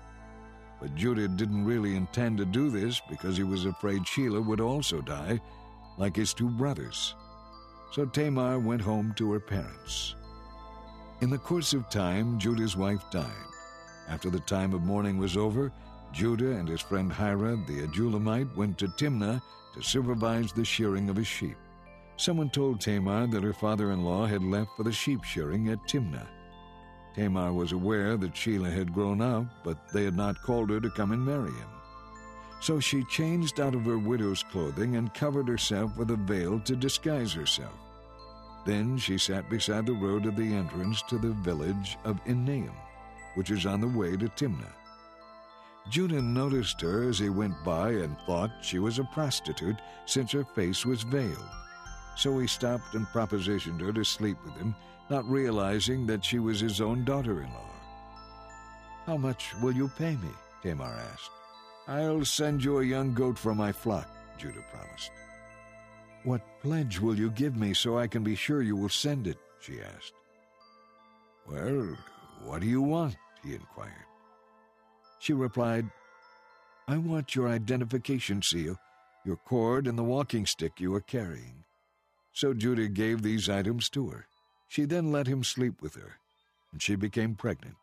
But 0.81 0.95
Judah 0.95 1.27
didn't 1.27 1.65
really 1.65 1.95
intend 1.95 2.37
to 2.37 2.45
do 2.45 2.69
this 2.69 3.01
because 3.09 3.37
he 3.37 3.43
was 3.43 3.65
afraid 3.65 4.01
Shelah 4.03 4.45
would 4.45 4.59
also 4.59 5.01
die, 5.01 5.39
like 5.97 6.15
his 6.15 6.33
two 6.33 6.49
brothers. 6.49 7.15
So 7.91 8.05
Tamar 8.05 8.59
went 8.59 8.81
home 8.81 9.13
to 9.17 9.31
her 9.33 9.39
parents. 9.39 10.15
In 11.21 11.29
the 11.29 11.37
course 11.37 11.73
of 11.73 11.89
time, 11.89 12.39
Judah's 12.39 12.75
wife 12.75 13.03
died. 13.11 13.31
After 14.09 14.29
the 14.29 14.39
time 14.41 14.73
of 14.73 14.81
mourning 14.81 15.17
was 15.17 15.37
over, 15.37 15.71
Judah 16.13 16.51
and 16.51 16.69
his 16.69 16.81
friend 16.81 17.11
Hira 17.11 17.57
the 17.67 17.87
Adullamite 17.87 18.55
went 18.55 18.77
to 18.77 18.87
Timnah 18.87 19.41
to 19.73 19.81
supervise 19.81 20.51
the 20.51 20.63
shearing 20.63 21.09
of 21.09 21.15
his 21.15 21.27
sheep. 21.27 21.57
Someone 22.17 22.51
told 22.51 22.79
Tamar 22.79 23.25
that 23.27 23.43
her 23.43 23.53
father 23.53 23.91
in 23.91 24.03
law 24.03 24.27
had 24.27 24.43
left 24.43 24.69
for 24.77 24.83
the 24.83 24.91
sheep 24.91 25.23
shearing 25.23 25.69
at 25.69 25.87
Timnah. 25.87 26.27
Tamar 27.15 27.51
was 27.51 27.71
aware 27.71 28.15
that 28.17 28.33
Shelah 28.33 28.71
had 28.71 28.93
grown 28.93 29.21
up, 29.21 29.45
but 29.63 29.77
they 29.91 30.03
had 30.03 30.15
not 30.15 30.41
called 30.41 30.69
her 30.69 30.79
to 30.79 30.89
come 30.91 31.11
and 31.11 31.25
marry 31.25 31.51
him. 31.51 31.69
So 32.59 32.79
she 32.79 33.03
changed 33.05 33.59
out 33.59 33.75
of 33.75 33.85
her 33.85 33.97
widow's 33.97 34.43
clothing 34.43 34.95
and 34.95 35.13
covered 35.13 35.47
herself 35.47 35.97
with 35.97 36.11
a 36.11 36.15
veil 36.15 36.59
to 36.61 36.75
disguise 36.75 37.33
herself. 37.33 37.73
Then 38.65 38.97
she 38.97 39.17
sat 39.17 39.49
beside 39.49 39.85
the 39.85 39.93
road 39.93 40.25
at 40.25 40.37
the 40.37 40.53
entrance 40.53 41.01
to 41.09 41.17
the 41.17 41.31
village 41.31 41.97
of 42.05 42.23
Enaim, 42.25 42.71
which 43.35 43.51
is 43.51 43.65
on 43.65 43.81
the 43.81 43.87
way 43.87 44.15
to 44.15 44.29
Timnah. 44.29 44.73
Judah 45.89 46.21
noticed 46.21 46.79
her 46.81 47.09
as 47.09 47.19
he 47.19 47.29
went 47.29 47.55
by 47.63 47.89
and 47.91 48.17
thought 48.25 48.51
she 48.61 48.79
was 48.79 48.99
a 48.99 49.03
prostitute 49.03 49.77
since 50.05 50.31
her 50.31 50.45
face 50.45 50.85
was 50.85 51.03
veiled. 51.03 51.49
So 52.15 52.39
he 52.39 52.47
stopped 52.47 52.93
and 52.93 53.05
propositioned 53.07 53.81
her 53.81 53.91
to 53.91 54.03
sleep 54.03 54.37
with 54.45 54.55
him 54.55 54.75
not 55.09 55.29
realizing 55.29 56.07
that 56.07 56.23
she 56.23 56.39
was 56.39 56.59
his 56.59 56.81
own 56.81 57.03
daughter-in-law. 57.03 57.69
How 59.05 59.17
much 59.17 59.53
will 59.61 59.73
you 59.73 59.89
pay 59.89 60.15
me? 60.15 60.29
Tamar 60.61 60.97
asked. 61.11 61.29
I'll 61.87 62.23
send 62.23 62.63
you 62.63 62.79
a 62.79 62.85
young 62.85 63.13
goat 63.13 63.37
from 63.37 63.57
my 63.57 63.71
flock, 63.71 64.09
Judah 64.37 64.63
promised. 64.71 65.11
What 66.23 66.41
pledge 66.61 66.99
will 67.01 67.17
you 67.17 67.29
give 67.29 67.57
me 67.57 67.73
so 67.73 67.97
I 67.97 68.07
can 68.07 68.23
be 68.23 68.35
sure 68.35 68.61
you 68.61 68.77
will 68.77 68.89
send 68.89 69.27
it? 69.27 69.37
she 69.59 69.81
asked. 69.81 70.13
Well, 71.49 71.97
what 72.43 72.61
do 72.61 72.67
you 72.67 72.81
want? 72.81 73.17
he 73.43 73.55
inquired. 73.55 74.07
She 75.23 75.31
replied, 75.31 75.89
I 76.85 76.97
want 76.97 77.33
your 77.33 77.47
identification 77.47 78.41
seal, 78.41 78.77
your 79.23 79.37
cord, 79.37 79.87
and 79.87 79.97
the 79.97 80.03
walking 80.03 80.45
stick 80.45 80.81
you 80.81 80.93
are 80.95 80.99
carrying. 80.99 81.63
So 82.33 82.53
Judah 82.53 82.89
gave 82.89 83.21
these 83.21 83.47
items 83.47 83.87
to 83.91 84.09
her. 84.09 84.27
She 84.67 84.83
then 84.83 85.13
let 85.13 85.27
him 85.27 85.45
sleep 85.45 85.81
with 85.81 85.95
her, 85.95 86.17
and 86.73 86.81
she 86.81 86.95
became 86.95 87.35
pregnant. 87.35 87.77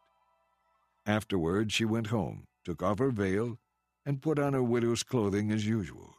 Afterward, 1.07 1.73
she 1.73 1.87
went 1.87 2.09
home, 2.09 2.47
took 2.63 2.83
off 2.83 2.99
her 2.99 3.11
veil, 3.11 3.57
and 4.05 4.21
put 4.21 4.39
on 4.39 4.53
her 4.53 4.63
widow's 4.63 5.03
clothing 5.03 5.51
as 5.51 5.67
usual. 5.67 6.17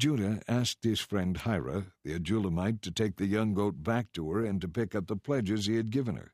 Judah 0.00 0.42
asked 0.48 0.82
his 0.82 0.98
friend 0.98 1.36
Hira, 1.36 1.92
the 2.02 2.18
Adullamite, 2.18 2.80
to 2.80 2.90
take 2.90 3.18
the 3.18 3.26
young 3.26 3.54
goat 3.54 3.84
back 3.84 4.12
to 4.14 4.32
her 4.32 4.44
and 4.44 4.60
to 4.62 4.68
pick 4.68 4.96
up 4.96 5.06
the 5.06 5.14
pledges 5.14 5.66
he 5.66 5.76
had 5.76 5.92
given 5.92 6.16
her. 6.16 6.32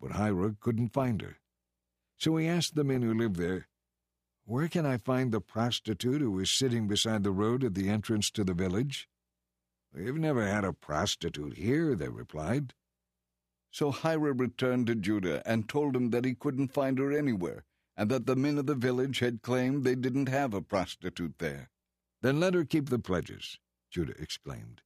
But 0.00 0.16
Hira 0.16 0.56
couldn't 0.60 0.92
find 0.92 1.22
her. 1.22 1.36
So 2.20 2.36
he 2.36 2.46
asked 2.46 2.74
the 2.74 2.84
men 2.84 3.00
who 3.00 3.14
lived 3.14 3.36
there, 3.36 3.66
Where 4.44 4.68
can 4.68 4.84
I 4.84 4.98
find 4.98 5.32
the 5.32 5.40
prostitute 5.40 6.20
who 6.20 6.38
is 6.38 6.50
sitting 6.50 6.86
beside 6.86 7.24
the 7.24 7.30
road 7.30 7.64
at 7.64 7.74
the 7.74 7.88
entrance 7.88 8.30
to 8.32 8.44
the 8.44 8.52
village? 8.52 9.08
We've 9.94 10.14
never 10.14 10.46
had 10.46 10.62
a 10.62 10.74
prostitute 10.74 11.56
here, 11.56 11.94
they 11.94 12.10
replied. 12.10 12.74
So 13.70 13.90
Hira 13.90 14.34
returned 14.34 14.86
to 14.88 14.94
Judah 14.94 15.42
and 15.46 15.66
told 15.66 15.96
him 15.96 16.10
that 16.10 16.26
he 16.26 16.34
couldn't 16.34 16.74
find 16.74 16.98
her 16.98 17.10
anywhere, 17.10 17.64
and 17.96 18.10
that 18.10 18.26
the 18.26 18.36
men 18.36 18.58
of 18.58 18.66
the 18.66 18.74
village 18.74 19.20
had 19.20 19.40
claimed 19.40 19.84
they 19.84 19.94
didn't 19.94 20.28
have 20.28 20.52
a 20.52 20.60
prostitute 20.60 21.38
there. 21.38 21.70
Then 22.20 22.38
let 22.38 22.52
her 22.52 22.66
keep 22.66 22.90
the 22.90 22.98
pledges, 22.98 23.58
Judah 23.90 24.20
exclaimed. 24.20 24.82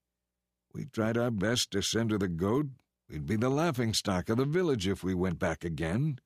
We 0.72 0.84
tried 0.84 1.18
our 1.18 1.32
best 1.32 1.72
to 1.72 1.82
send 1.82 2.12
her 2.12 2.18
the 2.18 2.28
goat. 2.28 2.66
We'd 3.08 3.26
be 3.26 3.36
the 3.36 3.50
laughing 3.50 3.92
stock 3.92 4.28
of 4.28 4.36
the 4.36 4.44
village 4.44 4.86
if 4.86 5.02
we 5.02 5.14
went 5.14 5.40
back 5.40 5.64
again. 5.64 6.20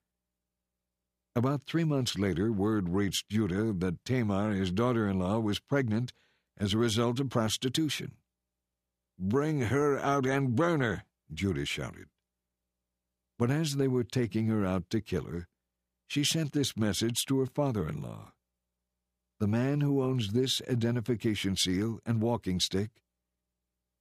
About 1.39 1.67
three 1.67 1.85
months 1.85 2.19
later, 2.19 2.51
word 2.51 2.89
reached 2.89 3.29
Judah 3.29 3.73
that 3.73 4.05
Tamar, 4.05 4.55
his 4.55 4.73
daughter 4.73 5.09
in 5.09 5.21
law, 5.21 5.39
was 5.39 5.61
pregnant 5.61 6.13
as 6.57 6.75
a 6.75 6.79
result 6.79 7.21
of 7.21 7.31
prostitution. 7.31 8.17
Bring 9.17 9.61
her 9.61 10.01
out 10.01 10.27
and 10.27 10.57
burn 10.57 10.81
her, 10.81 11.05
Judah 11.33 11.65
shouted. 11.65 12.07
But 13.39 13.53
as 13.53 13.77
they 13.77 13.87
were 13.87 14.03
taking 14.03 14.49
her 14.49 14.67
out 14.67 14.91
to 14.91 15.01
kill 15.01 15.27
her, 15.27 15.47
she 16.09 16.25
sent 16.25 16.55
this 16.55 16.77
message 16.77 17.25
to 17.27 17.39
her 17.39 17.47
father 17.47 17.89
in 17.89 18.03
law 18.03 18.33
The 19.39 19.47
man 19.47 19.81
who 19.81 20.03
owns 20.03 20.33
this 20.33 20.61
identification 20.69 21.55
seal 21.55 22.01
and 22.05 22.21
walking 22.21 22.59
stick 22.59 22.91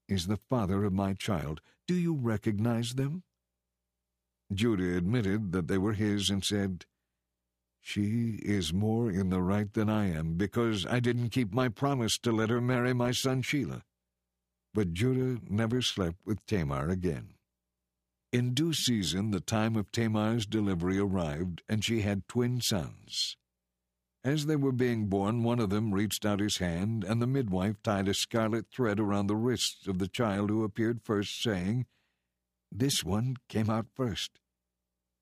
is 0.07 0.25
the 0.25 0.39
father 0.49 0.83
of 0.83 0.91
my 0.91 1.13
child. 1.13 1.61
Do 1.85 1.93
you 1.93 2.15
recognize 2.15 2.95
them? 2.95 3.21
Judah 4.51 4.97
admitted 4.97 5.51
that 5.51 5.67
they 5.67 5.77
were 5.77 5.93
his 5.93 6.31
and 6.31 6.43
said, 6.43 6.87
She 7.87 8.41
is 8.43 8.73
more 8.73 9.09
in 9.09 9.29
the 9.29 9.41
right 9.41 9.71
than 9.71 9.89
I 9.89 10.09
am, 10.09 10.33
because 10.33 10.85
I 10.85 10.99
didn't 10.99 11.29
keep 11.29 11.53
my 11.53 11.69
promise 11.69 12.17
to 12.17 12.33
let 12.33 12.49
her 12.49 12.59
marry 12.59 12.91
my 12.93 13.11
son 13.11 13.41
Shelah. 13.41 13.83
But 14.73 14.91
Judah 14.91 15.41
never 15.49 15.81
slept 15.81 16.17
with 16.25 16.45
Tamar 16.47 16.89
again. 16.89 17.35
In 18.33 18.53
due 18.53 18.73
season, 18.73 19.31
the 19.31 19.39
time 19.39 19.77
of 19.77 19.89
Tamar's 19.93 20.45
delivery 20.45 20.99
arrived, 20.99 21.63
and 21.69 21.81
she 21.81 22.01
had 22.01 22.27
twin 22.27 22.59
sons. 22.59 23.37
As 24.21 24.47
they 24.47 24.57
were 24.57 24.73
being 24.73 25.05
born, 25.07 25.43
one 25.43 25.61
of 25.61 25.69
them 25.69 25.93
reached 25.93 26.25
out 26.25 26.41
his 26.41 26.57
hand, 26.57 27.05
and 27.05 27.21
the 27.21 27.25
midwife 27.25 27.81
tied 27.83 28.09
a 28.09 28.13
scarlet 28.13 28.65
thread 28.69 28.99
around 28.99 29.27
the 29.27 29.37
wrists 29.37 29.87
of 29.87 29.99
the 29.99 30.09
child 30.09 30.49
who 30.49 30.65
appeared 30.65 31.03
first, 31.05 31.41
saying, 31.41 31.85
This 32.69 33.05
one 33.05 33.37
came 33.47 33.69
out 33.69 33.87
first. 33.95 34.41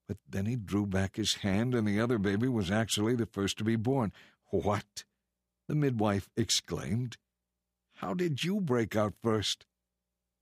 But 0.07 0.17
then 0.29 0.45
he 0.45 0.55
drew 0.55 0.85
back 0.85 1.15
his 1.15 1.35
hand, 1.35 1.73
and 1.73 1.87
the 1.87 1.99
other 1.99 2.17
baby 2.17 2.47
was 2.47 2.69
actually 2.69 3.15
the 3.15 3.25
first 3.25 3.57
to 3.57 3.63
be 3.63 3.75
born. 3.75 4.11
What? 4.51 5.03
The 5.67 5.75
midwife 5.75 6.29
exclaimed. 6.37 7.17
How 7.95 8.13
did 8.13 8.43
you 8.43 8.61
break 8.61 8.95
out 8.95 9.13
first? 9.23 9.65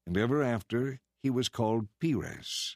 And 0.05 0.18
ever 0.18 0.43
after 0.43 0.99
he 1.22 1.30
was 1.30 1.47
called 1.47 1.88
Perez. 2.01 2.76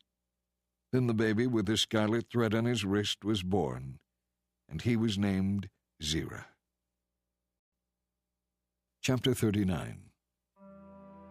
Then 0.93 1.07
the 1.07 1.13
baby 1.13 1.45
with 1.45 1.65
the 1.65 1.75
scarlet 1.75 2.27
thread 2.31 2.55
on 2.55 2.63
his 2.63 2.85
wrist 2.85 3.25
was 3.25 3.43
born, 3.43 3.99
and 4.69 4.81
he 4.81 4.95
was 4.95 5.17
named 5.17 5.69
Zerah. 6.01 6.47
Chapter 9.01 9.33
39 9.33 9.99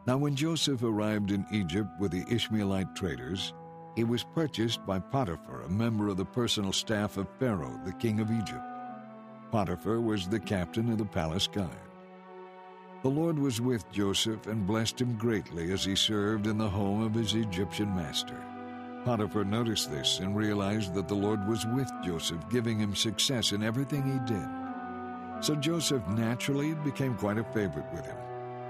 Now 0.07 0.19
when 0.19 0.37
Joseph 0.37 0.83
arrived 0.83 1.31
in 1.31 1.47
Egypt 1.51 1.89
with 1.99 2.11
the 2.11 2.25
Ishmaelite 2.31 2.95
traders, 2.95 3.55
he 3.97 4.05
was 4.05 4.23
purchased 4.23 4.85
by 4.87 4.99
Potiphar, 4.99 5.63
a 5.63 5.69
member 5.71 6.09
of 6.09 6.19
the 6.19 6.25
personal 6.25 6.73
staff 6.73 7.17
of 7.17 7.27
Pharaoh, 7.41 7.81
the 7.87 7.95
king 7.95 8.21
of 8.21 8.31
Egypt. 8.31 8.63
Potiphar 9.51 10.01
was 10.03 10.29
the 10.29 10.39
captain 10.39 10.93
of 10.93 10.99
the 10.99 11.05
palace 11.07 11.47
guard. 11.47 11.71
The 13.03 13.09
Lord 13.09 13.39
was 13.39 13.61
with 13.61 13.91
Joseph 13.91 14.47
and 14.49 14.67
blessed 14.67 15.01
him 15.01 15.17
greatly 15.17 15.73
as 15.73 15.83
he 15.83 15.97
served 15.97 16.47
in 16.47 16.59
the 16.59 16.69
home 16.69 17.03
of 17.03 17.15
his 17.15 17.35
Egyptian 17.35 17.95
master. 17.95 18.37
Potiphar 19.05 19.45
noticed 19.45 19.91
this 19.91 20.19
and 20.19 20.37
realized 20.37 20.93
that 20.95 21.09
the 21.09 21.15
Lord 21.15 21.47
was 21.49 21.65
with 21.67 21.91
Joseph, 22.05 22.51
giving 22.51 22.79
him 22.79 22.95
success 22.95 23.53
in 23.53 23.63
everything 23.63 24.03
he 24.03 24.19
did. 24.31 24.49
So 25.41 25.55
Joseph 25.55 26.07
naturally 26.09 26.75
became 26.75 27.15
quite 27.15 27.39
a 27.39 27.45
favorite 27.45 27.91
with 27.93 28.05
him. 28.05 28.17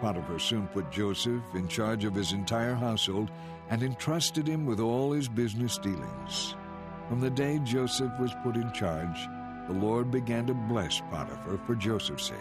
Potiphar 0.01 0.39
soon 0.39 0.67
put 0.69 0.91
Joseph 0.91 1.43
in 1.55 1.69
charge 1.69 2.05
of 2.05 2.15
his 2.15 2.33
entire 2.33 2.75
household 2.75 3.31
and 3.71 3.83
entrusted 3.83 4.47
him 4.47 4.67
with 4.67 4.81
all 4.81 5.13
his 5.13 5.29
business 5.29 5.79
dealings. 5.79 6.55
From 7.09 7.21
the 7.21 7.31
day 7.31 7.59
Joseph 7.65 8.13
was 8.19 8.35
put 8.43 8.57
in 8.57 8.73
charge, 8.73 9.29
the 9.67 9.75
Lord 9.75 10.11
began 10.11 10.47
to 10.47 10.55
bless 10.55 11.01
Potiphar 11.11 11.59
for 11.67 11.75
Joseph's 11.75 12.27
sake. 12.27 12.39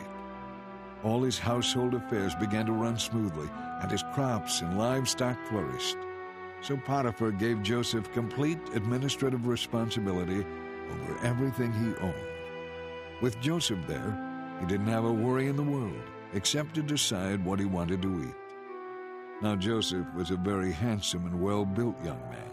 All 1.03 1.22
his 1.22 1.39
household 1.39 1.93
affairs 1.93 2.36
began 2.36 2.66
to 2.66 2.72
run 2.72 2.97
smoothly, 2.97 3.49
and 3.82 3.91
his 3.91 4.03
crops 4.14 4.62
and 4.62 4.78
livestock 4.78 5.38
flourished. 5.47 5.97
So 6.62 6.78
Potiphar 6.78 7.32
gave 7.32 7.64
Joseph 7.64 8.12
complete 8.14 8.60
administrative 8.74 9.47
responsibility 9.47 10.45
over 10.91 11.26
everything 11.26 11.72
he 11.74 11.95
owned. 12.03 12.16
With 13.22 13.39
Joseph 13.39 13.80
there, 13.88 14.18
he 14.60 14.66
didn't 14.66 14.88
have 14.88 15.06
a 15.06 15.12
worry 15.12 15.47
in 15.47 15.56
the 15.56 15.64
world 15.64 15.93
except 16.36 16.75
to 16.75 16.83
decide 16.83 17.43
what 17.43 17.59
he 17.59 17.65
wanted 17.65 18.01
to 18.03 18.23
eat. 18.23 18.36
Now 19.41 19.55
Joseph 19.55 20.05
was 20.15 20.31
a 20.31 20.38
very 20.38 20.71
handsome 20.71 21.25
and 21.25 21.41
well 21.41 21.65
built 21.65 21.95
young 22.03 22.21
man. 22.29 22.51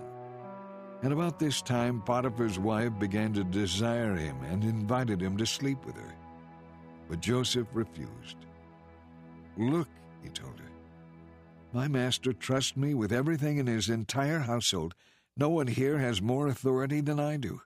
And 1.03 1.12
about 1.12 1.39
this 1.39 1.61
time, 1.61 2.01
Potiphar's 2.01 2.59
wife 2.59 2.93
began 2.99 3.33
to 3.35 3.45
desire 3.45 4.14
him 4.14 4.37
and 4.45 4.62
invited 4.62 5.20
him 5.20 5.37
to 5.37 5.45
sleep 5.45 5.85
with 5.85 5.97
her. 5.97 6.14
But 7.09 7.20
Joseph 7.20 7.66
refused. 7.72 8.37
Look, 9.57 9.89
he 10.22 10.28
told 10.28 10.59
her, 10.61 10.70
my 11.72 11.89
master 11.89 12.33
trusts 12.33 12.76
me 12.76 12.95
with 12.95 13.12
everything 13.12 13.59
in 13.59 13.66
his 13.66 13.89
entire 13.89 14.41
household. 14.41 14.95
No 15.37 15.49
one 15.49 15.66
here 15.66 15.99
has 15.99 16.22
more 16.22 16.47
authority 16.47 17.01
than 17.01 17.18
I 17.18 17.37
do. 17.37 17.62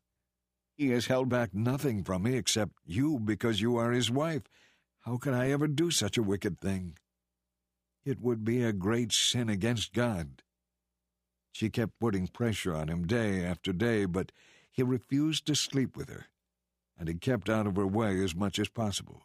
He 0.77 0.91
has 0.91 1.07
held 1.07 1.29
back 1.29 1.55
nothing 1.55 2.05
from 2.05 2.23
me 2.23 2.37
except 2.37 2.73
you 2.85 3.19
because 3.19 3.61
you 3.61 3.77
are 3.77 3.93
his 3.93 4.11
wife. 4.11 4.43
How 5.07 5.19
could 5.19 5.35
I 5.35 5.51
ever 5.53 5.69
do 5.69 5.93
such 5.93 6.19
a 6.19 6.23
wicked 6.23 6.59
thing? 6.59 6.99
It 8.05 8.21
would 8.21 8.45
be 8.45 8.65
a 8.65 8.73
great 8.73 9.13
sin 9.13 9.49
against 9.49 9.93
God. 9.93 10.43
She 11.53 11.71
kept 11.71 12.01
putting 12.01 12.27
pressure 12.27 12.75
on 12.75 12.89
him 12.89 13.07
day 13.07 13.45
after 13.45 13.73
day, 13.73 14.07
but 14.07 14.33
he 14.69 14.83
refused 14.83 15.47
to 15.47 15.55
sleep 15.55 15.97
with 15.97 16.09
her, 16.09 16.27
and 16.99 17.09
he 17.09 17.15
kept 17.15 17.49
out 17.49 17.69
of 17.69 17.77
her 17.77 17.87
way 17.87 18.21
as 18.21 18.35
much 18.35 18.59
as 18.59 18.69
possible. 18.69 19.23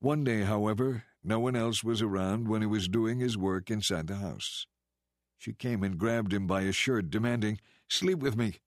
One 0.00 0.24
day, 0.24 0.44
however, 0.44 1.04
no 1.22 1.38
one 1.40 1.56
else 1.56 1.84
was 1.84 2.00
around 2.00 2.48
when 2.48 2.62
he 2.62 2.66
was 2.66 2.88
doing 2.88 3.18
his 3.18 3.36
work 3.36 3.70
inside 3.70 4.06
the 4.06 4.16
house. 4.16 4.66
She 5.36 5.52
came 5.52 5.82
and 5.82 5.98
grabbed 5.98 6.32
him 6.32 6.46
by 6.46 6.62
his 6.62 6.74
shirt, 6.74 7.10
demanding, 7.10 7.60
Sleep 7.90 8.18
with 8.18 8.34
me. 8.34 8.60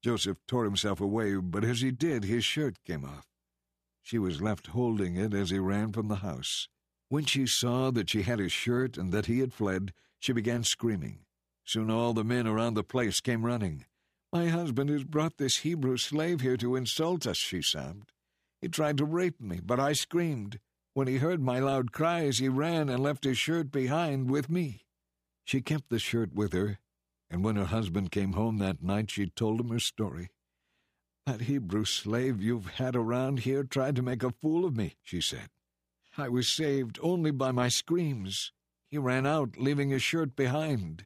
Joseph 0.00 0.38
tore 0.46 0.64
himself 0.64 1.00
away, 1.00 1.34
but 1.34 1.64
as 1.64 1.80
he 1.80 1.90
did, 1.90 2.22
his 2.22 2.44
shirt 2.44 2.76
came 2.84 3.04
off. 3.04 3.26
She 4.08 4.18
was 4.18 4.40
left 4.40 4.68
holding 4.68 5.16
it 5.16 5.34
as 5.34 5.50
he 5.50 5.58
ran 5.58 5.92
from 5.92 6.08
the 6.08 6.24
house. 6.24 6.66
When 7.10 7.26
she 7.26 7.46
saw 7.46 7.90
that 7.90 8.08
she 8.08 8.22
had 8.22 8.38
his 8.38 8.52
shirt 8.52 8.96
and 8.96 9.12
that 9.12 9.26
he 9.26 9.40
had 9.40 9.52
fled, 9.52 9.92
she 10.18 10.32
began 10.32 10.64
screaming. 10.64 11.26
Soon 11.66 11.90
all 11.90 12.14
the 12.14 12.24
men 12.24 12.46
around 12.46 12.72
the 12.72 12.82
place 12.82 13.20
came 13.20 13.44
running. 13.44 13.84
My 14.32 14.48
husband 14.48 14.88
has 14.88 15.04
brought 15.04 15.36
this 15.36 15.58
Hebrew 15.58 15.98
slave 15.98 16.40
here 16.40 16.56
to 16.56 16.74
insult 16.74 17.26
us, 17.26 17.36
she 17.36 17.60
sobbed. 17.60 18.12
He 18.62 18.68
tried 18.68 18.96
to 18.96 19.04
rape 19.04 19.42
me, 19.42 19.60
but 19.62 19.78
I 19.78 19.92
screamed. 19.92 20.58
When 20.94 21.06
he 21.06 21.18
heard 21.18 21.42
my 21.42 21.58
loud 21.58 21.92
cries, 21.92 22.38
he 22.38 22.48
ran 22.48 22.88
and 22.88 23.02
left 23.02 23.24
his 23.24 23.36
shirt 23.36 23.70
behind 23.70 24.30
with 24.30 24.48
me. 24.48 24.86
She 25.44 25.60
kept 25.60 25.90
the 25.90 25.98
shirt 25.98 26.32
with 26.32 26.54
her, 26.54 26.78
and 27.28 27.44
when 27.44 27.56
her 27.56 27.66
husband 27.66 28.10
came 28.10 28.32
home 28.32 28.56
that 28.56 28.82
night, 28.82 29.10
she 29.10 29.26
told 29.26 29.60
him 29.60 29.68
her 29.68 29.78
story. 29.78 30.30
That 31.28 31.42
Hebrew 31.42 31.84
slave 31.84 32.40
you've 32.40 32.66
had 32.66 32.96
around 32.96 33.40
here 33.40 33.62
tried 33.62 33.96
to 33.96 34.02
make 34.02 34.22
a 34.22 34.30
fool 34.30 34.64
of 34.64 34.74
me, 34.74 34.96
she 35.02 35.20
said. 35.20 35.50
I 36.16 36.30
was 36.30 36.48
saved 36.48 36.98
only 37.02 37.32
by 37.32 37.52
my 37.52 37.68
screams. 37.68 38.50
He 38.88 38.96
ran 38.96 39.26
out, 39.26 39.58
leaving 39.58 39.90
his 39.90 40.02
shirt 40.02 40.34
behind. 40.34 41.04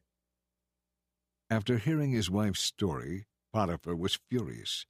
After 1.51 1.77
hearing 1.77 2.13
his 2.13 2.31
wife's 2.31 2.61
story, 2.61 3.27
Potiphar 3.53 3.97
was 3.97 4.21
furious. 4.31 4.87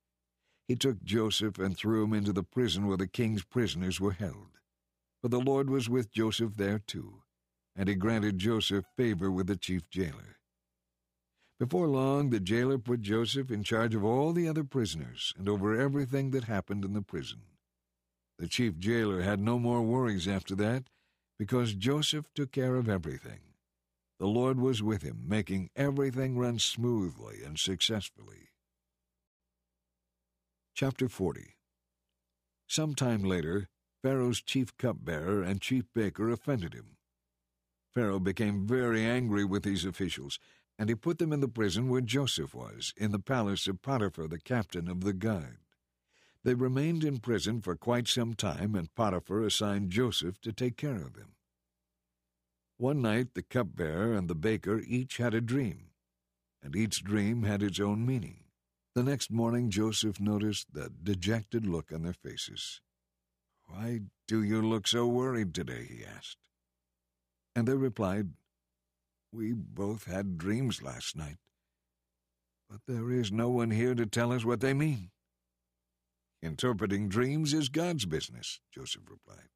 He 0.69 0.77
took 0.77 1.03
Joseph 1.03 1.59
and 1.59 1.79
threw 1.79 2.05
him 2.05 2.13
into 2.13 2.35
the 2.35 2.43
prison 2.43 2.87
where 2.87 2.99
the 2.99 3.09
king's 3.09 3.43
prisoners 3.43 3.99
were 3.99 4.13
held. 4.13 4.59
But 5.23 5.31
the 5.31 5.41
Lord 5.41 5.71
was 5.71 5.89
with 5.89 6.13
Joseph 6.13 6.57
there 6.57 6.79
too, 6.79 7.23
and 7.75 7.89
he 7.89 7.95
granted 7.95 8.37
Joseph 8.37 8.85
favor 8.99 9.31
with 9.31 9.47
the 9.47 9.57
chief 9.57 9.89
jailer. 9.89 10.42
Before 11.63 11.87
long, 11.87 12.31
the 12.31 12.41
jailer 12.41 12.77
put 12.77 13.03
Joseph 13.03 13.49
in 13.49 13.63
charge 13.63 13.95
of 13.95 14.03
all 14.03 14.33
the 14.33 14.49
other 14.49 14.65
prisoners 14.65 15.33
and 15.39 15.49
over 15.49 15.79
everything 15.79 16.33
that 16.33 16.43
happened 16.43 16.85
in 16.85 16.93
the 16.93 17.03
prison. 17.03 17.43
The 18.37 18.49
chief 18.49 18.81
jailer 18.81 19.21
had 19.21 19.39
no 19.39 19.61
more 19.61 19.81
worries 19.81 20.27
after 20.27 20.57
that 20.57 20.91
because 21.39 21.75
Joseph 21.75 22.27
took 22.35 22.51
care 22.51 22.75
of 22.75 22.89
everything. 22.89 23.43
The 24.19 24.27
Lord 24.27 24.59
was 24.59 24.83
with 24.83 25.03
him, 25.03 25.23
making 25.25 25.71
everything 25.77 26.37
run 26.37 26.59
smoothly 26.59 27.45
and 27.45 27.57
successfully. 27.57 28.49
Chapter 30.75 31.09
40 31.09 31.59
Some 32.67 32.97
time 32.97 33.23
later, 33.23 33.69
Pharaoh's 34.03 34.43
chief 34.43 34.77
cupbearer 34.79 35.45
and 35.45 35.61
chief 35.61 35.85
baker 35.95 36.29
offended 36.29 36.75
him. 36.75 36.97
Pharaoh 37.95 38.19
became 38.19 38.67
very 38.67 39.05
angry 39.05 39.45
with 39.45 39.63
these 39.63 39.85
officials, 39.85 40.41
and 40.83 40.89
he 40.89 40.97
put 40.97 41.19
them 41.19 41.33
in 41.33 41.39
the 41.39 41.47
prison 41.47 41.89
where 41.89 42.01
Joseph 42.01 42.57
was, 42.57 42.93
in 42.97 43.13
the 43.13 43.21
palace 43.21 43.69
of 43.69 43.83
Potiphar, 43.83 44.27
the 44.27 44.41
captain 44.41 44.89
of 44.89 45.03
the 45.03 45.13
guard. 45.13 45.59
They 46.43 46.55
remained 46.55 47.05
in 47.05 47.21
prison 47.21 47.61
for 47.61 47.77
quite 47.77 48.09
some 48.09 48.35
time, 48.35 48.75
and 48.75 48.93
Potiphar 48.97 49.43
assigned 49.43 49.93
Joseph 49.93 50.41
to 50.41 50.53
take 50.53 50.77
care 50.77 50.97
of 50.97 51.13
them. 51.13 51.37
One 52.79 53.01
night 53.01 53.35
the 53.35 53.45
cupbearer 53.45 54.13
and 54.13 54.27
the 54.27 54.35
baker 54.35 54.83
each 54.85 55.19
had 55.19 55.35
a 55.35 55.41
dream, 55.41 55.91
and 56.61 56.75
each 56.75 57.05
dream 57.05 57.45
had 57.45 57.63
its 57.63 57.79
own 57.79 58.05
meaning. 58.05 58.41
The 58.97 59.05
next 59.05 59.31
morning 59.31 59.71
Joseph 59.71 60.19
noticed 60.19 60.75
the 60.75 60.91
dejected 60.91 61.65
look 61.65 61.93
on 61.93 62.03
their 62.03 62.13
faces. 62.13 62.81
Why 63.69 64.01
do 64.27 64.43
you 64.43 64.61
look 64.61 64.89
so 64.89 65.07
worried 65.07 65.55
today? 65.55 65.87
he 65.89 66.05
asked. 66.05 66.49
And 67.55 67.69
they 67.69 67.77
replied, 67.77 68.31
We 69.33 69.53
both 69.55 70.05
had 70.05 70.37
dreams 70.37 70.83
last 70.83 71.17
night, 71.17 71.39
but 72.69 72.81
there 72.87 73.11
is 73.11 73.33
no 73.33 73.49
one 73.49 73.71
here 73.71 73.95
to 73.95 74.05
tell 74.05 74.31
us 74.31 74.45
what 74.45 74.61
they 74.61 74.75
mean. 74.75 75.11
Interpreting 76.43 77.09
dreams 77.09 77.55
is 77.55 77.69
God's 77.69 78.05
business, 78.05 78.61
Joseph 78.75 79.03
replied. 79.09 79.49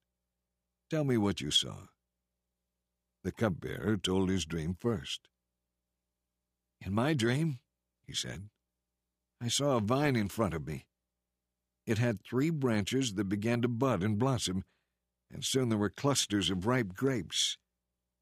Tell 0.88 1.04
me 1.04 1.18
what 1.18 1.40
you 1.40 1.50
saw. 1.50 1.88
The 3.22 3.32
cupbearer 3.32 3.96
told 3.96 4.30
his 4.30 4.46
dream 4.46 4.76
first. 4.78 5.28
In 6.80 6.94
my 6.94 7.12
dream, 7.12 7.58
he 8.06 8.14
said, 8.14 8.48
I 9.42 9.48
saw 9.48 9.76
a 9.76 9.80
vine 9.80 10.16
in 10.16 10.28
front 10.28 10.54
of 10.54 10.66
me. 10.66 10.86
It 11.86 11.98
had 11.98 12.22
three 12.22 12.50
branches 12.50 13.14
that 13.14 13.28
began 13.28 13.62
to 13.62 13.68
bud 13.68 14.02
and 14.02 14.18
blossom, 14.18 14.64
and 15.30 15.44
soon 15.44 15.68
there 15.68 15.78
were 15.78 15.90
clusters 15.90 16.50
of 16.50 16.66
ripe 16.66 16.94
grapes. 16.94 17.58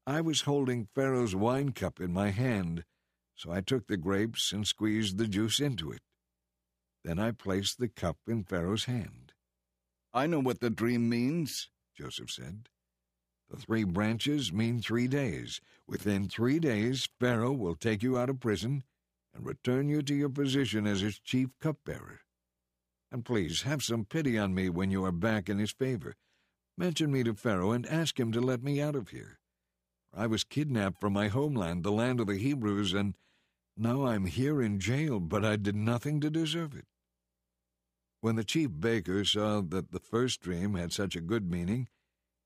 I 0.07 0.21
was 0.21 0.41
holding 0.41 0.87
Pharaoh's 0.93 1.35
wine 1.35 1.71
cup 1.71 1.99
in 1.99 2.13
my 2.13 2.29
hand, 2.29 2.85
so 3.35 3.51
I 3.51 3.61
took 3.61 3.87
the 3.87 3.97
grapes 3.97 4.51
and 4.51 4.67
squeezed 4.67 5.17
the 5.17 5.27
juice 5.27 5.59
into 5.59 5.91
it. 5.91 6.01
Then 7.03 7.17
I 7.17 7.31
placed 7.31 7.79
the 7.79 7.87
cup 7.87 8.17
in 8.27 8.43
Pharaoh's 8.43 8.85
hand. 8.85 9.33
I 10.13 10.27
know 10.27 10.39
what 10.39 10.59
the 10.59 10.69
dream 10.69 11.09
means, 11.09 11.69
Joseph 11.97 12.29
said. 12.29 12.69
The 13.49 13.57
three 13.57 13.83
branches 13.83 14.53
mean 14.53 14.79
three 14.79 15.07
days. 15.07 15.59
Within 15.87 16.29
three 16.29 16.59
days, 16.59 17.09
Pharaoh 17.19 17.53
will 17.53 17.75
take 17.75 18.03
you 18.03 18.17
out 18.17 18.29
of 18.29 18.39
prison 18.39 18.83
and 19.33 19.43
return 19.43 19.89
you 19.89 20.03
to 20.03 20.13
your 20.13 20.29
position 20.29 20.85
as 20.85 21.01
his 21.01 21.19
chief 21.19 21.49
cupbearer. 21.59 22.21
And 23.11 23.25
please 23.25 23.63
have 23.63 23.83
some 23.83 24.05
pity 24.05 24.37
on 24.37 24.53
me 24.53 24.69
when 24.69 24.91
you 24.91 25.03
are 25.03 25.11
back 25.11 25.49
in 25.49 25.57
his 25.57 25.71
favor. 25.71 26.15
Mention 26.77 27.11
me 27.11 27.23
to 27.23 27.33
Pharaoh 27.33 27.71
and 27.71 27.87
ask 27.87 28.19
him 28.19 28.31
to 28.31 28.41
let 28.41 28.61
me 28.61 28.79
out 28.79 28.95
of 28.95 29.09
here. 29.09 29.39
I 30.15 30.27
was 30.27 30.45
kidnapped 30.45 31.01
from 31.01 31.13
my 31.13 31.27
homeland, 31.27 31.83
the 31.83 31.91
land 31.91 32.21
of 32.21 32.27
the 32.27 32.37
Hebrews, 32.37 32.93
and 32.93 33.15
now 33.75 34.05
I'm 34.05 34.25
here 34.27 34.61
in 34.61 34.79
jail, 34.79 35.19
but 35.19 35.43
I 35.43 35.57
did 35.57 35.75
nothing 35.75 36.21
to 36.21 36.29
deserve 36.29 36.73
it. 36.73 36.85
When 38.21 38.37
the 38.37 38.45
chief 38.45 38.69
baker 38.79 39.25
saw 39.25 39.61
that 39.61 39.91
the 39.91 39.99
first 39.99 40.39
dream 40.39 40.75
had 40.75 40.93
such 40.93 41.17
a 41.17 41.21
good 41.21 41.51
meaning, 41.51 41.89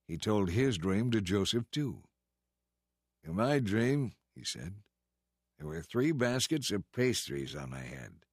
he 0.08 0.18
told 0.18 0.50
his 0.50 0.80
dream 0.80 1.12
to 1.12 1.22
Joseph 1.22 1.70
too. 1.72 2.02
In 3.24 3.36
my 3.36 3.60
dream, 3.60 4.14
he 4.34 4.44
said, 4.44 4.78
There 5.58 5.68
were 5.68 5.84
three 5.84 6.12
baskets 6.12 6.72
of 6.72 6.92
pastries 6.92 7.56
on 7.56 7.70
my 7.70 7.82
head. 7.82 8.26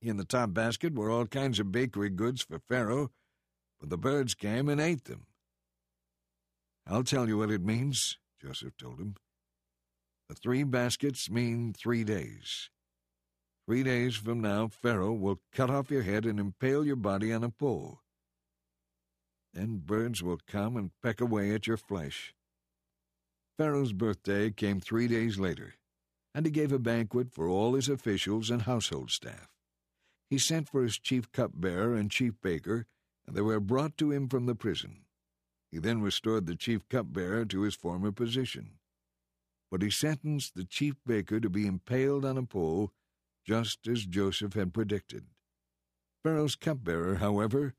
In 0.00 0.16
the 0.16 0.24
top 0.24 0.54
basket 0.54 0.94
were 0.94 1.10
all 1.10 1.26
kinds 1.26 1.58
of 1.58 1.72
bakery 1.72 2.10
goods 2.10 2.42
for 2.42 2.60
Pharaoh, 2.60 3.10
but 3.80 3.90
the 3.90 3.98
birds 3.98 4.34
came 4.34 4.68
and 4.68 4.80
ate 4.80 5.04
them. 5.04 5.26
I'll 6.86 7.02
tell 7.02 7.26
you 7.26 7.38
what 7.38 7.50
it 7.50 7.64
means, 7.64 8.16
Joseph 8.46 8.76
told 8.76 9.00
him. 9.00 9.16
The 10.28 10.36
three 10.36 10.62
baskets 10.62 11.28
mean 11.28 11.72
three 11.72 12.04
days. 12.04 12.70
Three 13.66 13.82
days 13.82 14.14
from 14.14 14.40
now, 14.40 14.68
Pharaoh 14.68 15.12
will 15.12 15.40
cut 15.52 15.68
off 15.68 15.90
your 15.90 16.02
head 16.02 16.24
and 16.24 16.38
impale 16.38 16.86
your 16.86 16.96
body 16.96 17.32
on 17.32 17.42
a 17.42 17.50
pole. 17.50 18.00
Then 19.52 19.78
birds 19.78 20.22
will 20.22 20.38
come 20.46 20.76
and 20.76 20.92
peck 21.02 21.20
away 21.20 21.54
at 21.54 21.66
your 21.66 21.76
flesh. 21.76 22.34
Pharaoh's 23.58 23.92
birthday 23.92 24.50
came 24.50 24.78
three 24.78 25.08
days 25.08 25.38
later, 25.38 25.74
and 26.32 26.46
he 26.46 26.52
gave 26.52 26.70
a 26.70 26.78
banquet 26.78 27.32
for 27.32 27.48
all 27.48 27.74
his 27.74 27.88
officials 27.88 28.50
and 28.50 28.62
household 28.62 29.10
staff. 29.10 29.48
He 30.30 30.38
sent 30.38 30.68
for 30.68 30.82
his 30.82 30.98
chief 30.98 31.32
cupbearer 31.32 31.94
and 31.94 32.10
chief 32.10 32.34
baker, 32.42 32.86
and 33.26 33.34
they 33.34 33.40
were 33.40 33.58
brought 33.58 33.96
to 33.98 34.12
him 34.12 34.28
from 34.28 34.46
the 34.46 34.54
prison. 34.54 35.05
He 35.76 35.80
then 35.80 36.00
restored 36.00 36.46
the 36.46 36.56
chief 36.56 36.88
cupbearer 36.88 37.44
to 37.44 37.60
his 37.60 37.74
former 37.74 38.10
position. 38.10 38.78
But 39.70 39.82
he 39.82 39.90
sentenced 39.90 40.54
the 40.54 40.64
chief 40.64 40.94
baker 41.04 41.38
to 41.38 41.50
be 41.50 41.66
impaled 41.66 42.24
on 42.24 42.38
a 42.38 42.44
pole 42.44 42.94
just 43.44 43.86
as 43.86 44.06
Joseph 44.06 44.54
had 44.54 44.72
predicted. 44.72 45.26
Pharaoh's 46.22 46.56
cupbearer, 46.56 47.16
however, 47.16 47.74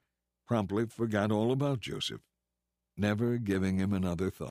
promptly 0.45 0.85
forgot 0.85 1.31
all 1.31 1.51
about 1.51 1.79
Joseph, 1.79 2.21
never 2.95 3.39
giving 3.39 3.79
him 3.79 3.93
another 3.93 4.29
thought. 4.29 4.45